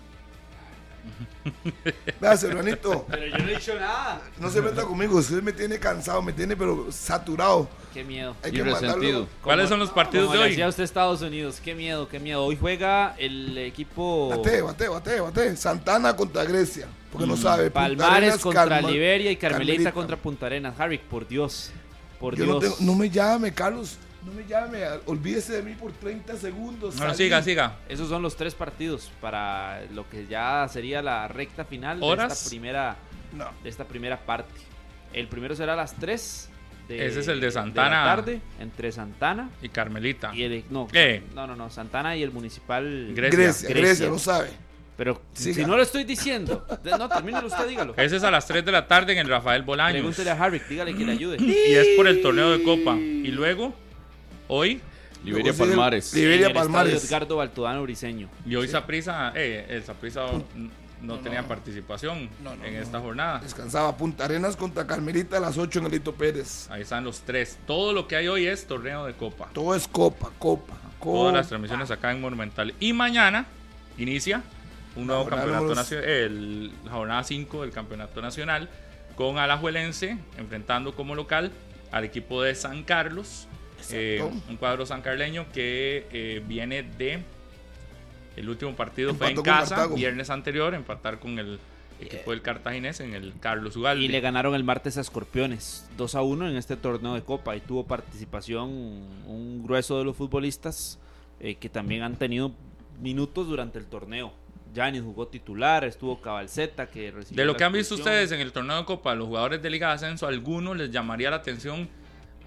[2.19, 4.21] Vea, hermanito, Pero yo no he dicho nada.
[4.39, 5.17] no se meta conmigo.
[5.17, 7.67] Usted me tiene cansado, me tiene pero saturado.
[7.93, 8.35] Qué miedo.
[8.43, 8.91] Hay Y que resentido.
[8.97, 9.27] mandarlo.
[9.41, 10.49] ¿Cuáles son los partidos de hoy?
[10.49, 12.43] decía usted Estados Unidos, qué miedo, qué miedo.
[12.43, 15.55] Hoy juega el equipo Bate, bate, bate, bate.
[15.55, 16.87] Santana contra Grecia.
[17.11, 17.69] Porque no sabe.
[17.71, 19.91] Punta Palmares contra Carma- Liberia y Carmelita, Carmelita.
[19.93, 20.77] contra Punta Arenas.
[20.79, 21.71] Harry, por Dios,
[22.19, 22.55] por Yo Dios.
[22.55, 23.97] no, tengo- no me llame, Carlos.
[24.25, 24.79] No me llame.
[25.05, 26.95] Olvídese de mí por 30 segundos.
[26.97, 27.25] Bueno, Salí.
[27.25, 27.75] siga, siga.
[27.87, 32.49] Esos son los tres partidos para lo que ya sería la recta final de esta
[32.49, 32.95] primera
[33.33, 33.49] No.
[33.63, 34.49] de esta primera parte.
[35.13, 36.49] El primero será a las 3
[36.87, 38.03] de, Ese es el de Santana.
[38.05, 40.31] la tarde entre Santana Y Carmelita.
[40.35, 41.23] y el no, ¿Qué?
[41.33, 43.37] no, no, no, Santana y el municipal Grecia.
[43.39, 44.09] Grecia, Grecia, Grecia.
[44.09, 44.49] no sabe.
[44.97, 45.55] Pero Siga.
[45.55, 46.65] si no lo estoy diciendo,
[46.97, 47.93] no, termínelo usted, dígalo.
[47.97, 49.93] Ese es a las 3 de la tarde en el Rafael Bolaños.
[49.99, 51.37] Pregúntele a Harry, dígale que le ayude.
[51.41, 52.95] Y es por el torneo de Copa.
[52.95, 53.73] Y luego,
[54.47, 54.81] hoy,
[55.23, 56.13] Liberia Luego Palmares.
[56.13, 57.03] Liberia Palmares.
[57.05, 58.29] Edgardo Baltodano Briseño.
[58.45, 60.25] y hoy Saprissa, eh, el Saprissa
[61.01, 62.79] no, tenía participación No, no, en no.
[62.81, 63.39] esta jornada.
[63.39, 66.69] Descansaba Punta Arenas contra Carmelita a las 8 en el Lito Pérez.
[66.69, 67.57] Ahí están los tres.
[67.65, 69.49] Todo lo que hay hoy es torneo de Copa.
[69.53, 71.17] Todo es copa, copa, copa.
[71.19, 72.73] Todas las transmisiones acá en Monumental.
[72.79, 73.45] Y mañana
[73.97, 74.43] inicia
[74.95, 78.69] un nuevo campeonato nacional, el, la jornada 5 del campeonato nacional,
[79.15, 81.51] con Alajuelense enfrentando como local
[81.91, 83.47] al equipo de San Carlos,
[83.91, 87.23] eh, un cuadro sancarleño que eh, viene de
[88.35, 89.95] el último partido fue en casa, Cartago.
[89.95, 91.59] viernes anterior, empatar con el
[91.99, 94.03] equipo del Cartaginés en el Carlos Ugalde.
[94.03, 97.55] Y le ganaron el martes a Escorpiones 2 a 1 en este torneo de Copa
[97.55, 100.99] y tuvo participación un grueso de los futbolistas
[101.39, 102.51] eh, que también han tenido
[103.01, 104.33] minutos durante el torneo.
[104.73, 108.51] Yanis jugó titular, estuvo Cabalceta que recibió De lo que han visto ustedes en el
[108.51, 111.87] torneo de Copa, los jugadores de Liga de Ascenso, algunos les llamaría la atención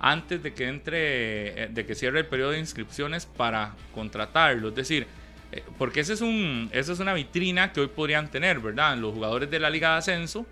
[0.01, 4.69] antes de que entre, eh, de que cierre el periodo de inscripciones para contratarlo.
[4.69, 5.07] Es decir,
[5.53, 8.97] eh, porque ese es un, esa es una vitrina que hoy podrían tener, ¿verdad?
[8.97, 10.47] Los jugadores de la Liga de Ascenso,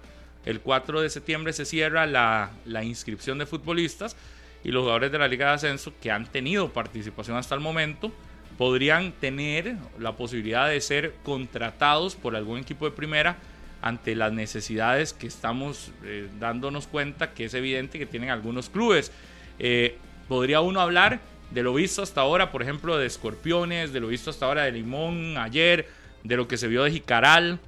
[0.44, 4.16] el 4 de septiembre se cierra la, la inscripción de futbolistas
[4.64, 8.12] y los jugadores de la Liga de Ascenso que han tenido participación hasta el momento
[8.56, 13.36] podrían tener la posibilidad de ser contratados por algún equipo de primera
[13.82, 19.12] ante las necesidades que estamos eh, dándonos cuenta que es evidente que tienen algunos clubes.
[19.59, 19.97] Eh,
[20.28, 21.20] podría uno hablar
[21.51, 24.73] de lo visto hasta ahora, por ejemplo, de Escorpiones, de lo visto hasta ahora de
[24.73, 25.89] Limón ayer,
[26.24, 27.61] de lo que se vio de Jicaral,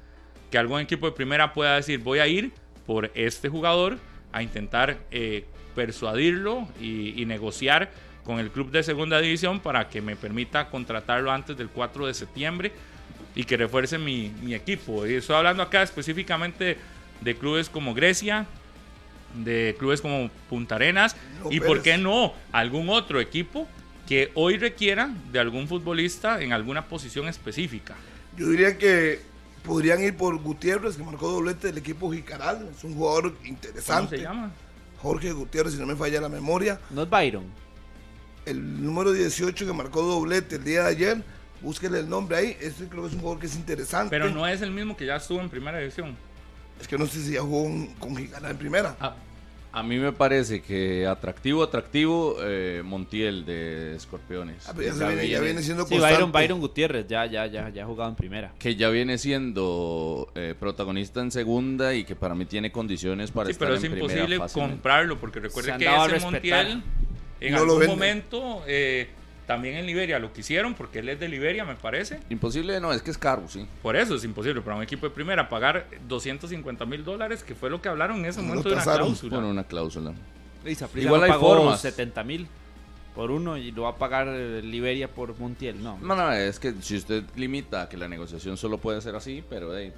[0.51, 2.53] que algún equipo de primera pueda decir voy a ir
[2.87, 3.99] por este jugador
[4.33, 5.45] a intentar eh,
[5.75, 7.91] persuadirlo y, negociar
[8.25, 12.15] con el club de segunda división para que me permita contratarlo antes del 4 de
[12.15, 12.73] septiembre
[13.35, 15.07] y que refuerce mi, mi equipo.
[15.07, 16.77] Y estoy hablando acá específicamente
[17.21, 18.47] de clubes como Grecia,
[19.35, 23.67] de clubes como Punta Arenas No, y por qué no algún otro equipo
[24.07, 27.95] que hoy requiera de algún futbolista en alguna posición específica.
[28.37, 29.21] Yo diría que
[29.65, 32.71] podrían ir por Gutiérrez, que marcó doblete del equipo Jicaral.
[32.75, 34.17] Es un jugador ¿Cómo interesante.
[34.17, 34.51] se llama?
[35.03, 36.81] Jorge Gutiérrez, si no me falla la memoria.
[36.91, 37.45] No es Byron.
[38.47, 41.23] El número 18 que marcó doblete el día de ayer.
[41.61, 42.57] Búsquele el nombre ahí.
[42.61, 44.11] Este creo que es un jugador que es interesante.
[44.11, 46.17] Pero no es el mismo que ya estuvo en primera división.
[46.81, 48.97] Es que no sé si ya jugó un- con Jicaral en primera.
[49.01, 49.15] A,
[49.71, 54.67] a mí me parece que atractivo, atractivo, eh, Montiel de Escorpiones.
[54.69, 55.99] Ah, pero ya, se viene, ya viene siendo Sí.
[55.99, 58.53] Byron, Byron Gutiérrez, ya, ya, ya, ya ha jugado en primera.
[58.59, 63.47] que ya viene siendo eh, protagonista en segunda y que para mí tiene condiciones para
[63.47, 64.75] Sí, estar pero es en primera imposible fácilmente.
[64.77, 66.21] comprarlo porque recuerde que ese.
[66.25, 66.83] Montiel
[67.41, 69.09] en No algún momento eh,
[69.49, 72.21] también en Liberia lo quisieron porque él es de Liberia, me parece.
[72.29, 73.67] Imposible no, es que es caro, sí.
[73.81, 77.71] Por eso es imposible para un equipo de primera pagar 250 mil dólares, que fue
[77.71, 79.37] lo que hablaron en ese No momento de una cláusula.
[79.37, 80.13] Bueno, una cláusula.
[80.67, 81.81] Y Igual no hay pagó formas.
[81.81, 82.47] 70 mil
[83.15, 85.83] por uno y lo va a pagar eh, Liberia por Montiel.
[85.83, 89.17] No, No, no, es que si usted limita a que la negociación solo puede ser
[89.17, 89.95] así, pero hey,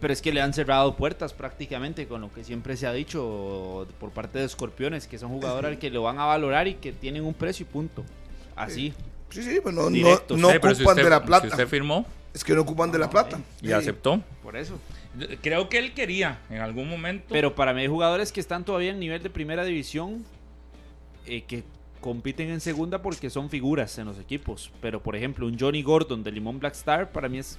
[0.00, 3.86] Pero es que le han cerrado puertas prácticamente con lo que siempre se ha dicho
[4.00, 6.92] por parte de Escorpiones, que son jugadores al que lo van a valorar y que
[6.92, 8.04] tienen un precio y punto.
[8.56, 8.92] Así.
[9.30, 10.36] Sí, sí, pues no, no, Directo.
[10.36, 11.46] no Sí, pero si ocupan usted- de la Si plata.
[11.48, 13.38] usted firmó Es que no ocupan de la plata.
[13.60, 13.72] y Sí.
[13.72, 14.22] aceptó.
[14.42, 14.78] Por eso.
[15.42, 17.26] Creo que él quería en algún momento.
[17.30, 20.24] Pero para mí hay jugadores que están todavía en nivel de primera división
[21.26, 21.64] eh, que
[22.00, 24.70] compiten en segunda porque son figuras en los equipos.
[24.80, 27.58] Pero por ejemplo, un Johnny Gordon de Limón Black Star para mí es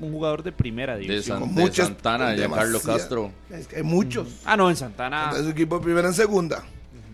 [0.00, 1.38] un jugador de primera de, división.
[1.38, 3.32] San- Con de muchas- Santana, con de Giancarlo demasiada- Castro.
[3.50, 4.28] Es que hay muchos.
[4.44, 5.24] Ah, no, en Santana.
[5.24, 6.64] Entonces, su equipo de primera en segunda.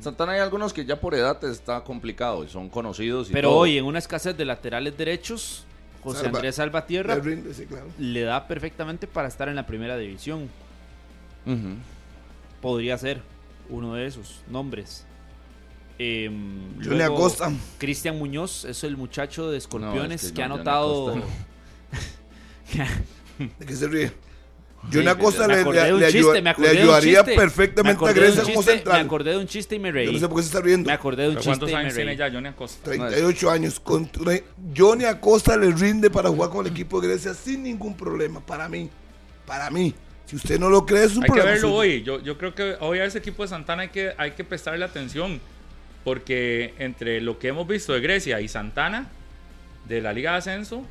[0.00, 3.30] Santana hay algunos que ya por edad está complicado y son conocidos.
[3.30, 3.58] Y Pero todo.
[3.58, 5.64] hoy en una escasez de laterales derechos,
[6.04, 7.86] José Salva- Andrés Salvatierra Le rinde, sí, claro.
[7.98, 10.48] le da perfectamente para estar en la primera división.
[12.60, 13.22] Podría ser
[13.68, 15.04] uno de esos nombres.
[15.98, 17.50] Em, Johnny luego, Acosta.
[17.78, 21.08] Cristian Muñoz es el muchacho de Escorpiones es que que, no, ha Johnny notado.
[21.10, 21.26] Acosta
[23.58, 24.12] ¿De qué se ríe?
[24.92, 27.24] Johnny Acosta me le, le- un le chiste, ayuda- me acordé le de un ayudaría
[27.24, 29.00] perfectamente a Grecia como chiste- Me central.
[29.06, 30.06] acordé de un chiste y me reí.
[30.06, 30.86] Yo no sé por qué se está riendo.
[30.86, 32.84] Me acordé de un ¿Pero chiste ¿Cuántos y me años tiene ya Johnny Acosta?
[32.90, 33.80] 38 años.
[33.80, 34.08] Con,
[34.76, 38.38] Johnny Acosta le rinde para jugar con el equipo de Grecia sin ningún problema.
[38.40, 38.88] Para mí.
[39.46, 39.92] Para mí.
[40.26, 41.50] Si usted no lo cree, es un Hay que problema.
[41.50, 41.74] verlo suyo.
[41.80, 42.02] hoy.
[42.04, 44.84] Yo, yo creo que hoy a ese equipo de Santana hay que, hay que prestarle
[44.84, 45.40] atención.
[46.04, 49.08] Porque entre lo que hemos visto de Grecia y Santana,
[49.88, 50.84] de la Liga de Ascenso,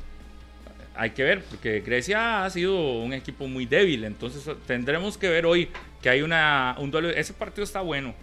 [0.98, 4.02] hay que ver, porque Grecia ha sido un equipo muy débil.
[4.02, 5.68] Entonces tendremos que ver hoy
[6.02, 7.08] que hay una, un duelo.
[7.08, 8.14] Ese partido está bueno.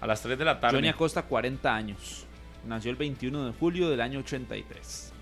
[0.00, 0.76] A las 3 de la tarde.
[0.76, 2.24] Johnny Acosta, 40 años.
[2.66, 5.12] Nació el 21 de julio del año 83.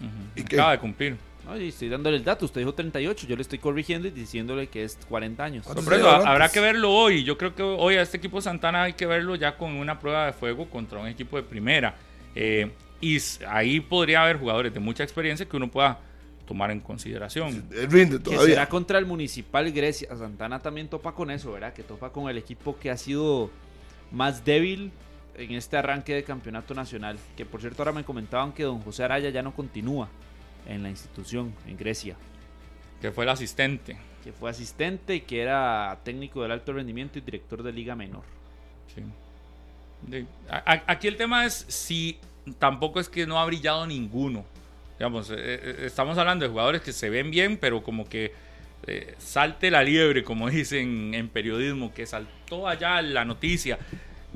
[0.00, 0.08] Ujú.
[0.34, 0.56] ¿Y qué?
[0.56, 1.16] Acaba de cumplir.
[1.46, 2.44] No, y estoy dándole el dato.
[2.44, 3.26] Usted dijo 38.
[3.26, 5.64] Yo le estoy corrigiendo y diciéndole que es 40 años.
[5.64, 7.22] ¿Cuántos Por eso, años habrá que verlo hoy.
[7.22, 10.26] Yo creo que hoy a este equipo Santana hay que verlo ya con una prueba
[10.26, 11.94] de fuego contra un equipo de primera.
[12.34, 13.18] Eh, y
[13.48, 16.00] ahí podría haber jugadores de mucha experiencia que uno pueda
[16.46, 17.64] tomar en consideración.
[17.72, 18.46] Eh, Rinde Que todavía.
[18.54, 20.08] será contra el Municipal Grecia.
[20.16, 21.72] Santana también topa con eso, ¿verdad?
[21.74, 23.50] Que topa con el equipo que ha sido
[24.10, 24.90] más débil
[25.36, 27.18] en este arranque de campeonato nacional.
[27.36, 30.08] Que por cierto ahora me comentaban que don José Araya ya no continúa
[30.66, 32.16] en la institución en Grecia.
[33.02, 33.96] Que fue el asistente.
[34.24, 38.24] Que fue asistente y que era técnico del alto rendimiento y director de Liga Menor.
[38.94, 39.02] Sí.
[40.10, 42.18] De- a- a- aquí el tema es si
[42.58, 44.44] tampoco es que no ha brillado ninguno.
[44.98, 48.32] Digamos, eh, eh, estamos hablando de jugadores que se ven bien, pero como que
[48.86, 53.78] eh, salte la liebre, como dicen en periodismo, que saltó allá la noticia,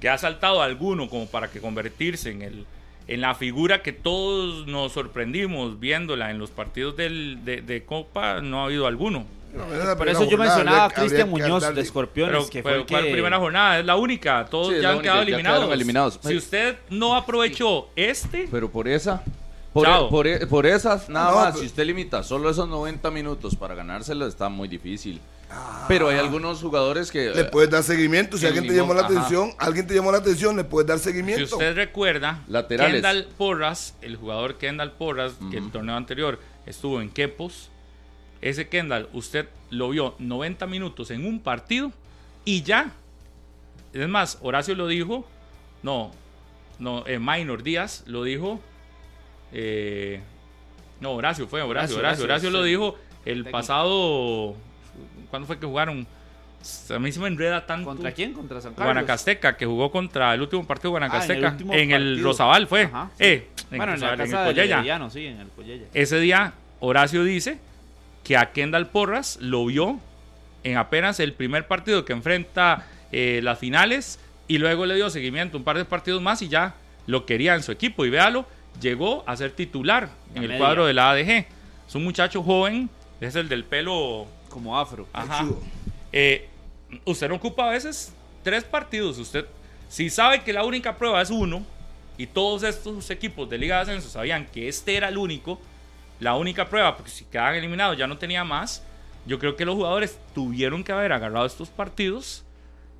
[0.00, 2.66] que ha saltado alguno como para que convertirse en el
[3.08, 8.40] en la figura que todos nos sorprendimos viéndola en los partidos del- de, de Copa,
[8.40, 9.26] no ha habido alguno.
[9.52, 12.80] No, Por eso yo jornada, mencionaba a Cristian Muñoz de Escorpiones, Pero, que pero fue
[12.82, 13.12] el ¿cuál que...
[13.12, 13.78] primera jornada?
[13.80, 14.46] Es la única.
[14.46, 15.72] Todos Sí, ya han única, quedado ya eliminados.
[15.74, 16.20] eliminados.
[16.22, 19.22] Si usted no aprovechó este, Pero por esa,
[19.72, 20.08] Por, Chao.
[20.10, 23.56] por, e- por esas, nada No, más, pero- si usted limita solo esos 90 minutos
[23.56, 25.20] para ganárselo, está muy difícil.
[25.86, 27.28] Pero hay algunos jugadores que...
[27.30, 28.38] Le puedes dar seguimiento.
[28.38, 29.18] Si alguien te limón, llamó la ajá.
[29.18, 31.44] atención, alguien te llamó la atención, le puedes dar Si seguimiento.
[31.56, 32.94] usted recuerda, Laterales.
[33.02, 37.68] Kendall Porras, el jugador Kendall Porras, que el torneo anterior estuvo en Quepos,
[38.42, 41.92] ese Kendall, usted lo vio 90 minutos en un partido
[42.44, 42.92] y ya.
[43.92, 45.26] Es más, Horacio lo dijo,
[45.82, 46.10] no,
[46.78, 48.60] no, eh, Minor Díaz lo dijo,
[49.52, 50.20] eh,
[51.00, 54.56] no, Horacio fue, Horacio, Horacio, Horacio, Horacio, Horacio, lo dijo el pasado,
[55.30, 56.06] ¿cuándo fue que jugaron?
[56.90, 57.86] A mí se me enreda tanto.
[57.86, 58.32] ¿Contra quién?
[58.34, 58.94] Contra San Carlos.
[58.94, 61.56] Guanacasteca, que jugó contra el último partido de Guanacasteca.
[61.58, 62.22] Ah, en el en el.
[62.22, 62.84] Rosabal fue.
[62.84, 63.24] Ajá, sí.
[63.24, 65.10] eh, en Bueno, en la Rosabal, en el casa Collella.
[65.10, 65.86] Sí, en el Collella.
[65.92, 67.58] Ese día, Horacio dice
[68.24, 69.98] que a Kendall Porras lo vio
[70.64, 74.18] en apenas el primer partido que enfrenta eh, las finales
[74.48, 76.74] y luego le dio seguimiento un par de partidos más y ya
[77.06, 78.04] lo quería en su equipo.
[78.04, 78.46] Y véalo,
[78.80, 80.58] llegó a ser titular en el media.
[80.58, 81.46] cuadro de la ADG.
[81.88, 82.88] Es un muchacho joven,
[83.20, 85.08] es el del pelo Como afro.
[85.12, 85.46] Ajá.
[86.12, 86.48] Eh,
[87.04, 88.12] usted no ocupa a veces
[88.42, 89.18] tres partidos.
[89.18, 89.46] Usted,
[89.88, 91.64] si sabe que la única prueba es uno,
[92.18, 95.60] y todos estos equipos de Liga de Ascenso sabían que este era el único,
[96.22, 98.82] la única prueba, porque si quedaban eliminados ya no tenía más.
[99.26, 102.44] Yo creo que los jugadores tuvieron que haber agarrado estos partidos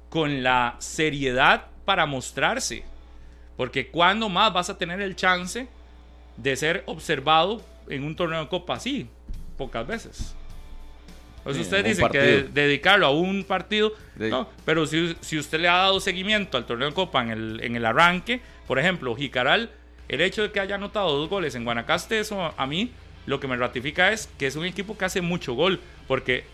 [0.09, 2.85] con la seriedad para mostrarse.
[3.57, 5.67] Porque cuando más vas a tener el chance
[6.37, 9.09] de ser observado en un torneo de copa así,
[9.59, 10.35] pocas veces.
[11.43, 15.39] Pues Sí, ustedes dicen que de- dedicarlo a un partido, De- no, pero si, si
[15.39, 18.79] usted le ha dado seguimiento al torneo de copa en el, en el arranque, por
[18.79, 19.71] ejemplo, Jicaral,
[20.09, 22.93] el hecho de que haya anotado dos goles en Guanacaste, eso a mí
[23.27, 26.45] lo que me ratifica es que es un equipo que hace mucho gol, porque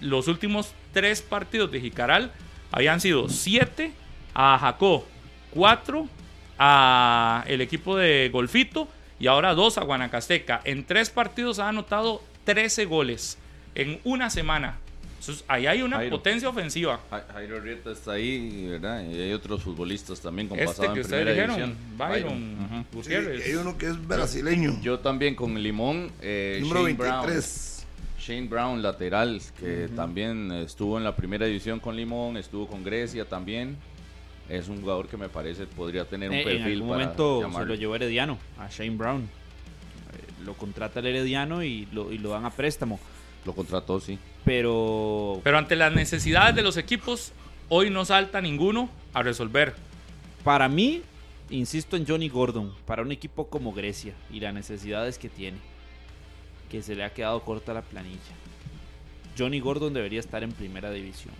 [0.00, 2.32] los últimos tres partidos de Jicaral
[2.72, 3.92] habían sido siete
[4.34, 5.06] a Jacó,
[5.50, 6.08] cuatro
[6.58, 8.88] a el equipo de Golfito
[9.18, 10.60] y ahora dos a Guanacasteca.
[10.64, 13.38] En tres partidos ha anotado 13 goles
[13.74, 14.78] en una semana.
[15.26, 16.16] Entonces, ahí hay una Jairo.
[16.16, 17.00] potencia ofensiva.
[17.10, 19.04] Ja- Jairo Rieta está ahí, ¿verdad?
[19.10, 21.98] Y hay otros futbolistas también con Este pasado que en ustedes primera dijeron, división.
[21.98, 22.86] Byron.
[23.02, 23.12] Sí,
[23.50, 24.80] hay uno que es brasileño.
[24.82, 27.26] Yo también con Limón, eh, número Shane Brown.
[27.26, 27.86] 23.
[28.20, 33.24] Shane Brown, lateral, que también estuvo en la primera división con Limón, estuvo con Grecia
[33.24, 33.76] también.
[34.48, 37.38] Es un jugador que me parece podría tener un Eh, en perfil algún para momento
[37.40, 37.68] se llamarlo.
[37.68, 39.22] lo llevó Herediano, a Shane Brown.
[39.22, 43.00] Eh, lo contrata el Herediano y lo, y lo dan a préstamo.
[43.44, 44.18] Lo contrató, sí.
[44.46, 47.32] Pero Pero ante las necesidades de los equipos,
[47.68, 49.74] hoy no salta ninguno a resolver.
[50.44, 51.02] para mí,
[51.50, 55.58] insisto en Johnny Gordon, para un equipo como Grecia y las necesidades que tiene,
[56.70, 58.20] que se le ha quedado corta la planilla.
[59.36, 61.34] Johnny Gordon debería estar en primera división.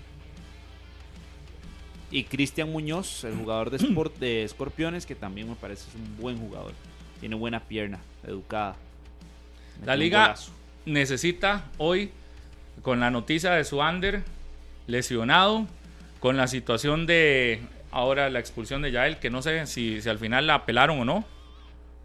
[2.11, 6.17] Y Cristian Muñoz, el jugador de, Sport, de Escorpiones, que también me parece es un
[6.17, 6.73] buen jugador.
[7.21, 8.77] Tiene buena pierna, educada.
[9.85, 10.53] La liga golazo.
[10.85, 12.11] necesita hoy,
[12.83, 14.23] con la noticia de su under
[14.87, 15.67] lesionado,
[16.21, 20.19] con la situación de ahora la expulsión de Yael, que no sé si, si al
[20.19, 21.25] final la apelaron o no.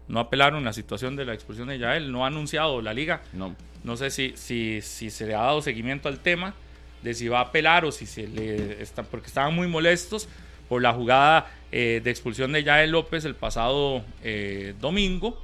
[0.08, 3.22] No apelaron la situación de la expulsión de Yael, no ha anunciado la liga.
[3.32, 3.54] No,
[3.84, 6.54] No sé si, si, si se le ha dado seguimiento al tema
[7.02, 10.28] de si va a apelar o si se le está, porque estaban muy molestos
[10.68, 15.40] por la jugada eh, de expulsión de Yael López el pasado eh, domingo.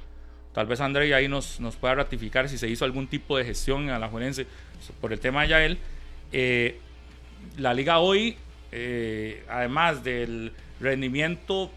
[0.59, 3.89] Tal vez André ahí nos, nos pueda ratificar si se hizo algún tipo de gestión
[3.91, 4.45] a la Juelense
[4.99, 5.77] por el tema de Yael.
[6.33, 6.77] Eh,
[7.57, 8.35] la liga hoy,
[8.73, 11.71] eh, además del rendimiento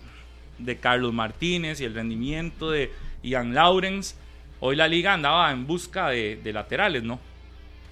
[0.59, 2.91] de Carlos Martínez y el rendimiento de
[3.23, 4.17] Ian Lawrence,
[4.59, 7.21] hoy la liga andaba en busca de, de laterales, ¿no?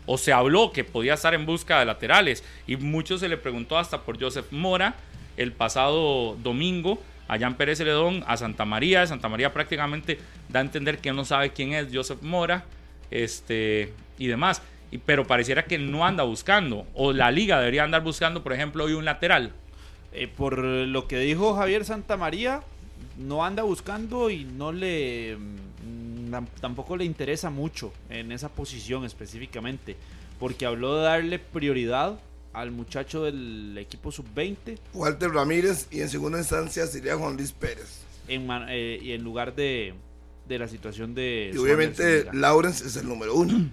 [0.06, 3.78] O se habló que podía estar en busca de laterales y mucho se le preguntó
[3.78, 4.96] hasta por Joseph Mora
[5.36, 7.00] el pasado domingo
[7.32, 9.07] a Jan Pérez Celedón, a Santa María.
[9.07, 12.65] Santa María prácticamente da a entender que no sabe quién es Joseph Mora
[13.11, 14.62] este, y demás.
[14.90, 18.85] Y, pero pareciera que no anda buscando, o la liga debería andar buscando, por ejemplo,
[18.85, 19.52] hoy un lateral.
[20.12, 22.62] Eh, por lo que dijo Javier Santamaría,
[23.16, 29.05] no anda buscando y no le mm, tam- tampoco le interesa mucho en esa posición
[29.05, 29.97] específicamente,
[30.40, 32.19] porque habló de darle prioridad
[32.52, 38.01] al muchacho del equipo sub-20 Walter Ramírez y en segunda instancia sería Juan Luis Pérez.
[38.28, 39.94] en, eh, y en lugar de,
[40.48, 42.27] de la situación de Y obviamente.
[42.32, 43.68] Lawrence es el número uno.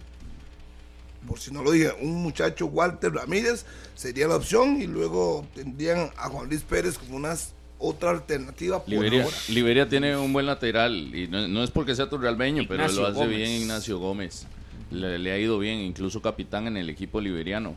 [1.27, 6.09] Por si no lo dije, un muchacho Walter Ramírez sería la opción y luego tendrían
[6.15, 7.35] a Juan Luis Pérez como una
[7.79, 9.35] otra alternativa por Liberia, ahora.
[9.49, 13.19] Liberia tiene un buen lateral y no, no es porque sea turrealbeño, pero lo hace
[13.19, 13.37] Gómez.
[13.37, 14.47] bien Ignacio Gómez.
[14.89, 17.75] Le, le ha ido bien, incluso capitán en el equipo liberiano.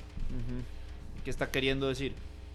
[1.25, 2.13] ¿Qué está queriendo decir?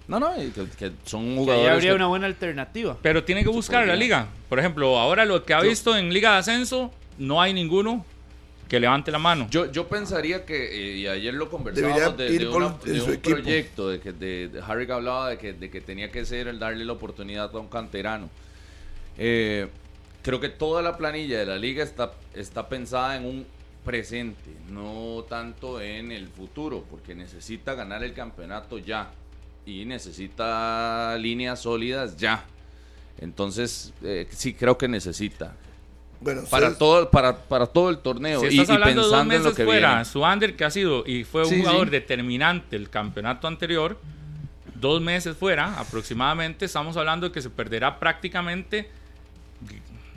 [0.07, 1.71] No, no, que, que son Que ahí jugadores.
[1.73, 2.97] habría que- una buena alternativa.
[3.01, 4.27] Pero tiene que buscar la liga.
[4.49, 8.05] Por ejemplo, ahora lo que ha visto en Liga de Ascenso, no hay ninguno
[8.69, 9.47] que levante la mano.
[9.49, 13.29] Yo, yo pensaría que, eh, y ayer lo conversábamos, Debería de, una- un equipo.
[13.37, 16.59] proyecto, de que de, de Harry hablaba de que, de que tenía que ser el
[16.59, 18.29] darle la oportunidad a un canterano.
[19.17, 19.67] Eh,
[20.23, 23.45] creo que toda la planilla de la liga está, está pensada en un
[23.85, 29.11] presente, no tanto en el futuro, porque necesita ganar el campeonato ya
[29.65, 32.43] y necesita líneas sólidas ya.
[33.19, 35.55] Entonces, eh, sí creo que necesita.
[36.19, 39.07] Bueno, Para ustedes- todo, para, para todo el torneo Si y, estás y hablando de
[39.07, 40.05] dos pensando en lo que fuera, viene.
[40.05, 41.91] Suander que ha sido y fue un Sí, jugador sí.
[41.91, 43.99] determinante el campeonato anterior,
[44.75, 48.89] dos meses fuera aproximadamente, estamos hablando de que se perderá prácticamente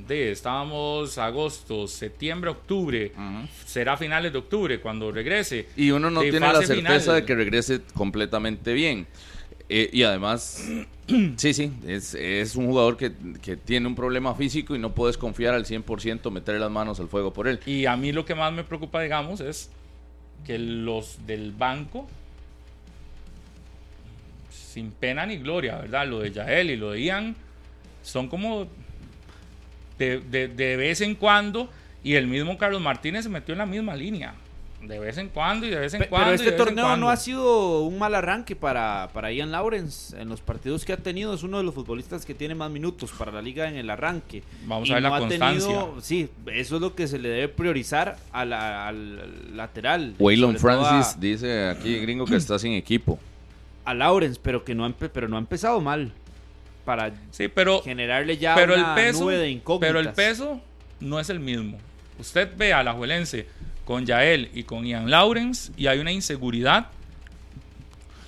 [0.08, 3.12] de estábamos agosto, septiembre, octubre,
[3.66, 5.68] será finales de octubre cuando regrese.
[5.76, 7.14] Y uno no de tiene la certeza final.
[7.16, 9.06] de que regrese completamente bien.
[9.68, 10.66] Eh, y además,
[11.36, 13.12] sí, sí, es, es un jugador que,
[13.42, 17.08] que tiene un problema físico y no puedes confiar al 100% meter las manos al
[17.08, 17.60] fuego por él.
[17.66, 19.70] Y a mí lo que más me preocupa, digamos, es
[20.46, 22.08] que los del banco,
[24.50, 26.06] sin pena ni gloria, ¿verdad?
[26.06, 27.36] Lo de Yael y lo de Ian,
[28.02, 28.68] son como
[29.98, 31.68] de, de- de vez en cuando,
[32.04, 34.34] y el mismo Carlos Martínez se metió en la misma línea.
[34.80, 36.30] De vez en cuando y de vez en cuando.
[36.30, 40.16] Pero este torneo no ha sido un mal arranque para, para Ian Lawrence.
[40.16, 43.10] En los partidos que ha tenido es uno de los futbolistas que tiene más minutos
[43.18, 44.44] para la liga en el arranque.
[44.66, 45.66] Vamos Y a ver la no constancia.
[45.68, 50.14] tenido- sí, eso es lo que se le debe priorizar a la- al lateral.
[50.20, 53.18] Waylon Francis a- dice aquí, gringo, que está sin equipo.
[53.84, 56.12] A, Lawrence, pero que no ha, pero no ha empezado mal.
[56.88, 59.20] Para Sí, pero, generarle ya pero el una peso.
[59.20, 59.86] nube de incógnitas.
[59.88, 60.58] Pero el peso
[61.00, 61.76] no es el mismo.
[62.18, 63.44] Usted ve a la Juelense
[63.84, 66.86] con Yael y con Ian Lawrence y hay una inseguridad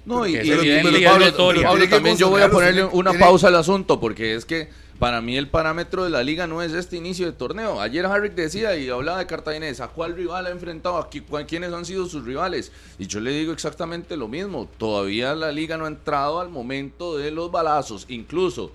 [0.04, 1.62] No, y, y- y- Pablo.
[1.62, 4.68] Pablo, también yo voy a ponerle una pausa al asunto, porque es que
[5.00, 7.80] para mí el parámetro de la liga no es este inicio de torneo.
[7.80, 10.98] Ayer Harry decía y hablaba de Cartaginés, ¿a cuál rival ha enfrentado?
[10.98, 11.08] ¿A
[11.46, 12.70] ¿Quiénes han sido sus rivales?
[12.98, 14.68] Y yo le digo exactamente lo mismo.
[14.76, 18.04] Todavía la liga no ha entrado al momento de los balazos.
[18.10, 18.72] Incluso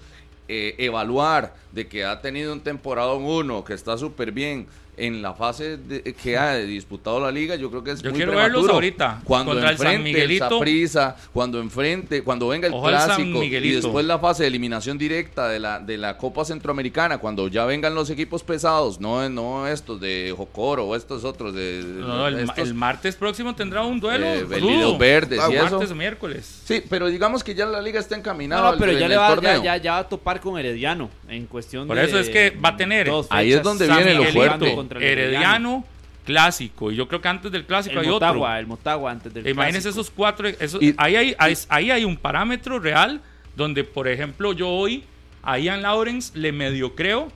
[0.48, 4.66] eh, evaluar de que ha tenido un temporada 1, que está súper bien.
[4.98, 8.18] En la fase de- que ha disputado la liga, yo creo que es Yo muy
[8.18, 10.50] quiero verlos ahorita, Cuando contra el San enfrente el Miguelito.
[10.50, 13.82] Saprissa, cuando enfrente, cuando venga el San clásico y Miguelito.
[13.88, 17.94] después la fase de eliminación directa de la, de la Copa Centroamericana, cuando ya vengan
[17.96, 22.40] los equipos pesados, no, no estos de Jocoro o estos otros de, No, no, el,
[22.40, 24.26] estos, el martes próximo tendrá un duelo.
[24.26, 24.44] eh.
[24.46, 25.72] Velidos verdes Ah, y eso.
[25.72, 26.62] martes o miércoles.
[26.66, 29.36] Sí, pero digamos que ya la liga está encaminada no, pero ya, le va, ya,
[29.36, 29.64] torneo.
[29.64, 32.70] ya, ya va a topar con Herediano en cuestión Por de eso es que va
[32.70, 34.76] a tener- Ahí es donde San viene lo Miguelito, fuerte.
[34.88, 35.86] Contra el Herediano,
[36.26, 36.92] clásico.
[36.92, 38.60] Y yo creo que antes del clásico El hay Motagua, otro.
[38.60, 40.02] el Motagua antes del Imagínense clásico.
[40.02, 40.48] esos cuatro.
[40.48, 43.22] esos- Y- ahí, hay, ahí, ahí hay un parámetro real
[43.56, 45.04] donde, por ejemplo, yo hoy
[45.44, 47.32] a Ian Lawrence le medio creo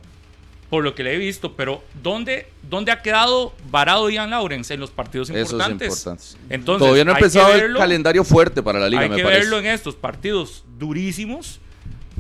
[0.70, 4.80] por lo que le he visto, pero ¿dónde, dónde ha quedado varado Ian Lawrence en
[4.80, 5.88] los partidos Eso es importantes?
[5.88, 6.54] importante.
[6.54, 9.24] Entonces, Todavía no ha empezado el verlo- calendario fuerte para la liga, hay me que
[9.24, 9.42] parece.
[9.42, 11.60] verlo en estos partidos durísimos.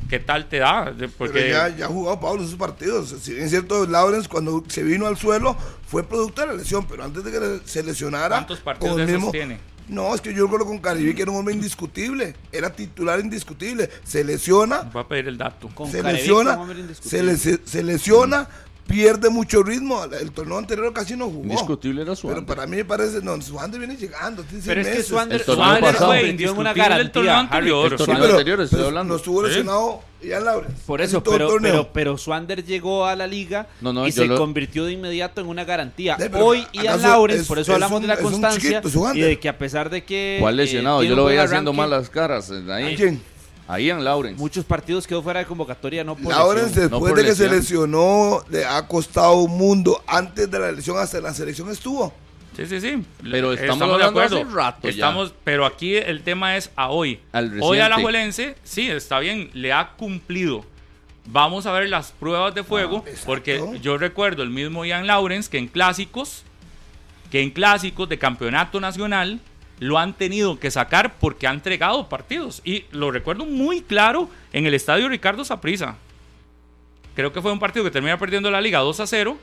[0.10, 0.94] ¿Qué tal te da?
[1.18, 3.15] Porque Pero ya, ya ha jugado Pablo esos partidos.
[3.22, 5.56] Si bien es cierto, Lawrence cuando se vino al suelo
[5.88, 8.38] fue producto de la lesión, pero antes de que se lesionara.
[8.38, 9.60] ¿Cuántos partidos de esos tiene?
[9.88, 12.36] No, es que yo recuerdo con Caribe que era un hombre indiscutible.
[12.52, 13.90] Era titular indiscutible.
[14.03, 15.68] Se lesiona, voy a pedir el dato.
[15.73, 17.34] Con se Carevic, lesiona, un hombre se, indiscutible.
[17.34, 18.48] lesi- se lesiona,
[18.90, 20.03] pierde mucho ritmo.
[20.06, 21.44] El torneo anterior casi no jugó.
[21.44, 24.44] Indiscutible era su Pero para mí me parece, no, Suander viene llegando.
[24.66, 25.07] Pero es que meses.
[25.07, 26.11] Suander, El torneo Suander pasado.
[26.14, 27.57] se convirtió en una Indiscutible el torneo garantía.
[27.57, 27.86] Anterior.
[27.86, 29.14] El Sí, torneo pero, anterior estoy hablando.
[29.14, 30.76] no estuvo lesionado Ian Lawrence.
[30.86, 34.38] Por eso, pero, pero, pero Swander llegó a la liga No, no, y se lo-
[34.38, 36.18] convirtió de inmediato en una garantía.
[36.20, 38.82] Sí, pero Hoy Ian ¿acaso Lawrence, es- por eso es hablamos un- de la constancia
[38.82, 40.38] chiquito, y de que a pesar de que...
[40.41, 41.03] ¿Cuál eh, lesionado?
[41.03, 42.52] Yo lo veía haciendo arranque, malas caras.
[42.52, 42.95] Ahí.
[42.98, 43.22] ¿Quién?
[43.70, 44.40] Ahí en Lawrence.
[44.41, 46.90] Muchos partidos quedó fuera de convocatoria, no por Lawrence, lesión.
[46.90, 50.04] después No por de que se lesionó, le ha costado un mundo.
[50.08, 52.12] Antes de la lesión, hasta la selección estuvo.
[52.58, 53.06] Sí, sí, sí.
[53.22, 54.90] Pero estamos hablando hace rato ya.
[54.90, 57.20] Estamos, pero aquí el tema es a hoy.
[57.32, 58.02] Al Hoy a la.
[58.02, 60.66] Juelense, sí, está bien, le ha cumplido.
[61.28, 65.48] Vamos a ver las pruebas de fuego, Ah, porque yo recuerdo el mismo Ian Lawrence
[65.48, 66.44] que en clásicos,
[67.30, 69.40] que en clásicos de campeonato nacional
[69.80, 72.62] lo han tenido que sacar porque ha entregado partidos.
[72.64, 75.96] Y lo recuerdo muy claro en el estadio Ricardo Saprissa.
[77.16, 79.38] Creo que fue un partido que termina perdiendo la liga 2 a 0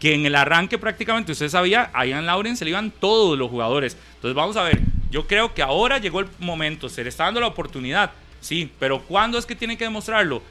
[0.00, 3.50] que en el arranque prácticamente usted sabía, a Ian Lawrence se le iban todos los
[3.50, 3.96] jugadores.
[4.14, 4.80] Entonces vamos a ver,
[5.10, 8.10] yo creo que ahora llegó el momento, se le está dando la oportunidad,
[8.40, 10.42] sí, pero ¿cuándo es que tiene que demostrarlo?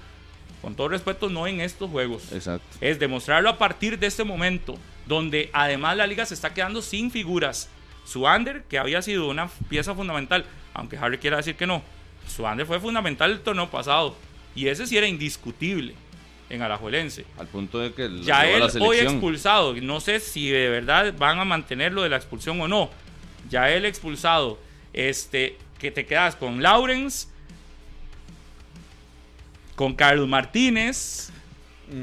[0.61, 2.31] Con todo respeto, no en estos juegos.
[2.31, 2.77] Exacto.
[2.79, 4.77] Es demostrarlo a partir de este momento,
[5.07, 7.69] donde además la liga se está quedando sin figuras.
[8.05, 11.83] Su under, que había sido una pieza fundamental, aunque Harry quiera decir que no,
[12.27, 14.15] Suande fue fundamental el torneo pasado.
[14.55, 15.93] Y ese sí era indiscutible
[16.49, 17.25] en Alajuelense.
[17.37, 21.39] Al punto de que Ya él la hoy expulsado, no sé si de verdad van
[21.39, 22.89] a mantener lo de la expulsión o no.
[23.49, 24.59] Ya él expulsado,
[24.93, 27.27] este, que te quedas con Lawrence,
[29.75, 31.31] con Carlos Martínez,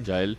[0.02, 0.38] Ya él.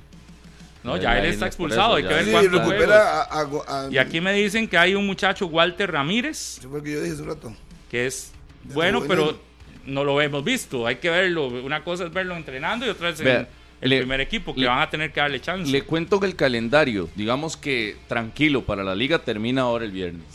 [0.96, 2.52] No, Ya él está expulsado, eso, hay que ver juegos.
[2.68, 6.70] recupera a, a- a- Y aquí me dicen que hay un muchacho Walter Ramírez, Eso
[6.70, 7.54] fue lo que yo dije hace un rato.
[7.92, 8.32] que es
[8.68, 9.40] Ya bueno, pero
[9.86, 10.86] no lo hemos visto.
[10.88, 11.48] Hay que verlo.
[11.48, 13.50] Una cosa es verlo entrenando y otra es en Vea,
[13.82, 15.72] el le- primer equipo, que le- van a tener que darle chance.
[15.72, 20.26] Le cuento que el calendario, digamos que tranquilo para la liga, termina ahora el viernes.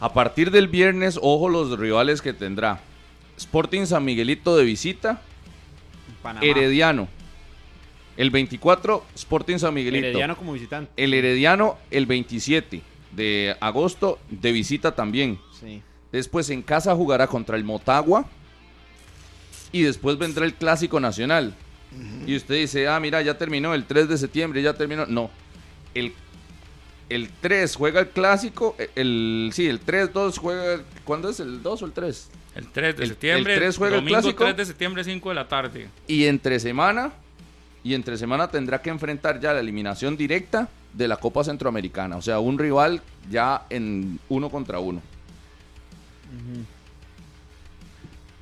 [0.00, 2.80] A partir del viernes, ojo los rivales que tendrá.
[3.38, 5.20] Sporting San Miguelito de visita,
[6.22, 6.44] Panamá.
[6.44, 7.08] Herediano.
[8.16, 10.06] El 24, Sporting San Miguelito.
[10.06, 10.92] Herediano como visitante.
[10.96, 12.82] El Herediano el 27
[13.12, 15.38] de agosto de visita también.
[15.58, 15.82] Sí.
[16.12, 18.26] Después en casa jugará contra el Motagua.
[19.72, 21.54] Y después vendrá el Clásico Nacional.
[22.26, 25.04] Y usted dice, ah, mira, ya terminó el 3 de septiembre, ya terminó.
[25.06, 25.30] No.
[25.94, 26.12] El,
[27.10, 28.76] el 3 juega el Clásico.
[28.94, 30.82] El, sí, el 3-2 juega.
[31.04, 32.30] ¿Cuándo es el 2 o el 3?
[32.54, 33.54] El 3 de El- septiembre.
[33.54, 34.44] el 3 juega el clásico.
[34.44, 35.88] 3 de septiembre, 5 de la tarde.
[36.06, 37.12] Y entre semana.
[37.84, 42.16] Y entre semana tendrá que enfrentar ya la eliminación directa de la Copa Centroamericana.
[42.16, 45.02] O sea, un rival ya en uno contra uno.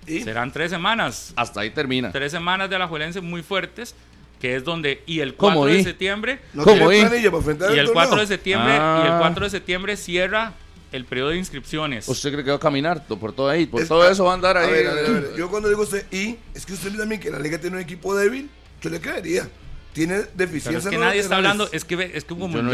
[0.07, 1.33] Y Serán tres semanas.
[1.37, 2.11] Hasta ahí termina.
[2.13, 3.95] Tres semanas de Alajuelense muy fuertes.
[4.41, 5.03] Que es donde.
[5.07, 6.41] Y el 4 ¿Cómo de septiembre.
[6.55, 6.97] no ¿Cómo para
[7.75, 8.73] Y el 4 de septiembre.
[8.79, 9.03] Ah.
[9.05, 10.55] Y el 4 de septiembre cierra
[10.93, 12.09] el periodo de inscripciones.
[12.09, 13.67] ¿Usted cree que va a caminar por todo ahí?
[13.67, 14.71] Por Es- todo eso va a andar A ahí.
[14.73, 17.31] ver, a ver, a ver, Yo cuando digo usted y, es que usted también que
[17.31, 18.49] la liga tiene un equipo débil,
[18.81, 19.49] yo le creería.
[19.93, 20.85] Tiene Pero deficiencias.
[20.85, 22.71] es que en nadie los está hablando, es que, es que como no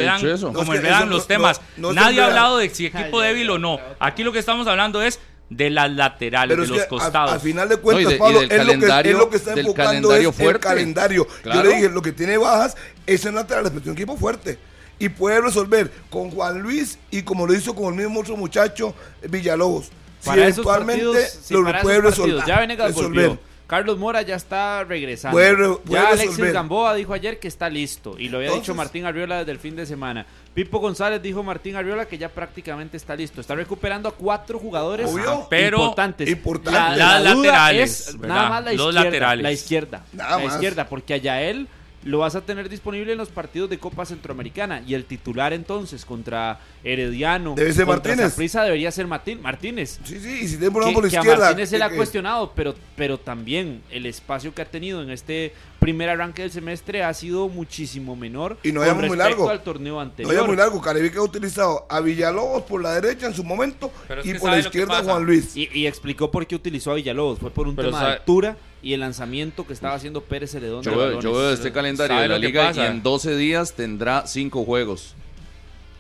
[0.53, 3.29] como eso los no- temas, no- no se nadie ha hablado de si equipo Ay,
[3.29, 3.79] débil o no.
[3.99, 5.19] Aquí lo que estamos hablando es
[5.49, 7.33] de las laterales, Pero de los costados.
[7.33, 9.37] al final de No, y cuentas, de- y Pablo, es, lo que, es lo que
[9.37, 11.27] está enfocando calendario es el calendario.
[11.43, 11.63] Claro.
[11.63, 12.77] Yo le dije, lo que tiene bajas
[13.07, 14.59] es en laterales, pero tiene un equipo fuerte.
[14.99, 18.95] Y puede resolver con Juan Luis y como lo hizo con el mismo otro muchacho,
[19.27, 19.87] Villalobos.
[20.21, 22.37] Si Para esos eventualmente partidos, sí, lo para puede esos resolver.
[22.37, 22.47] partidos.
[22.59, 23.39] Ya resolver.
[23.67, 25.37] Carlos Mora ya está regresando.
[25.37, 26.53] Puede ya Alexis resolver.
[26.53, 28.17] Gamboa dijo ayer que está listo.
[28.19, 30.25] Y lo había dicho Martín Arriola desde el fin de semana.
[30.55, 33.41] Pipo González dijo Martín Arriola que ya prácticamente está listo.
[33.41, 35.47] Está recuperando a cuatro jugadores Obvio.
[35.51, 36.29] Pero- importantes.
[36.73, 38.35] La, la duda laterales, es ¿verdad?
[38.37, 39.05] nada más la Los izquierda.
[39.05, 39.43] laterales.
[39.43, 40.05] La izquierda.
[40.13, 40.55] Nada la más.
[40.55, 41.69] izquierda, porque allá él
[42.07, 44.81] lo vas a tener disponible en los partidos de Copa Centroamericana.
[44.87, 47.55] Y el titular entonces contra Herediano.
[47.57, 48.53] Debe ser contra Martínez.
[48.53, 51.45] Debería ser Martín, Martínez Sí, sí, y si tiene por la que a izquierda.
[51.47, 55.11] Martínez se le ha que- cuestionado, pero, pero también el espacio que ha tenido en
[55.11, 55.53] este
[55.87, 59.49] primer arranque del semestre ha sido muchísimo menor Y no con muy largo.
[59.49, 60.35] al torneo No anterior.
[60.35, 63.93] ya muy largo, Carevica ha utilizado a Villalobos por la derecha en su momento
[64.25, 65.05] y por la ¿sabe lo que izquierda a?
[65.05, 65.57] Juan Luis.
[65.57, 67.39] y, y explicó por qué utilizó a Villalobos.
[67.39, 70.51] Fue por un Pero tema sabe- de altura y el lanzamiento que estaba haciendo Pérez
[70.51, 70.83] Celedón.
[70.83, 73.75] de Yo veo, yo veo este calendario ¿Sabe de la liga y en 12 días
[73.75, 75.15] tendrá 5 juegos.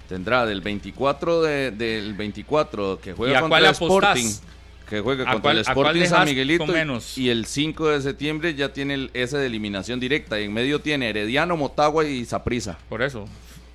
[0.09, 4.43] Tendrá del 24 de, del 24 que ¿Y juega contra cuál el apostás?
[4.89, 6.67] Que juega ¿A contra cuál- el a cuál Sporting San Miguelito.
[6.67, 7.19] menos?
[7.19, 10.41] Y, el 5 de septiembre ya tiene el, ese de eliminación directa.
[10.41, 12.79] Y en medio tiene Herediano, Motagua y Saprisa.
[12.89, 13.27] Por eso.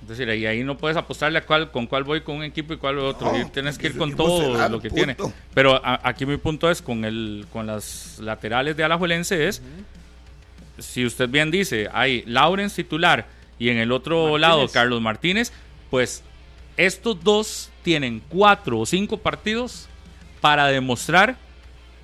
[0.02, 2.72] Es decir, y ahí no puedes apostarle a cuál, con cuál voy con un equipo
[2.74, 3.30] y cuál otro.
[3.30, 4.94] No, y tienes que ir con todo lo que punto.
[5.04, 5.16] tiene.
[5.54, 9.62] Pero a- aquí mi punto es con el con las laterales de Alajuelense es
[10.78, 13.26] si usted bien dice, hay Lawrence titular
[13.58, 14.40] y en el otro Martínez.
[14.40, 15.52] lado Carlos Martínez,
[15.90, 16.22] pues
[16.76, 19.88] estos dos tienen cuatro o cinco partidos
[20.42, 21.36] para demostrar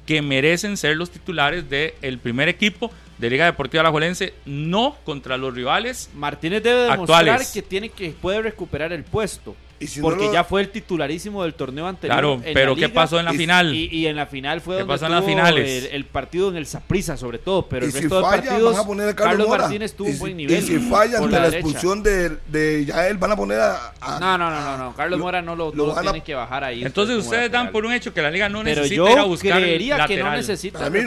[0.07, 5.53] que merecen ser los titulares del primer equipo de Liga Deportiva Alajuelense, no contra los
[5.53, 7.51] rivales Martínez debe demostrar Actuales.
[7.53, 9.55] que tiene que puede recuperar el puesto.
[9.81, 12.15] Y si no porque lo- ya fue el titularísimo del torneo anterior.
[12.17, 12.95] Claro, en la pero ¿qué liga.
[12.95, 13.75] pasó en la y- final?
[13.75, 15.85] Y, y en la final fue ¿Qué donde pasó en las finales?
[15.85, 18.73] El, el partido en el Saprissa sobre todo, pero el si resto de falla, partidos
[18.73, 19.63] van a poner a Carlos, Mora.
[19.65, 20.59] Martínez tuvo un buen nivel.
[20.59, 23.93] Y si falla ante la, expulsión de, de Yael, van a poner a.
[24.01, 24.95] a- No, no, no, no, no.
[24.97, 26.83] Carlos lo- Mora no lo, lo lo van a- tiene que bajar ahí.
[26.85, 29.29] Entonces ustedes dan por un hecho que la liga no Pero necesita ir a yo
[29.29, 31.01] buscar creería que no necesita mí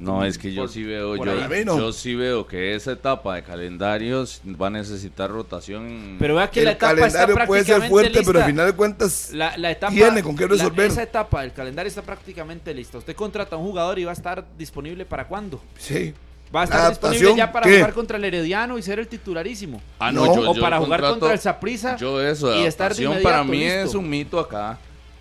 [0.00, 0.24] no.
[0.24, 4.40] es que yo Por- sí veo, yo, yo sí veo que esa etapa de calendarios
[4.60, 6.16] va a necesitar rotación.
[6.18, 8.22] Pero vea que la etapa está calendario puede ser prácticamente fuerte, lista.
[8.32, 9.30] pero al final de cuentas.
[9.32, 10.86] La, la etapa, tiene con qué la- resolver.
[10.90, 12.98] esa etapa del calendario está prácticamente lista.
[12.98, 15.60] Usted contrata a un jugador y va a estar disponible para cuándo?
[15.78, 16.14] Sí.
[16.54, 17.76] Va a estar Adaptación, disponible ya para ¿qué?
[17.76, 19.82] jugar contra el Herediano y ser el titularísimo.
[19.98, 21.96] Ah, No, o para jugar contrato- contra el Saprissa.
[21.96, 23.80] Yo eso, y estar de para mí listo.
[23.82, 24.78] es un mito acá.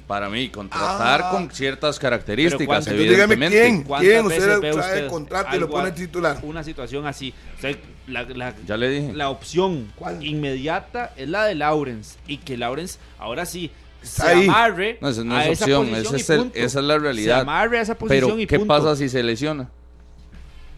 [0.07, 1.29] Para mí, contratar Ah.
[1.31, 2.89] con ciertas Pero características, ¿cuánto?
[2.91, 5.93] Entonces dígame quién, ¿Cuántas quién veces usted trae usted el contrato y lo pone a-
[5.93, 6.39] titular.
[6.43, 7.33] Una situación así.
[7.57, 7.75] O sea,
[8.07, 9.11] la, la- Ya le dije.
[9.13, 10.25] la opción ¿Cuál?
[10.25, 12.17] inmediata es la de Lawrence.
[12.25, 13.69] Y que Lawrence, ahora sí,
[14.01, 14.47] se ahí.
[14.47, 16.85] amarre No, esa no a es esa opción, posición esa y es, el- esa es
[16.85, 17.39] la Se realidad.
[17.41, 18.73] amarre a esa posición Pero, y ¿qué punto.
[18.73, 19.67] pasa si se lesiona?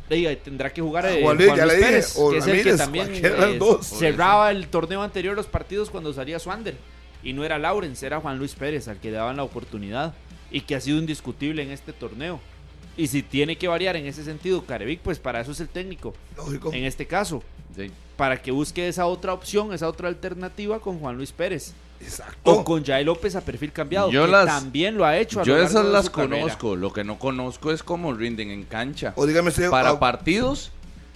[0.10, 2.31] Ahí tendrá que jugar Ah, eh, Juan Juan Luis, Luis, ya le dije, Pérez, o
[2.31, 3.85] que es el que también eh, dos.
[3.85, 6.76] cerraba el torneo anterior los partidos cuando salía Swander.
[7.23, 10.13] Y no era Lawrence, era Juan Luis Pérez al que daban la oportunidad.
[10.51, 12.39] Y que ha sido indiscutible en este torneo.
[12.97, 16.13] Y si tiene que variar en ese sentido, Carevic, pues para eso es el técnico.
[16.35, 16.73] Lógico.
[16.73, 17.43] En este caso,
[17.75, 17.91] Sí.
[18.17, 21.73] para que busque esa otra opción, esa otra alternativa con Juan Luis Pérez.
[22.01, 22.37] Exacto.
[22.51, 25.41] O con Jair López a perfil cambiado, Yo que las- también lo ha hecho.
[25.41, 26.41] A Yo esas las carrera.
[26.41, 26.75] conozco.
[26.75, 29.13] Lo que no conozco es cómo rinden en cancha.
[29.17, 30.71] O dígame usted, Para partidos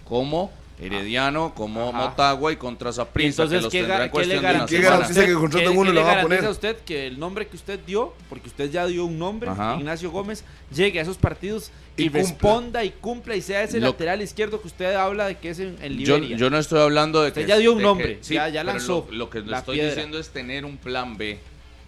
[0.06, 0.52] como
[0.86, 1.98] Herediano, como Ajá.
[2.10, 4.40] Motagua y contra Saprissa, que entonces, los ¿qué, tendrá ga- en qué le cuestión de
[4.40, 6.18] una garantiza, ¿Qué a garantiza usted, que contraten qué- uno y qué lo le van
[6.20, 6.48] a poner?
[6.50, 9.76] usted que el nombre que usted dio, porque usted ya dio un nombre, Ajá.
[9.80, 10.44] Ignacio Gómez,
[10.76, 14.60] llegue a esos partidos y, Y responda y cumpla y sea ese Lo- lateral izquierdo
[14.62, 16.38] que usted habla de que es en, en Yo, Liberia?
[16.38, 17.48] yo no estoy hablando de Usted que...
[17.48, 19.76] ya dio un nombre, que- ya- ya pero lanzó Lo, lo que le la estoy
[19.78, 19.92] piedra.
[19.94, 21.38] diciendo es tener un plan B.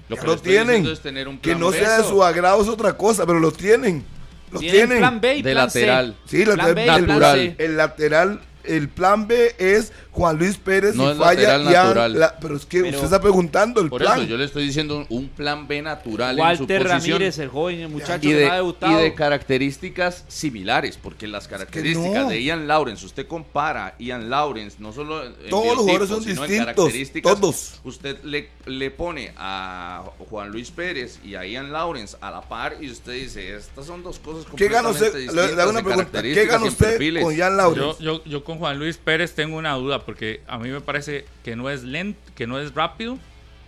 [0.07, 0.91] Lo ya que lo le estoy diciendo tienen.
[0.93, 1.80] es tener un Que plan no B.
[1.80, 4.03] sea de su agrado es otra cosa, pero lo tienen.
[4.51, 4.97] Lo Tienen tienen.
[4.99, 5.80] plan B y de plan C.
[5.81, 6.15] lateral.
[6.26, 7.39] Sí, la- Plan B y el, plan natural.
[7.39, 7.55] C.
[7.65, 11.83] el lateral, el plan B es Juan Luis Pérez No y es falla lateral ya
[11.83, 12.19] natural.
[12.19, 14.19] la- pero es que Pero- usted está preguntando el Por plan.
[14.19, 16.89] eso yo le estoy diciendo un, plan B natural Walter en su posición.
[17.19, 18.99] Ramírez, el joven, el muchacho y que de, no ha debutado.
[18.99, 22.29] y de características similares, porque las características no.
[22.29, 26.43] de Ian Lawrence, usted compara Ian Lawrence, no solo en Todos los jugadores son sino
[26.45, 27.79] en distintos, características, todos.
[27.83, 32.77] Usted le, le pone a Juan Luis Pérez y a Ian Lawrence a la par
[32.79, 35.35] y usted dice, estas son dos cosas ¿Qué gana completamente usted?
[35.55, 36.21] Le, hago una de pregunta.
[36.21, 37.23] ¿Qué características gana y en usted perfiles.
[37.23, 38.03] con Jan Lawrence?
[38.03, 41.26] Yo, yo, yo con Juan Luis Pérez tengo una duda porque a mí me parece
[41.44, 43.18] que no es lento, que no es rápido,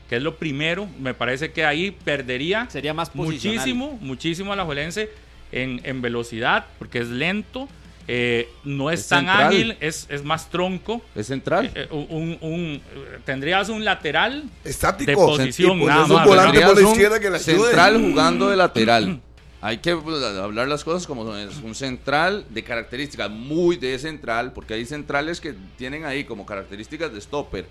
[0.09, 0.88] que es lo primero.
[0.99, 5.09] Me parece que ahí perdería Sería más muchísimo, muchísimo a la Juelense
[5.51, 7.68] en, en velocidad porque es lento,
[8.09, 9.47] eh, no es, Es tan central.
[9.47, 11.01] ágil, es, es más tronco.
[11.14, 11.69] Es central.
[11.76, 12.81] Eh, un, un-
[13.26, 15.11] tendrías un lateral Estático.
[15.11, 17.53] de posición, nada un más, volante Tendrías por la un izquierda que le ayude.
[17.65, 19.22] Central jugando de lateral.
[19.59, 21.38] Hay que pues, hablar las cosas como son.
[21.39, 26.45] Es un central de características muy de central, porque hay centrales que tienen ahí como
[26.45, 27.65] características de stopper.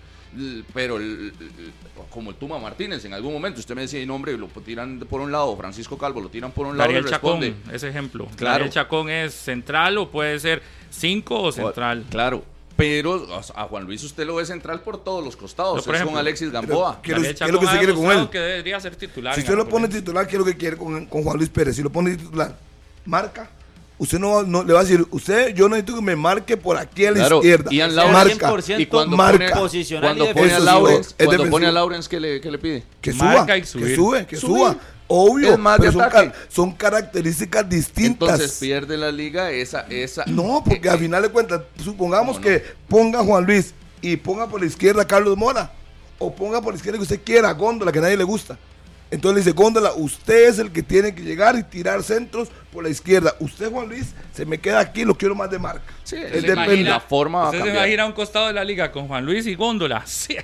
[0.73, 1.33] Pero l- l-
[2.09, 5.21] como el Tuma Martínez, en algún momento usted me decía, "Y, nombre, lo tiran por
[5.21, 7.73] un lado, Francisco Calvo lo tiran por un lado y Daniel Chacón, responde.
[7.75, 8.27] ese ejemplo.
[8.35, 8.55] Claro.
[8.55, 12.03] Daniel Chacón es central o puede ser 5 o central.
[12.09, 12.43] Claro.
[12.77, 15.83] Pero a Juan Luis usted lo ve central por todos los costados.
[15.83, 16.99] Por es ejemplo, con Alexis Gamboa.
[17.01, 17.29] ¿Qué es lo- que
[17.67, 18.29] ha quiere con él?
[18.29, 19.33] que debería ser titular.
[19.33, 21.75] Si usted lo pone titular, ¿qué es lo que quiere con, con Juan Luis Pérez?
[21.75, 22.55] Si lo pone titular,
[23.05, 23.49] marca.
[23.99, 26.77] Usted no, va- no le va a decir, usted, yo necesito que me marque por
[26.77, 27.71] aquí a la Claro, izquierda.
[27.71, 28.47] Ian Sea Lawrence- marca.
[28.51, 29.47] 100% Y cuando Marca.
[29.49, 30.59] pone, Posicional cuando y pone a.
[30.59, 31.49] Lawrence, cuando defensivo.
[31.51, 32.83] pone a Lawrence, ¿qué le, qué le pide?
[33.01, 34.55] Que suba, Marca y que sube, que Subir.
[34.57, 34.77] suba.
[35.07, 36.09] Obvio, Es más de pero
[36.49, 38.29] son, características distintas.
[38.29, 39.81] Entonces pierde la liga esa...
[39.89, 44.17] esa No, porque eh, al final de cuentas, supongamos no, que ponga Juan Luis y
[44.17, 45.71] ponga por la izquierda a Carlos Mora,
[46.19, 48.57] o ponga por la izquierda que usted quiera a Góndola, que a nadie le gusta.
[49.09, 52.83] Entonces le dice, Góndola, usted es el que tiene que llegar y tirar centros por
[52.83, 53.35] la izquierda.
[53.39, 55.85] Usted, Juan Luis, se me queda aquí, lo quiero más de marca.
[56.03, 58.53] Sí, Es se imagina, la forma va a ¿Usted se imagina a un costado de
[58.53, 60.03] la liga con Juan Luis y Góndola?
[60.05, 60.35] Sí.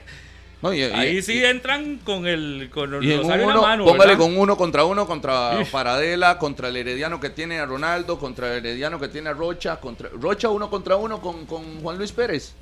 [0.64, 3.84] No, y- y- Ahí sí entran con el con el Y en uno, mano.
[3.86, 4.18] póngale ¿verdad?
[4.18, 5.62] con uno contra uno, contra.
[5.72, 9.80] Paradela, contra el Herediano que tiene a Ronaldo, contra el Herediano que tiene a Rocha,
[9.82, 12.54] contra Rocha uno contra uno con, con Juan Luis Pérez.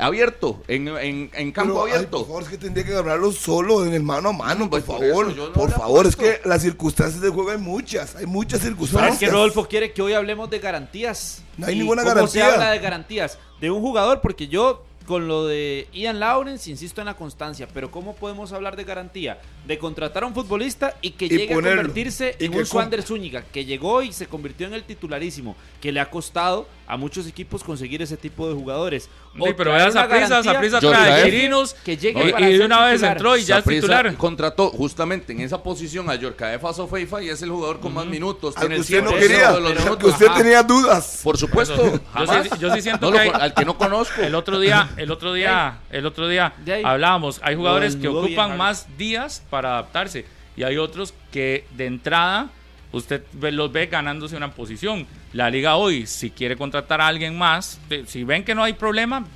[0.00, 2.18] Abierto, en, en, en campo Pero, ay, abierto.
[2.18, 4.84] por favor, es que tendría que agarrarlo solo en el mano a mano, por Pues
[4.84, 5.26] por favor.
[5.26, 8.60] eso yo no por favor, es que las circunstancias del juego hay muchas, hay muchas
[8.60, 9.18] ¿Sabes circunstancias.
[9.18, 11.42] que Rodolfo quiere que hoy hablemos de garantías?
[11.56, 12.44] No hay ¿Y ninguna ¿Cómo garantía.
[12.46, 13.38] se habla de garantías?
[13.60, 17.90] De un jugador, porque yo con lo de Ian Lawrence insisto en la constancia, pero
[17.90, 19.40] ¿cómo podemos hablar de garantía?
[19.66, 21.80] De contratar a un futbolista y que Y llegue ponerlo.
[21.80, 25.92] a convertirse en un Swander Zúñiga, que llegó y se convirtió en el titularísimo, que
[25.92, 29.10] le ha costado a muchos equipos conseguir ese tipo de jugadores.
[29.34, 32.64] Sí, O pero veas a Prisa, trae trae- Chirinos que llegue y, para y de
[32.64, 33.12] una vez titular.
[33.16, 34.14] entró y ya es titular.
[34.16, 38.56] contrató justamente en esa posición a Yorkaef Sofeifa y es el jugador con más minutos.
[38.56, 40.38] Al que el usted no 100% quería, al que usted Ajá.
[40.38, 41.20] tenía dudas.
[41.22, 42.44] Por supuesto, Yo jamás.
[42.44, 44.22] sí, yo sí siento No que hay- al que no conozco.
[44.22, 46.54] El otro día, el otro día, el otro día
[46.84, 50.24] hablábamos, hay jugadores que bien, ocupan más días para adaptarse
[50.56, 52.48] y hay otros que de entrada
[52.92, 55.06] usted los ve ganándose una posición.
[55.32, 59.26] La liga hoy, si quiere contratar a alguien más, si ven que no hay problema,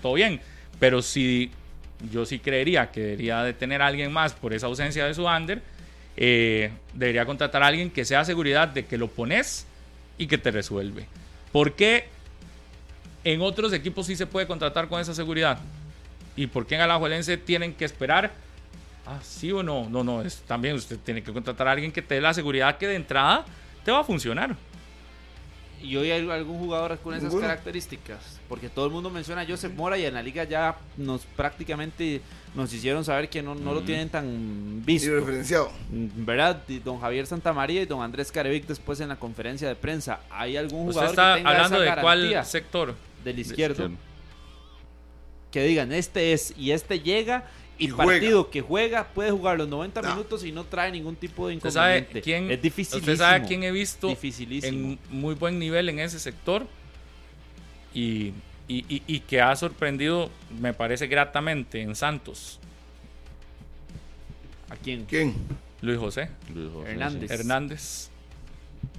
[0.00, 0.40] todo bien.
[0.78, 1.50] Pero si
[2.10, 5.24] yo sí creería que debería de tener a alguien más por esa ausencia de su
[5.24, 5.62] under,
[6.16, 9.66] eh, debería contratar a alguien que sea seguridad de que lo pones
[10.18, 11.06] y que te resuelve.
[11.52, 12.06] ¿Por qué
[13.24, 15.58] en otros equipos sí se puede contratar con esa seguridad?
[16.36, 18.32] ¿Y por qué en Alajuelense tienen que esperar?
[19.06, 19.88] Ah, sí o no.
[19.88, 22.78] No, no, es también usted tiene que contratar a alguien que te dé la seguridad
[22.78, 23.44] que de entrada
[23.84, 24.56] te va a funcionar.
[25.82, 27.42] ¿Y hoy hay algún jugador con esas Ninguno.
[27.48, 28.38] características?
[28.48, 32.20] Porque todo el mundo menciona a Joseph Mora y en la liga ya nos prácticamente
[32.54, 35.10] nos hicieron saber que no, no lo tienen tan Y visto.
[35.12, 35.72] referenciado.
[35.90, 36.62] Mm, ¿Verdad?
[36.68, 40.20] Y Don Javier Santamaría y don Andrés Carevic después en la conferencia de prensa.
[40.30, 42.94] ¿Hay algún Usted jugador está que tenga hablando esa de cuál sector.
[43.24, 43.72] del izquierdo?
[43.86, 43.96] Izquierdo.
[45.50, 47.44] Que digan, este es y este llega
[47.78, 50.10] y partido que juega puede jugar los 90 No.
[50.10, 52.22] minutos y no trae ningún tipo de ¿Usted sabe inconveniente.
[52.22, 52.98] quién, es difícil.
[53.00, 54.92] usted sabe quién he visto Dificilísimo.
[54.92, 56.66] en muy buen nivel en ese sector
[57.94, 58.32] y,
[58.68, 60.30] y- y- y que ha sorprendido,
[60.60, 62.58] me parece gratamente, en Santos,
[64.70, 65.04] ¿A quién?
[65.04, 65.34] ¿Quién?
[65.82, 67.28] Luis José Luis José, Hernández.
[67.30, 67.34] sí.
[67.34, 68.08] Hernández.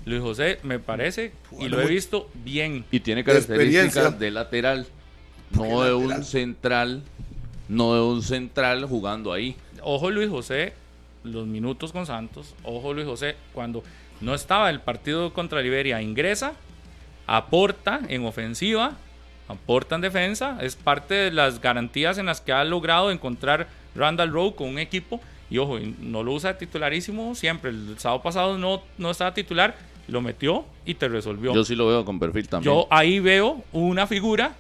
[0.06, 2.86] Luis José me parece y lo he visto bien.
[2.91, 4.88] Y tiene características de lateral,
[5.52, 7.04] no de un central,
[7.68, 9.56] no de un central jugando ahí.
[9.81, 10.73] Ojo Luis José,
[11.23, 12.56] los minutos con Santos.
[12.64, 13.84] Ojo Luis José, cuando
[14.22, 16.53] no estaba el partido contra Liberia, ingresa,
[17.27, 18.94] aporta en ofensiva,
[19.48, 20.57] aporta en defensa.
[20.61, 24.80] Es parte de las garantías en las que ha logrado encontrar Randall Rowe con un
[24.80, 25.19] equipo.
[25.49, 27.69] Y ojo, no lo usa de titularísimo siempre.
[27.69, 29.76] El sábado pasado no, no estaba titular,
[30.07, 31.53] lo metió y te resolvió.
[31.53, 32.73] Yo sí lo veo con perfil también.
[32.73, 34.56] Yo ahí veo una figura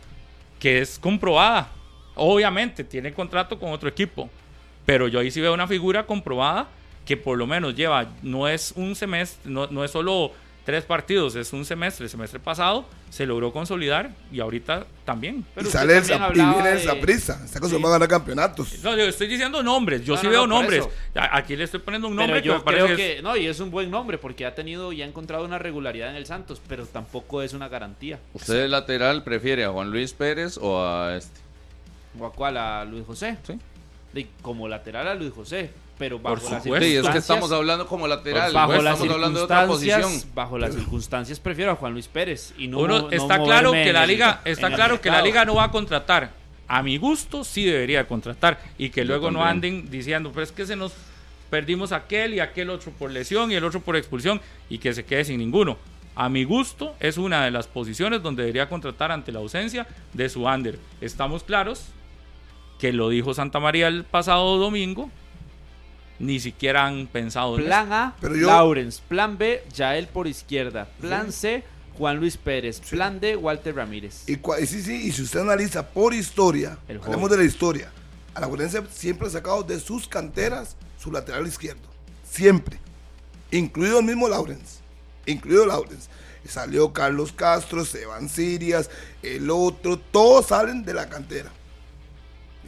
[0.59, 1.69] que es comprobada.
[2.15, 4.29] Obviamente tiene contrato con otro equipo,
[4.85, 6.67] pero yo ahí sí veo una figura comprobada
[7.05, 10.31] que por lo menos lleva, no es un semestre, no, no es solo
[10.65, 12.05] tres partidos, es un semestre.
[12.05, 15.43] El semestre pasado se logró consolidar y ahorita también.
[15.53, 17.41] Pero y sale Zap- y viene el de- Saprissa.
[17.43, 18.81] Está acostumbrado a ganar campeonatos.
[18.81, 20.87] No, yo estoy diciendo nombres, yo No, sí no, veo no, nombres.
[21.13, 23.21] Aquí le estoy poniendo un Pero nombre que yo me parece creo que es- que
[23.21, 26.15] no, y es un buen nombre porque ha tenido y ha encontrado una regularidad en
[26.15, 28.19] el Santos, pero tampoco es una garantía.
[28.33, 31.41] ¿Usted de lateral prefiere a Juan Luis Pérez o a este?
[32.19, 32.57] ¿O a cuál?
[32.57, 33.37] ¿A Luis José?
[33.45, 33.57] Sí.
[34.13, 36.85] De- como lateral a Luis José, pero bajo Por las supuesto.
[36.85, 39.59] Sí, es que circunstancias- estamos hablando como lateral, bajo pues, las estamos hablando de otra
[39.61, 40.35] circunstancias, posición.
[40.35, 43.91] bajo las circunstancias prefiero a Juan Luis Pérez y no Uno no está claro que
[43.91, 46.31] la liga está claro que la liga no va a contratar.
[46.67, 50.51] A mi gusto sí debería contratar y que Yo luego no anden diciendo, pero es
[50.51, 50.93] que se nos
[51.49, 55.05] perdimos aquel y aquel otro por lesión y el otro por expulsión y que se
[55.05, 55.77] quede sin ninguno.
[56.15, 60.29] A mi gusto es una de las posiciones donde debería contratar ante la ausencia de
[60.29, 60.77] su under.
[61.01, 61.85] Estamos claros
[62.83, 65.09] que lo dijo Santa María el pasado domingo.
[66.19, 69.01] Ni siquiera han pensado en Plan A, Pero yo- Lawrence.
[69.07, 70.89] Plan B, Yael por izquierda.
[70.99, 71.63] Plan C,
[71.97, 72.81] Juan Luis Pérez.
[72.81, 74.27] Plan D, Walter Ramírez.
[74.27, 74.35] Y,
[74.65, 77.89] sí, sí, y si usted analiza por historia, El hablemos de la historia,
[78.33, 81.87] Alajuelense siempre ha sacado de sus canteras su lateral izquierdo.
[82.29, 82.79] Siempre.
[83.49, 84.79] Incluido el mismo Lawrence.
[85.25, 86.09] Incluido Lawrence.
[86.45, 88.89] Salió Carlos Castro, Seban Sirias,
[89.21, 91.49] el otro, todos salen de la cantera.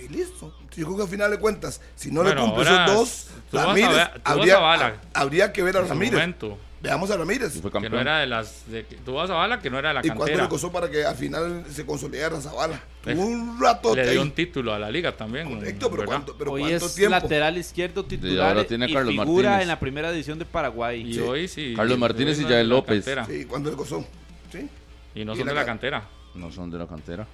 [0.05, 0.53] Y listo.
[0.75, 3.89] Yo creo que al final de cuentas, si no Bueno, le cumple esos dos, Ramírez,
[3.91, 5.01] ver- habría, a Bala.
[5.13, 6.13] habría que ver a Ramírez.
[6.13, 6.57] momento.
[6.81, 7.55] Veamos a Ramírez.
[7.55, 8.69] Y fue Que no era de las.
[8.69, 10.43] De, vas a Bala que no era de la ¿Y cuánto cantera.
[10.43, 12.75] le costó para que al final se consolidara Zavala?
[13.05, 15.49] Eh, Tuvo un rato Le dio un título a la liga también.
[15.55, 16.05] Correcto, pero ¿verdad?
[16.17, 17.11] ¿cuánto, pero Hoy cuánto es tiempo?
[17.11, 19.61] lateral izquierdo titular ahora tiene a y Carlos figura Martínez.
[19.63, 21.01] en la primera división de Paraguay.
[21.09, 21.19] Y Sí.
[21.21, 21.73] hoy sí.
[21.75, 23.03] Carlos Martínez y Yael López.
[23.03, 23.25] cantera.
[23.25, 24.05] Sí, ¿cuánto le costó?
[24.51, 24.69] Sí.
[25.15, 26.03] Y no Y son la de la ca- cantera.
[26.35, 27.25] No son de la cantera.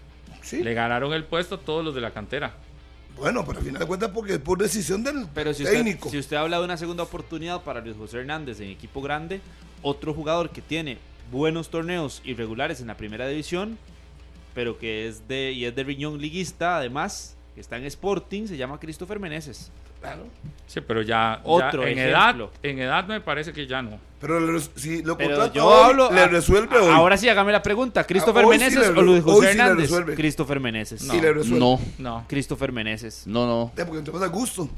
[0.41, 0.63] Sí.
[0.63, 2.53] Le ganaron el puesto a todos los de la cantera.
[3.15, 6.09] Bueno, pero al final de cuentas porque es por decisión del Pero si usted, técnico.
[6.09, 9.41] si usted habla de una segunda oportunidad para Luis José Hernández en equipo grande,
[9.81, 10.97] otro jugador que tiene
[11.31, 13.77] buenos torneos irregulares en la primera división,
[14.53, 18.57] pero que es de y es de riñón liguista, además, que está en Sporting, se
[18.57, 19.71] llama Christopher Meneses.
[19.99, 20.23] Claro.
[20.65, 22.45] Sí, pero ya, ya Otro en ejemplo.
[22.45, 23.99] edad, en edad me parece que ya no.
[24.19, 26.11] Pero le si lo Pero contrata yo hoy, hablo.
[26.11, 26.89] le resuelve a- hoy.
[26.91, 29.77] Ahora sí, hágame la pregunta: ¿Christopher Ah, sí Meneses o Luis José sí Hernández?
[29.91, 30.15] resuelve.
[30.15, 31.01] Christopher Meneses.
[31.01, 31.59] Sí, le resuelve.
[31.59, 32.25] No, No.
[32.27, 33.27] Christopher Meneses.
[33.27, 33.71] no, no.
[33.77, 34.69] Eh, Porque entramos a gusto.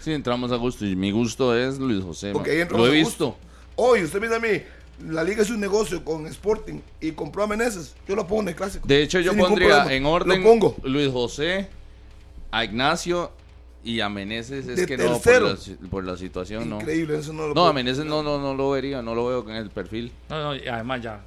[0.00, 0.84] Sí, entramos a gusto.
[0.84, 2.32] Y mi gusto es Luis José.
[2.32, 3.26] Porque ahí Lo entramos he a visto.
[3.26, 3.38] gusto.
[3.76, 4.62] Hoy, usted dice a mí,
[5.12, 7.94] la liga es un negocio con Sporting y compró a Meneses.
[8.08, 8.86] Yo lo pongo en el clásico.
[8.86, 10.76] De hecho, yo pondría en orden Lo pongo.
[10.84, 11.68] Luis José,
[12.52, 13.32] a Ignacio
[13.82, 14.68] y a Meneses.
[14.68, 15.48] Es De que no, por tercero.
[15.82, 16.76] la, por la situación, no.
[16.80, 19.50] Increíble, eso no lo No, a Meneses no, no, no lo vería, no lo veo
[19.50, 20.12] en el perfil.
[20.28, 21.20] No, no, y además ya.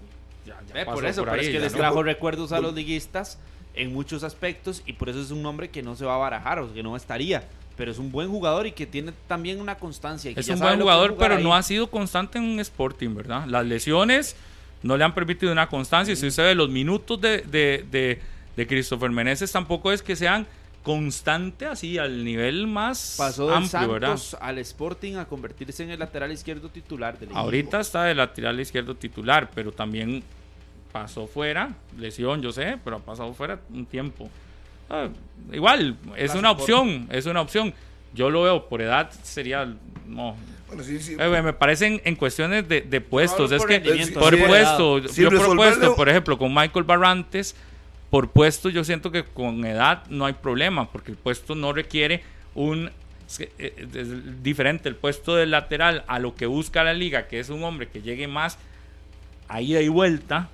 [0.45, 1.79] ya, ya pasó por eso, pero ahí, es que ya les no.
[1.79, 3.37] trajo recuerdos a los liguistas
[3.73, 6.59] en muchos aspectos y por eso es un nombre que no se va a barajar
[6.59, 7.43] o que no estaría.
[7.75, 10.31] Pero es un buen jugador y que tiene también una constancia.
[10.31, 11.43] y que Es un buen jugador, pero ahí.
[11.43, 13.45] no ha sido constante en un Sporting, ¿verdad?
[13.47, 14.37] Las lesiones
[14.81, 16.13] no le han permitido una constancia.
[16.13, 18.21] Y si usted ve los minutos de, de, de,
[18.55, 20.47] de Christopher Meneses, tampoco es que sean
[20.85, 24.07] constante así al nivel más Pasó del amplio, ¿verdad?
[24.09, 27.39] Santos al Sporting a convertirse en el lateral izquierdo titular del equipo.
[27.39, 30.23] Ahorita está de lateral izquierdo titular, pero también
[30.91, 34.29] pasó fuera, lesión, yo sé, pero ha pasado fuera un tiempo.
[34.87, 35.09] Ah,
[35.51, 37.73] igual, es una opción, es una opción.
[38.13, 39.65] Yo lo veo por edad, sería,
[40.05, 40.35] no,
[40.67, 41.17] Bueno, sí, sí.
[41.19, 43.51] Eh, me parecen en cuestiones de, de puestos.
[43.51, 43.79] es por que
[44.13, 45.55] por sí, puesto, sí, yo por resolverlo.
[45.55, 47.55] puesto, por ejemplo, con Michael Barrantes,
[48.15, 52.23] por puesto yo siento que con edad no hay problema, porque el puesto no requiere
[52.53, 52.89] un
[53.27, 57.41] es eh, es diferente el puesto del lateral a lo que busca la liga, que
[57.41, 58.57] es un hombre que llegue más
[59.49, 60.47] a ida y vuelta,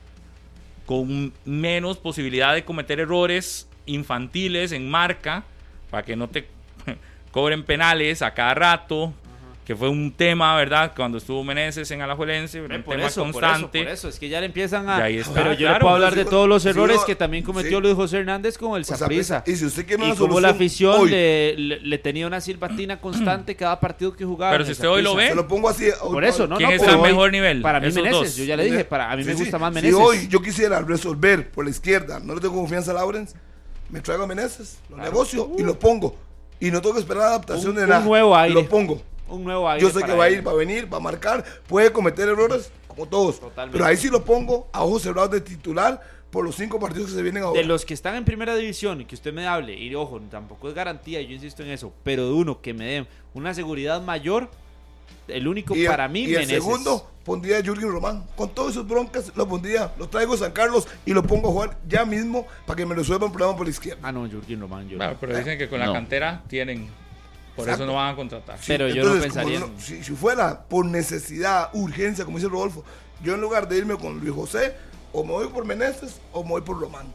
[0.87, 5.43] con menos posibilidad de cometer errores infantiles en marca,
[5.91, 6.47] para que no te
[7.31, 9.13] cobren penales a cada rato,
[9.65, 10.91] que fue un tema, ¿verdad?
[10.95, 13.67] Cuando estuvo Meneses en Alajuelense, Ve, un por tema eso, constante.
[13.67, 14.97] por eso, por eso, es que ya le empiezan a...
[14.97, 15.79] Y ahí está, pero yo le claro.
[15.81, 17.83] puedo hablar de Sí, todos los errores no, que también cometió sí.
[17.83, 19.43] Luis José Hernández con el O sea, Saprissa.
[19.45, 22.99] y si usted quiere Y como la afición hoy, le, le- le tenía una silbatina
[22.99, 24.51] constante cada partido que jugaba.
[24.53, 25.85] Pero si usted hoy lo ve, se lo pongo así.
[26.01, 27.61] hoy- Por eso, no, ¿Quién no, está al mejor nivel?
[27.61, 28.35] Para mí Esos Meneses, dos.
[28.37, 29.39] yo ya le dije, para a mí me sí.
[29.43, 29.95] gusta más Si Meneses.
[29.99, 33.35] hoy yo quisiera resolver por la izquierda, no le tengo confianza a Lawrence,
[33.89, 36.17] me traigo a Meneses, lo negocio y lo pongo.
[36.59, 38.03] Y no tengo que esperar adaptación Un- de un nada.
[38.05, 38.53] nuevo aire.
[38.55, 39.01] Lo pongo.
[39.31, 41.43] Un nuevo aire Yo sé que va a ir, va a venir, va a marcar,
[41.67, 43.39] puede cometer errores como todos.
[43.39, 43.77] Totalmente.
[43.77, 47.15] Pero ahí sí lo pongo a ojos cerrados de titular por los cinco partidos que
[47.15, 47.59] se vienen ahora.
[47.59, 50.69] De los que están en primera división y que usted me hable, y ojo, tampoco
[50.69, 54.49] es garantía, yo insisto en eso, pero de uno que me dé una seguridad mayor,
[55.27, 56.55] el único y el- para mí, y el Meneses.
[56.63, 58.25] segundo pondría a Jürgen Román.
[58.35, 61.51] Con todos sus broncas lo pondría, lo traigo a San Carlos y lo pongo a
[61.51, 63.99] jugar ya mismo para que me resuelva un problema por la izquierda.
[64.03, 65.17] Ah, no, Jurgen Román, yo Claro, no.
[65.19, 65.93] pero dicen que con la No.
[65.93, 66.89] cantera tienen.
[67.61, 67.83] Por Exacto.
[67.83, 68.57] eso no van a contratar.
[68.59, 72.83] Sí, Pero yo no pensaría si, si fuera por necesidad, urgencia, como dice Rodolfo,
[73.23, 74.73] yo en lugar de irme con Luis José,
[75.13, 77.05] o me voy por Meneses o me voy por Román.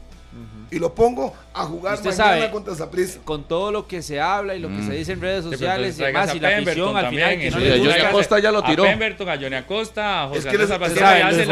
[0.69, 3.19] Y lo pongo a jugar mañana sabe, contra Zaprisa.
[3.23, 6.03] Con todo lo que se habla y lo que se dice en redes sociales y
[6.03, 8.05] demás, y la afición al final también, que no sí, le a Johnny.
[8.05, 8.83] Acosta ya lo tiró.
[8.83, 10.89] A Pemberton, a Johnny Acosta, a José Es que les- sabe, la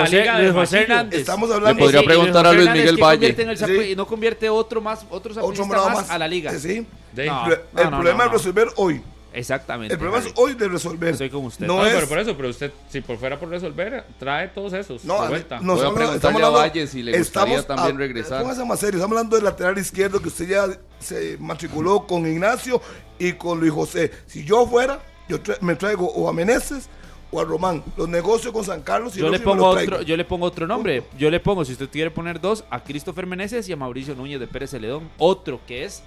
[0.04, 0.78] José- liga de Luis José Majillo.
[0.94, 1.20] Hernández.
[1.20, 3.16] Estamos hablando Le podría preguntar a Luis Miguel Valle.
[3.18, 3.92] convierte en el Zapri- Sí.
[3.92, 6.10] Y no convierte otro más, otro Otro zaprista morado más, más.
[6.12, 6.52] a la liga.
[6.52, 6.86] Eh, Sí.
[7.16, 7.46] De- No.
[7.48, 8.26] el no, no, problema no.
[8.26, 9.02] es resolver hoy.
[9.34, 9.94] Exactamente.
[9.94, 11.10] El problema es hoy de resolver.
[11.10, 11.68] Estoy con usted.
[11.68, 14.72] No, No, es, pero por eso, pero usted, si por fuera por resolver, trae todos
[14.72, 15.60] esos No, de a- vuelta.
[15.60, 18.00] no, Voy a estamos- preguntarle estamos a hablando- Valle si le gustaría estamos también a-
[18.00, 18.42] regresar.
[18.42, 20.68] Póngase más serio, estamos hablando del lateral izquierdo que usted ya
[21.00, 22.82] se matriculó con Ignacio
[23.20, 24.10] y con Luis José.
[24.26, 26.88] Si yo fuera, yo tra- me traigo o a Meneses
[27.30, 27.84] o a Román.
[27.98, 30.66] Los negocios con San Carlos y Yo los le, pongo otro, yo le pongo otro
[30.66, 31.04] nombre.
[31.18, 34.40] Yo le pongo, si usted quiere poner dos, a Christopher Meneses y a Mauricio Núñez
[34.40, 35.10] de Pérez Celedón.
[35.18, 36.04] Otro que es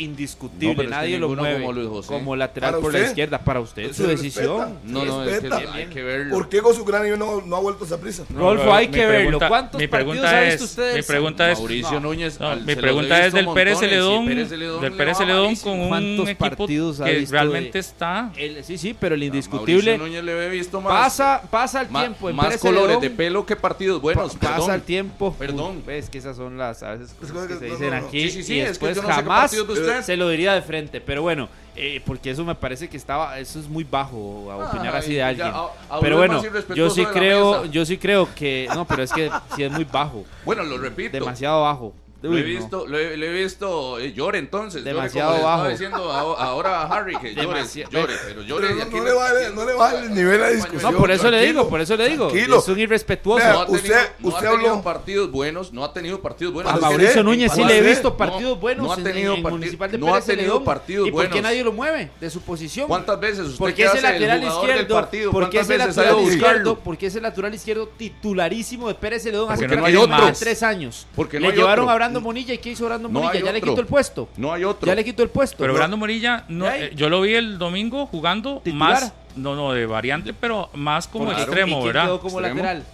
[0.00, 2.08] indiscutible, No, pero es que nadie lo mueve como Luis José.
[2.08, 3.08] como lateral por la usted.
[3.08, 3.38] izquierda.
[3.38, 4.58] Para usted, su decisión.
[4.58, 4.80] respeta.
[4.84, 6.34] No, no, es que hay que verlo.
[6.34, 8.24] ¿Por qué con su gran nivel no, no ha vuelto a esa prisa?
[8.30, 9.38] No, Rolfo, hay que verlo.
[9.38, 10.96] pregunta- ¿Cuántos mi partidos pregunta ha visto es- usted?
[10.96, 12.00] Mi pregunta es, Mauricio No.
[12.00, 12.40] Núñez.
[12.40, 16.66] No, al- mi pregunta es del Pérez Celedón, del Pérez Celedón con un ¿Cuántos equipo
[17.04, 20.92] que realmente está El- sí, sí, pero el Mauricio indiscutible Núñez le he visto más.
[20.92, 22.32] pasa, pasa el tiempo.
[22.32, 24.34] más colores de pelo que partidos buenos.
[24.36, 25.34] pa- pasa el tiempo.
[25.38, 25.76] Perdón.
[25.76, 27.26] Uy, ves que esas son las a veces que
[27.58, 28.30] se dicen aquí.
[28.30, 29.89] Sí, sí, sí, y es que después yo no sé qué jamás partidos de usted.
[30.02, 31.00] Se lo diría de frente.
[31.00, 34.94] Pero bueno, eh, porque eso me parece que estaba, eso es muy bajo a opinar
[34.96, 35.48] así de ya, alguien.
[35.54, 36.42] a- pero bueno,
[36.74, 40.24] yo sí creo, yo sí creo que no, pero es que sí es muy bajo,
[40.44, 41.12] Bueno, lo repito.
[41.18, 41.94] demasiado bajo.
[42.22, 44.82] Lo he visto, lo he, lo he visto, eh, llore entonces.
[44.82, 45.70] llore Demasiado como le estaba bajo.
[45.70, 48.66] diciendo a- ahora a Harry que llore, llore, pero llore.
[48.68, 50.50] Pero y no, aquí no le- le vale, no le vale el nivel a la
[50.50, 50.92] discusión.
[50.92, 52.28] No, por eso le digo, por eso le digo.
[52.28, 52.58] tranquilo.
[52.58, 53.38] Es un irrespetuoso.
[53.42, 56.20] Vea, No ha tenido, usted- no ha usted tenido habló- partidos buenos, no ha tenido
[56.20, 56.70] partidos buenos.
[56.70, 58.92] A Cuando Mauricio usted- Núñez sí cuando le he usted- visto partidos no, buenos no
[58.92, 60.64] ha en- tenido en, parti- Municipal de no ha Pérez tenido Celedón.
[60.64, 61.42] partidos ¿Y por qué buenos.
[61.42, 62.86] nadie lo mueve de su posición?
[62.88, 65.30] ¿Cuántas veces usted Porque que ese hace el lateral jugador del izquierdo, partido?
[65.32, 66.84] porque ¿Cuántas ese veces ha lateral ido a izquierdo, buscarlo?
[66.84, 70.26] porque ese lateral izquierdo titularísimo de Pérez Celedón Porque hace no hay más otro.
[70.26, 71.06] de tres años.
[71.16, 71.90] Porque no le hay llevaron otro.
[71.90, 73.44] a Brando Monilla y ¿qué hizo Brando No Monilla?
[73.44, 74.28] Ya le quitó el puesto.
[74.36, 74.86] No hay otro.
[74.86, 75.56] Ya le quitó el puesto.
[75.58, 75.78] Pero No.
[75.78, 78.90] Brando Morilla, no, eh, yo lo vi el domingo jugando ¿Titular?
[79.00, 81.38] más, no, no, de variante, pero más como Claro.
[81.38, 82.04] ¿Y extremo, ¿verdad?
[82.04, 82.56] quedó como Extremo.
[82.62, 82.84] lateral?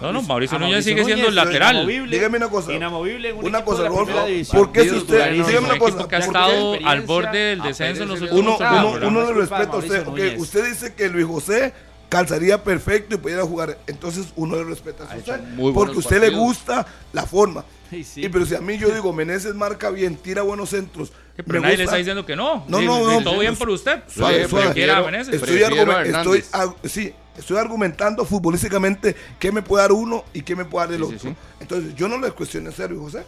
[0.00, 1.74] No, no, Mauricio Núñez Mauricio sigue siendo el lateral.
[1.74, 2.16] inamovible.
[2.16, 2.72] Dígame una cosa.
[2.72, 4.06] Inamovible en un Una cosa, de la Rodolfo.
[4.06, 4.62] primera división.
[4.62, 7.38] ¿Por qué si usted, titulares, dígame una cosa, que ha ¿por qué- estado al borde
[7.38, 9.88] del descenso en los últimos uno, uno, uno le respeta a usted.
[9.90, 10.40] Mauricio ok, Núñez.
[10.40, 11.74] usted dice que Luis José
[12.10, 13.78] calzaría perfecto y pudiera jugar.
[13.86, 15.40] Entonces uno le respeta a usted.
[15.54, 17.64] muy Porque a usted le gusta la forma.
[17.90, 18.24] Sí, sí.
[18.24, 21.12] Y pero si a mí yo digo, Meneses marca bien, tira buenos centros.
[21.34, 22.64] Pero me nadie le está diciendo que no.
[22.68, 24.04] No, no, no, Todo no, bien no, por usted.
[24.06, 24.84] Suave, suave.
[24.84, 26.04] a.
[26.04, 27.12] Estoy, a estoy, sí,
[27.56, 31.18] argumentando futbolísticamente qué me puede dar uno y qué me puede dar el otro.
[31.18, 31.34] sí.
[31.58, 33.24] Entonces, yo no le cuestioné a Luis José.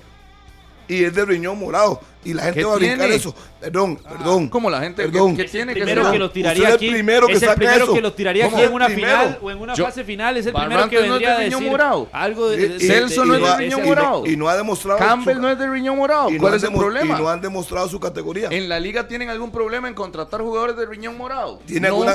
[0.92, 2.00] Y es de riñón morado.
[2.24, 3.14] Y la gente ¿Qué va a brincar tiene?
[3.16, 3.34] eso.
[3.60, 4.48] Perdón, perdón.
[4.48, 5.34] ¿Cómo la gente Perdón.
[5.36, 6.12] que, que tiene que primero ser?
[6.12, 6.86] que lo tiraría Usted es aquí.
[6.86, 7.94] el primero que es el saca primero eso.
[7.94, 9.08] que lo tiraría aquí en una Primero.
[9.18, 10.36] final o en una Yo- fase final.
[10.36, 12.08] Es el Barrantes primero que no es vendría de Riñón decir Morado.
[12.12, 14.26] algo de, Y- de- y- Celso y no es de Riñón y- Morado.
[14.26, 14.98] Y no ha demostrado.
[15.00, 16.28] Campbell su- no es de Riñón Morado.
[16.38, 17.18] ¿Cuál es el problema?
[17.18, 18.48] Y no han demostrado su categoría.
[18.52, 21.58] ¿En la liga tienen algún problema en contratar jugadores de Riñón Morado?
[21.66, 21.94] ¿Tiene, No.
[21.94, 22.14] alguna,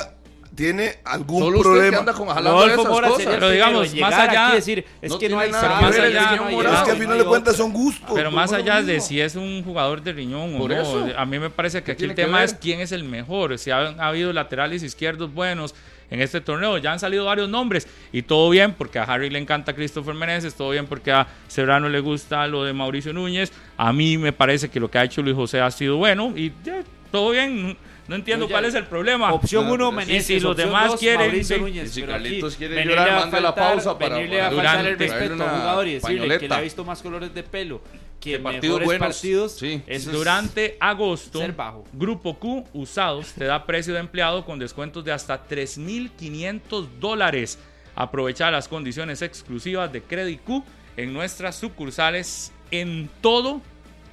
[0.58, 1.98] tiene algún Solo usted que problema.
[2.00, 3.28] anda con jalando Rodolfo esas Mora cosas.
[3.28, 6.06] Pero digamos, en más allá- decir, es no que no tiene hay nada que ver
[6.06, 8.12] el ya señor no hay es que al final de cuentas son gustos.
[8.16, 11.08] Pero más allá de si es un jugador de riñón o no, eso.
[11.16, 13.58] a mí me parece que ¿Qué aquí el que tema es quién es el mejor.
[13.60, 15.76] Si han ha habido laterales izquierdos buenos
[16.10, 19.38] en este torneo, ya han salido varios nombres y todo bien porque a Harry le
[19.38, 23.52] encanta Christopher Meneses, todo bien porque a Serrano le gusta lo de Mauricio Núñez.
[23.78, 26.52] A mí me parece que lo que ha hecho Luis José ha sido bueno y
[26.64, 26.82] ya,
[27.12, 27.78] todo bien.
[28.08, 29.34] No entiendo cuál es el problema.
[29.34, 30.26] Opción No, 1, pero sí, Meneses.
[30.28, 31.58] si los demás dos, quieren, Mauricio.
[31.58, 34.78] Núñez, Y si Carlitos quiere llorar, a mande la faltar- pausa para- venirle a faltar
[34.78, 37.44] el durante- respeto a un jugador y decirle que le ha visto más colores de
[37.44, 37.82] pelo
[38.22, 39.52] que partidos mejores buenos, partidos.
[39.58, 39.82] sí.
[39.86, 41.84] eso es- Durante agosto, bajo.
[41.94, 47.60] Grupo Q Usados te da precio de empleado con descuentos de hasta 3.500 dólares.
[47.96, 50.64] Aprovecha las condiciones exclusivas de Credit Q
[50.96, 53.62] en nuestras sucursales en todo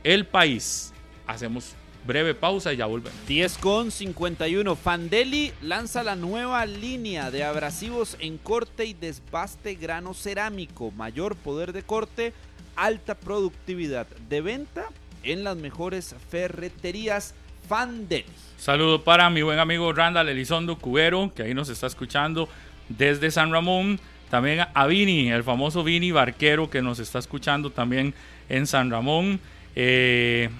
[0.02, 0.92] el país.
[1.26, 1.74] Hacemos
[2.06, 3.26] breve pausa y ya volvemos.
[3.26, 4.76] 10 con 51.
[4.76, 10.90] Fandeli lanza la nueva línea de abrasivos en corte y desbaste grano cerámico.
[10.92, 12.32] Mayor poder de corte,
[12.76, 14.86] alta productividad de venta
[15.22, 17.34] en las mejores ferreterías
[17.68, 18.24] Fandeli.
[18.58, 22.48] Saludo para mi buen amigo Randall Elizondo Cubero, que ahí nos está escuchando
[22.88, 23.98] desde San Ramón.
[24.30, 28.14] También a Vini, el famoso Vini Barquero, que nos está escuchando también
[28.48, 29.40] en San Ramón.
[29.76, 30.50] Eh,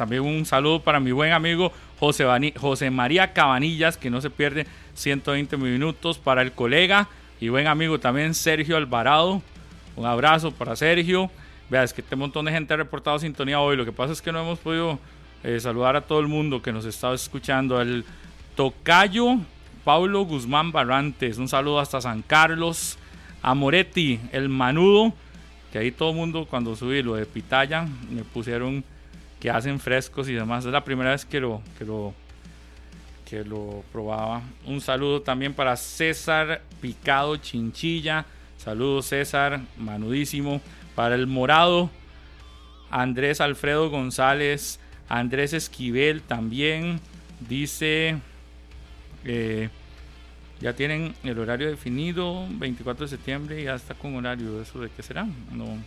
[0.00, 2.24] también un saludo para mi buen amigo José,
[2.58, 6.16] José María Cabanillas, que no se pierde 120 minutos.
[6.16, 7.06] Para el colega
[7.38, 9.42] y buen amigo también Sergio Alvarado.
[9.96, 11.30] Un abrazo para Sergio.
[11.68, 13.76] Vea, es que este montón de gente ha reportado sintonía hoy.
[13.76, 14.98] Lo que pasa es que no hemos podido
[15.44, 17.78] eh, saludar a todo el mundo que nos está escuchando.
[17.78, 18.06] El
[18.56, 19.36] tocayo
[19.84, 21.36] Pablo Guzmán Barrantes.
[21.36, 22.96] Un saludo hasta San Carlos.
[23.42, 25.12] A Moretti, el manudo.
[25.70, 28.82] Que ahí todo el mundo cuando subí lo de Pitaya me pusieron
[29.40, 30.64] que hacen frescos y demás.
[30.66, 32.14] Es la primera vez que lo, que lo,
[33.28, 34.42] que lo probaba.
[34.66, 38.26] Un saludo también para César Picado Chinchilla.
[38.58, 40.60] Saludos César, manudísimo.
[40.94, 41.88] Para el morado,
[42.90, 47.00] Andrés Alfredo González, Andrés Esquivel también.
[47.48, 48.18] Dice,
[49.24, 49.70] eh,
[50.60, 54.60] ya tienen el horario definido, 24 de septiembre, ya está con horario.
[54.60, 55.26] ¿Eso de qué será?
[55.52, 55.78] No.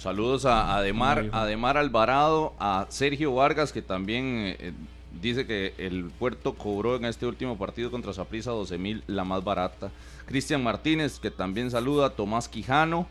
[0.00, 1.28] Saludos a Ademar.
[1.30, 4.72] Ademar Alvarado, a Sergio Vargas, que también eh,
[5.20, 9.44] dice que el puerto cobró en este último partido contra Saprissa 12 mil, la más
[9.44, 9.90] barata.
[10.24, 13.06] Cristian Martínez, que también saluda, Tomás Quijano,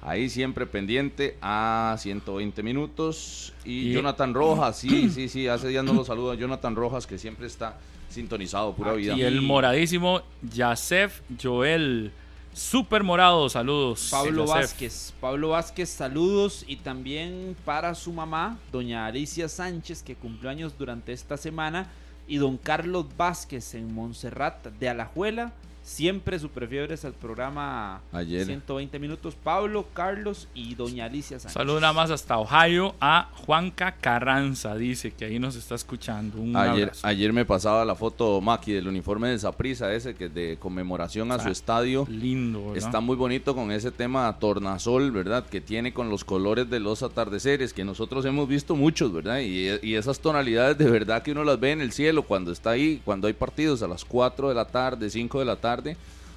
[0.00, 3.52] ahí siempre pendiente a 120 minutos.
[3.66, 7.18] Y, Y- Jonathan Rojas, sí, sí, sí, hace días no lo saluda, Jonathan Rojas, que
[7.18, 7.76] siempre está
[8.08, 9.14] sintonizado, pura vida.
[9.14, 12.10] Y el moradísimo Yasef Joel.
[12.54, 14.08] Super morado, saludos.
[14.10, 14.46] Pablo.
[14.46, 15.14] Vázquez.
[15.20, 16.64] Pablo Vázquez, saludos.
[16.66, 21.90] Y también para su mamá, doña Alicia Sánchez, que cumplió años durante esta semana.
[22.28, 25.52] Y don Carlos Vázquez en Montserrat de Alajuela.
[25.82, 28.46] Siempre super fiebres al programa Ayer.
[28.46, 29.34] 120 minutos.
[29.34, 31.54] Pablo, Carlos y doña Alicia Sánchez.
[31.54, 36.38] Saludos nada más hasta Ohio a Juanca Carranza, dice que ahí nos está escuchando.
[36.40, 37.04] Un Ayer, abrazo.
[37.06, 41.32] ayer me pasaba la foto, Maki, del uniforme de Saprissa, ese que es de conmemoración
[41.32, 42.06] a su estadio.
[42.08, 42.76] Lindo, ¿verdad?
[42.76, 45.46] Está muy bonito con ese tema tornasol, ¿verdad?
[45.46, 49.40] Que tiene con los colores de los atardeceres, que nosotros hemos visto muchos, ¿verdad?
[49.40, 52.70] Y, y esas tonalidades de verdad que uno las ve en el cielo cuando está
[52.70, 55.71] ahí, cuando hay partidos a las 4 de la tarde, 5 de la tarde.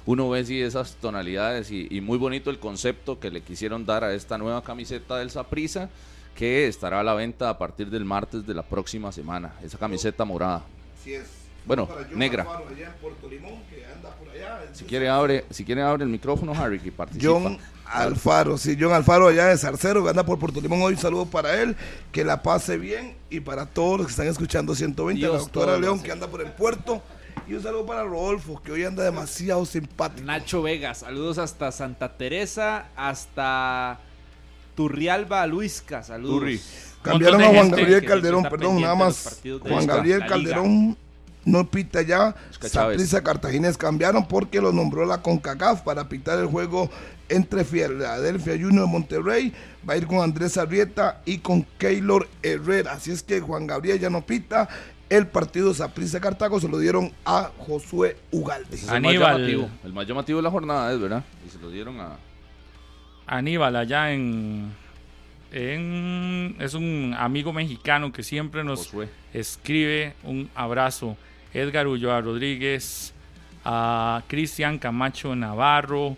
[0.06, 4.04] Uno ve sí esas tonalidades y, y muy bonito el concepto que le quisieron dar
[4.04, 5.90] a esta nueva camiseta del Saprissa,
[6.36, 9.54] que estará a la venta a partir del martes de la próxima semana.
[9.62, 10.62] Esa camiseta morada.
[11.00, 11.46] Así es.
[11.66, 12.44] Bueno, negra.
[12.44, 14.60] Alfaro, allá en Puerto Limón, que anda por allá.
[14.72, 17.32] Si quiere abre, si quiere abre el micrófono, Harry, que participa.
[17.32, 20.92] John Alfaro, sí, John Alfaro allá de Zarcero, que anda por Puerto Limón hoy.
[20.92, 21.74] Un saludo para él,
[22.12, 23.16] que la pase bien.
[23.30, 26.28] Y para todos los que están escuchando 120, la Dios, doctora todos León, que anda
[26.28, 27.02] por el puerto.
[27.48, 30.26] Y un saludo para Rodolfo, que hoy anda demasiado simpático.
[30.26, 34.00] Nacho Vega, saludos hasta Santa Teresa, hasta
[34.74, 36.40] Turrialba, Luisca, saludos.
[36.40, 36.60] Turri.
[37.02, 39.40] Cambiaron a de Juan Gabriel Calderón, perdón, nada de más.
[39.44, 40.28] de Juan Gabriel Liga.
[40.28, 40.96] Calderón
[41.44, 42.34] no pita ya.
[42.60, 46.90] Saprissa Cartaginés cambiaron porque lo nombró la CONCACAF para pitar el juego
[47.28, 49.52] entre Philadelphia Junior Monterrey.
[49.88, 52.94] Va a ir con Andrés Arrieta y con Keylor Herrera.
[52.94, 54.68] Así es que Juan Gabriel ya no pita.
[55.08, 58.76] El partido Saprissa Cartago se lo dieron a Josué Ugalde.
[58.76, 59.18] El más Aníbal.
[59.36, 59.70] llamativo.
[59.84, 61.24] El más llamativo de la jornada es, ¿verdad?
[61.46, 62.16] Y se lo dieron a...
[63.28, 64.72] Aníbal allá en,
[65.52, 69.08] en- es un amigo mexicano que siempre nos Josué.
[69.32, 71.16] escribe un abrazo
[71.54, 73.12] Edgar Ulloa Rodríguez
[73.64, 76.16] a Cristian Camacho Navarro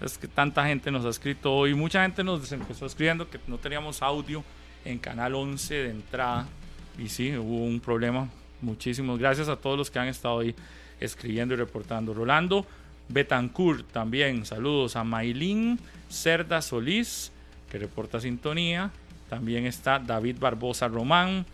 [0.00, 3.58] es que tanta gente nos ha escrito hoy mucha gente nos empezó escribiendo que no
[3.58, 4.42] teníamos audio
[4.84, 6.46] en Canal 11 de entrada
[6.98, 8.28] y sí hubo un problema
[8.60, 10.54] muchísimas gracias a todos los que han estado ahí
[11.00, 12.12] escribiendo y reportando.
[12.12, 12.66] Rolando
[13.08, 17.32] Betancourt también, saludos a Maylin Cerda Solís,
[17.70, 18.90] que reporta sintonía.
[19.28, 21.44] También está David Barbosa Román,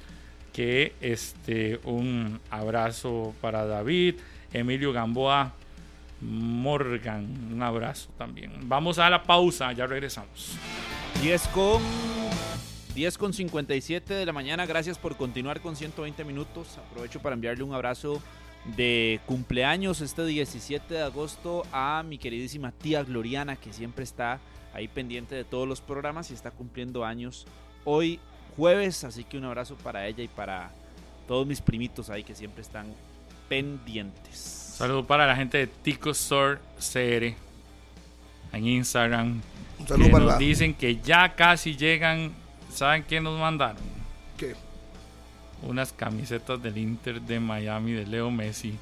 [0.52, 4.16] que este, un abrazo para David.
[4.52, 5.52] Emilio Gamboa
[6.20, 8.52] Morgan, un abrazo también.
[8.62, 10.56] Vamos a la pausa, ya regresamos.
[11.20, 11.82] 10 con
[12.94, 14.66] 10 con 57 de la mañana.
[14.66, 16.78] Gracias por continuar con 120 minutos.
[16.78, 18.22] Aprovecho para enviarle un abrazo
[18.76, 24.38] de cumpleaños este 17 de agosto a mi queridísima tía Gloriana, que siempre está
[24.72, 27.46] ahí pendiente de todos los programas y está cumpliendo años
[27.84, 28.20] hoy
[28.56, 29.02] jueves.
[29.04, 30.70] Así que un abrazo para ella y para
[31.26, 32.86] todos mis primitos ahí que siempre están
[33.48, 34.38] pendientes.
[34.38, 37.34] Saludo para la gente de Tico Store CR
[38.52, 39.40] en Instagram.
[39.80, 42.32] Un saludo que para nos la- dicen que ya casi llegan.
[42.74, 43.82] ¿Saben qué nos mandaron?
[44.36, 44.54] ¿Qué?
[45.62, 48.74] Unas camisetas del Inter de Miami de Leo Messi.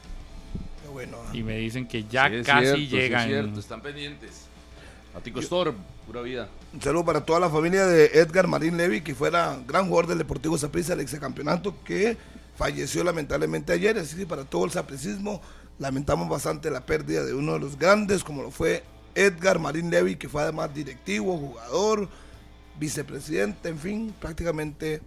[0.82, 1.18] Qué bueno.
[1.26, 1.30] ah.
[1.36, 3.28] Y me dicen que ya Sí, casi cierto, sí es llegan.
[3.28, 4.46] cierto, están pendientes.
[5.14, 5.72] Atico Store,
[6.06, 6.48] pura vida.
[6.72, 10.18] Un saludo para toda la familia de Edgar Marín Levy, que fuera gran jugador del
[10.18, 12.16] Deportivo Saprissa, el excampeonato, que
[12.56, 13.98] falleció lamentablemente ayer.
[13.98, 15.42] Así que para todo el sapricismo,
[15.78, 18.82] lamentamos bastante la pérdida de uno de los grandes, como lo fue
[19.14, 22.08] Edgar Marín Levy, que fue además directivo, jugador,
[22.78, 25.00] vicepresidente, en fin, prácticamente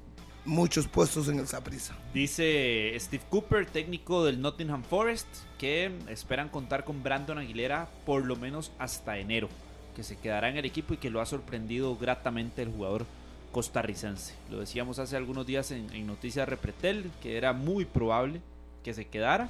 [0.46, 1.96] muchos puestos en el Saprissa.
[2.14, 5.28] Dice Steve Cooper, técnico del Nottingham Forest,
[5.58, 9.50] que esperan contar con Brandon Aguilera por lo menos hasta enero,
[9.96, 13.06] que se quedará en el equipo y que lo ha sorprendido gratamente el jugador
[13.52, 14.36] costarricense.
[14.52, 18.42] Lo decíamos hace algunos días en, en Noticias Repretel, que era muy probable
[18.84, 19.50] que se quedara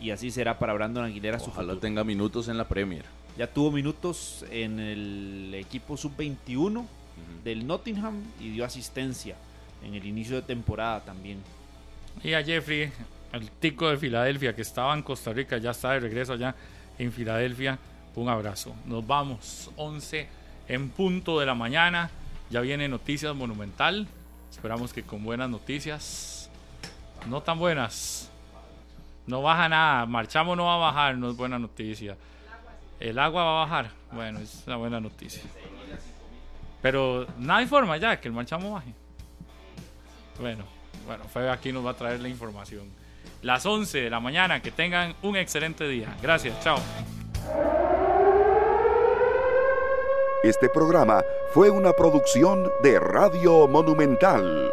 [0.00, 3.04] y así será para Brandon Aguilera su Ojalá tenga minutos en la Premier.
[3.38, 6.86] Ya tuvo minutos en el equipo sub-21
[7.44, 9.36] del Nottingham y dio asistencia
[9.82, 11.38] en el inicio de temporada también.
[12.22, 12.90] Y a Jeffrey,
[13.32, 16.54] el tico de Filadelfia, que estaba en Costa Rica, ya está de regreso allá
[16.98, 17.78] en Filadelfia.
[18.14, 18.74] Un abrazo.
[18.86, 19.70] Nos vamos.
[19.76, 20.26] 11
[20.68, 22.10] en punto de la mañana.
[22.50, 24.08] Ya viene Noticias Monumental.
[24.50, 26.50] Esperamos que con buenas noticias.
[27.28, 28.30] No tan buenas.
[29.26, 30.06] No baja nada.
[30.06, 31.18] Marchamos no va a bajar.
[31.18, 32.16] No es buena noticia.
[32.98, 33.90] El agua va a bajar.
[34.12, 35.42] Bueno, es una buena noticia.
[36.86, 38.94] Pero nada hay forma ya que el marchamo baje.
[40.38, 40.62] Bueno,
[41.04, 42.88] bueno, Febe aquí nos va a traer la información.
[43.42, 46.16] Las 11 de la mañana, que tengan un excelente día.
[46.22, 46.78] Gracias, chao.
[50.44, 54.70] Este programa fue una producción de Radio Monumental.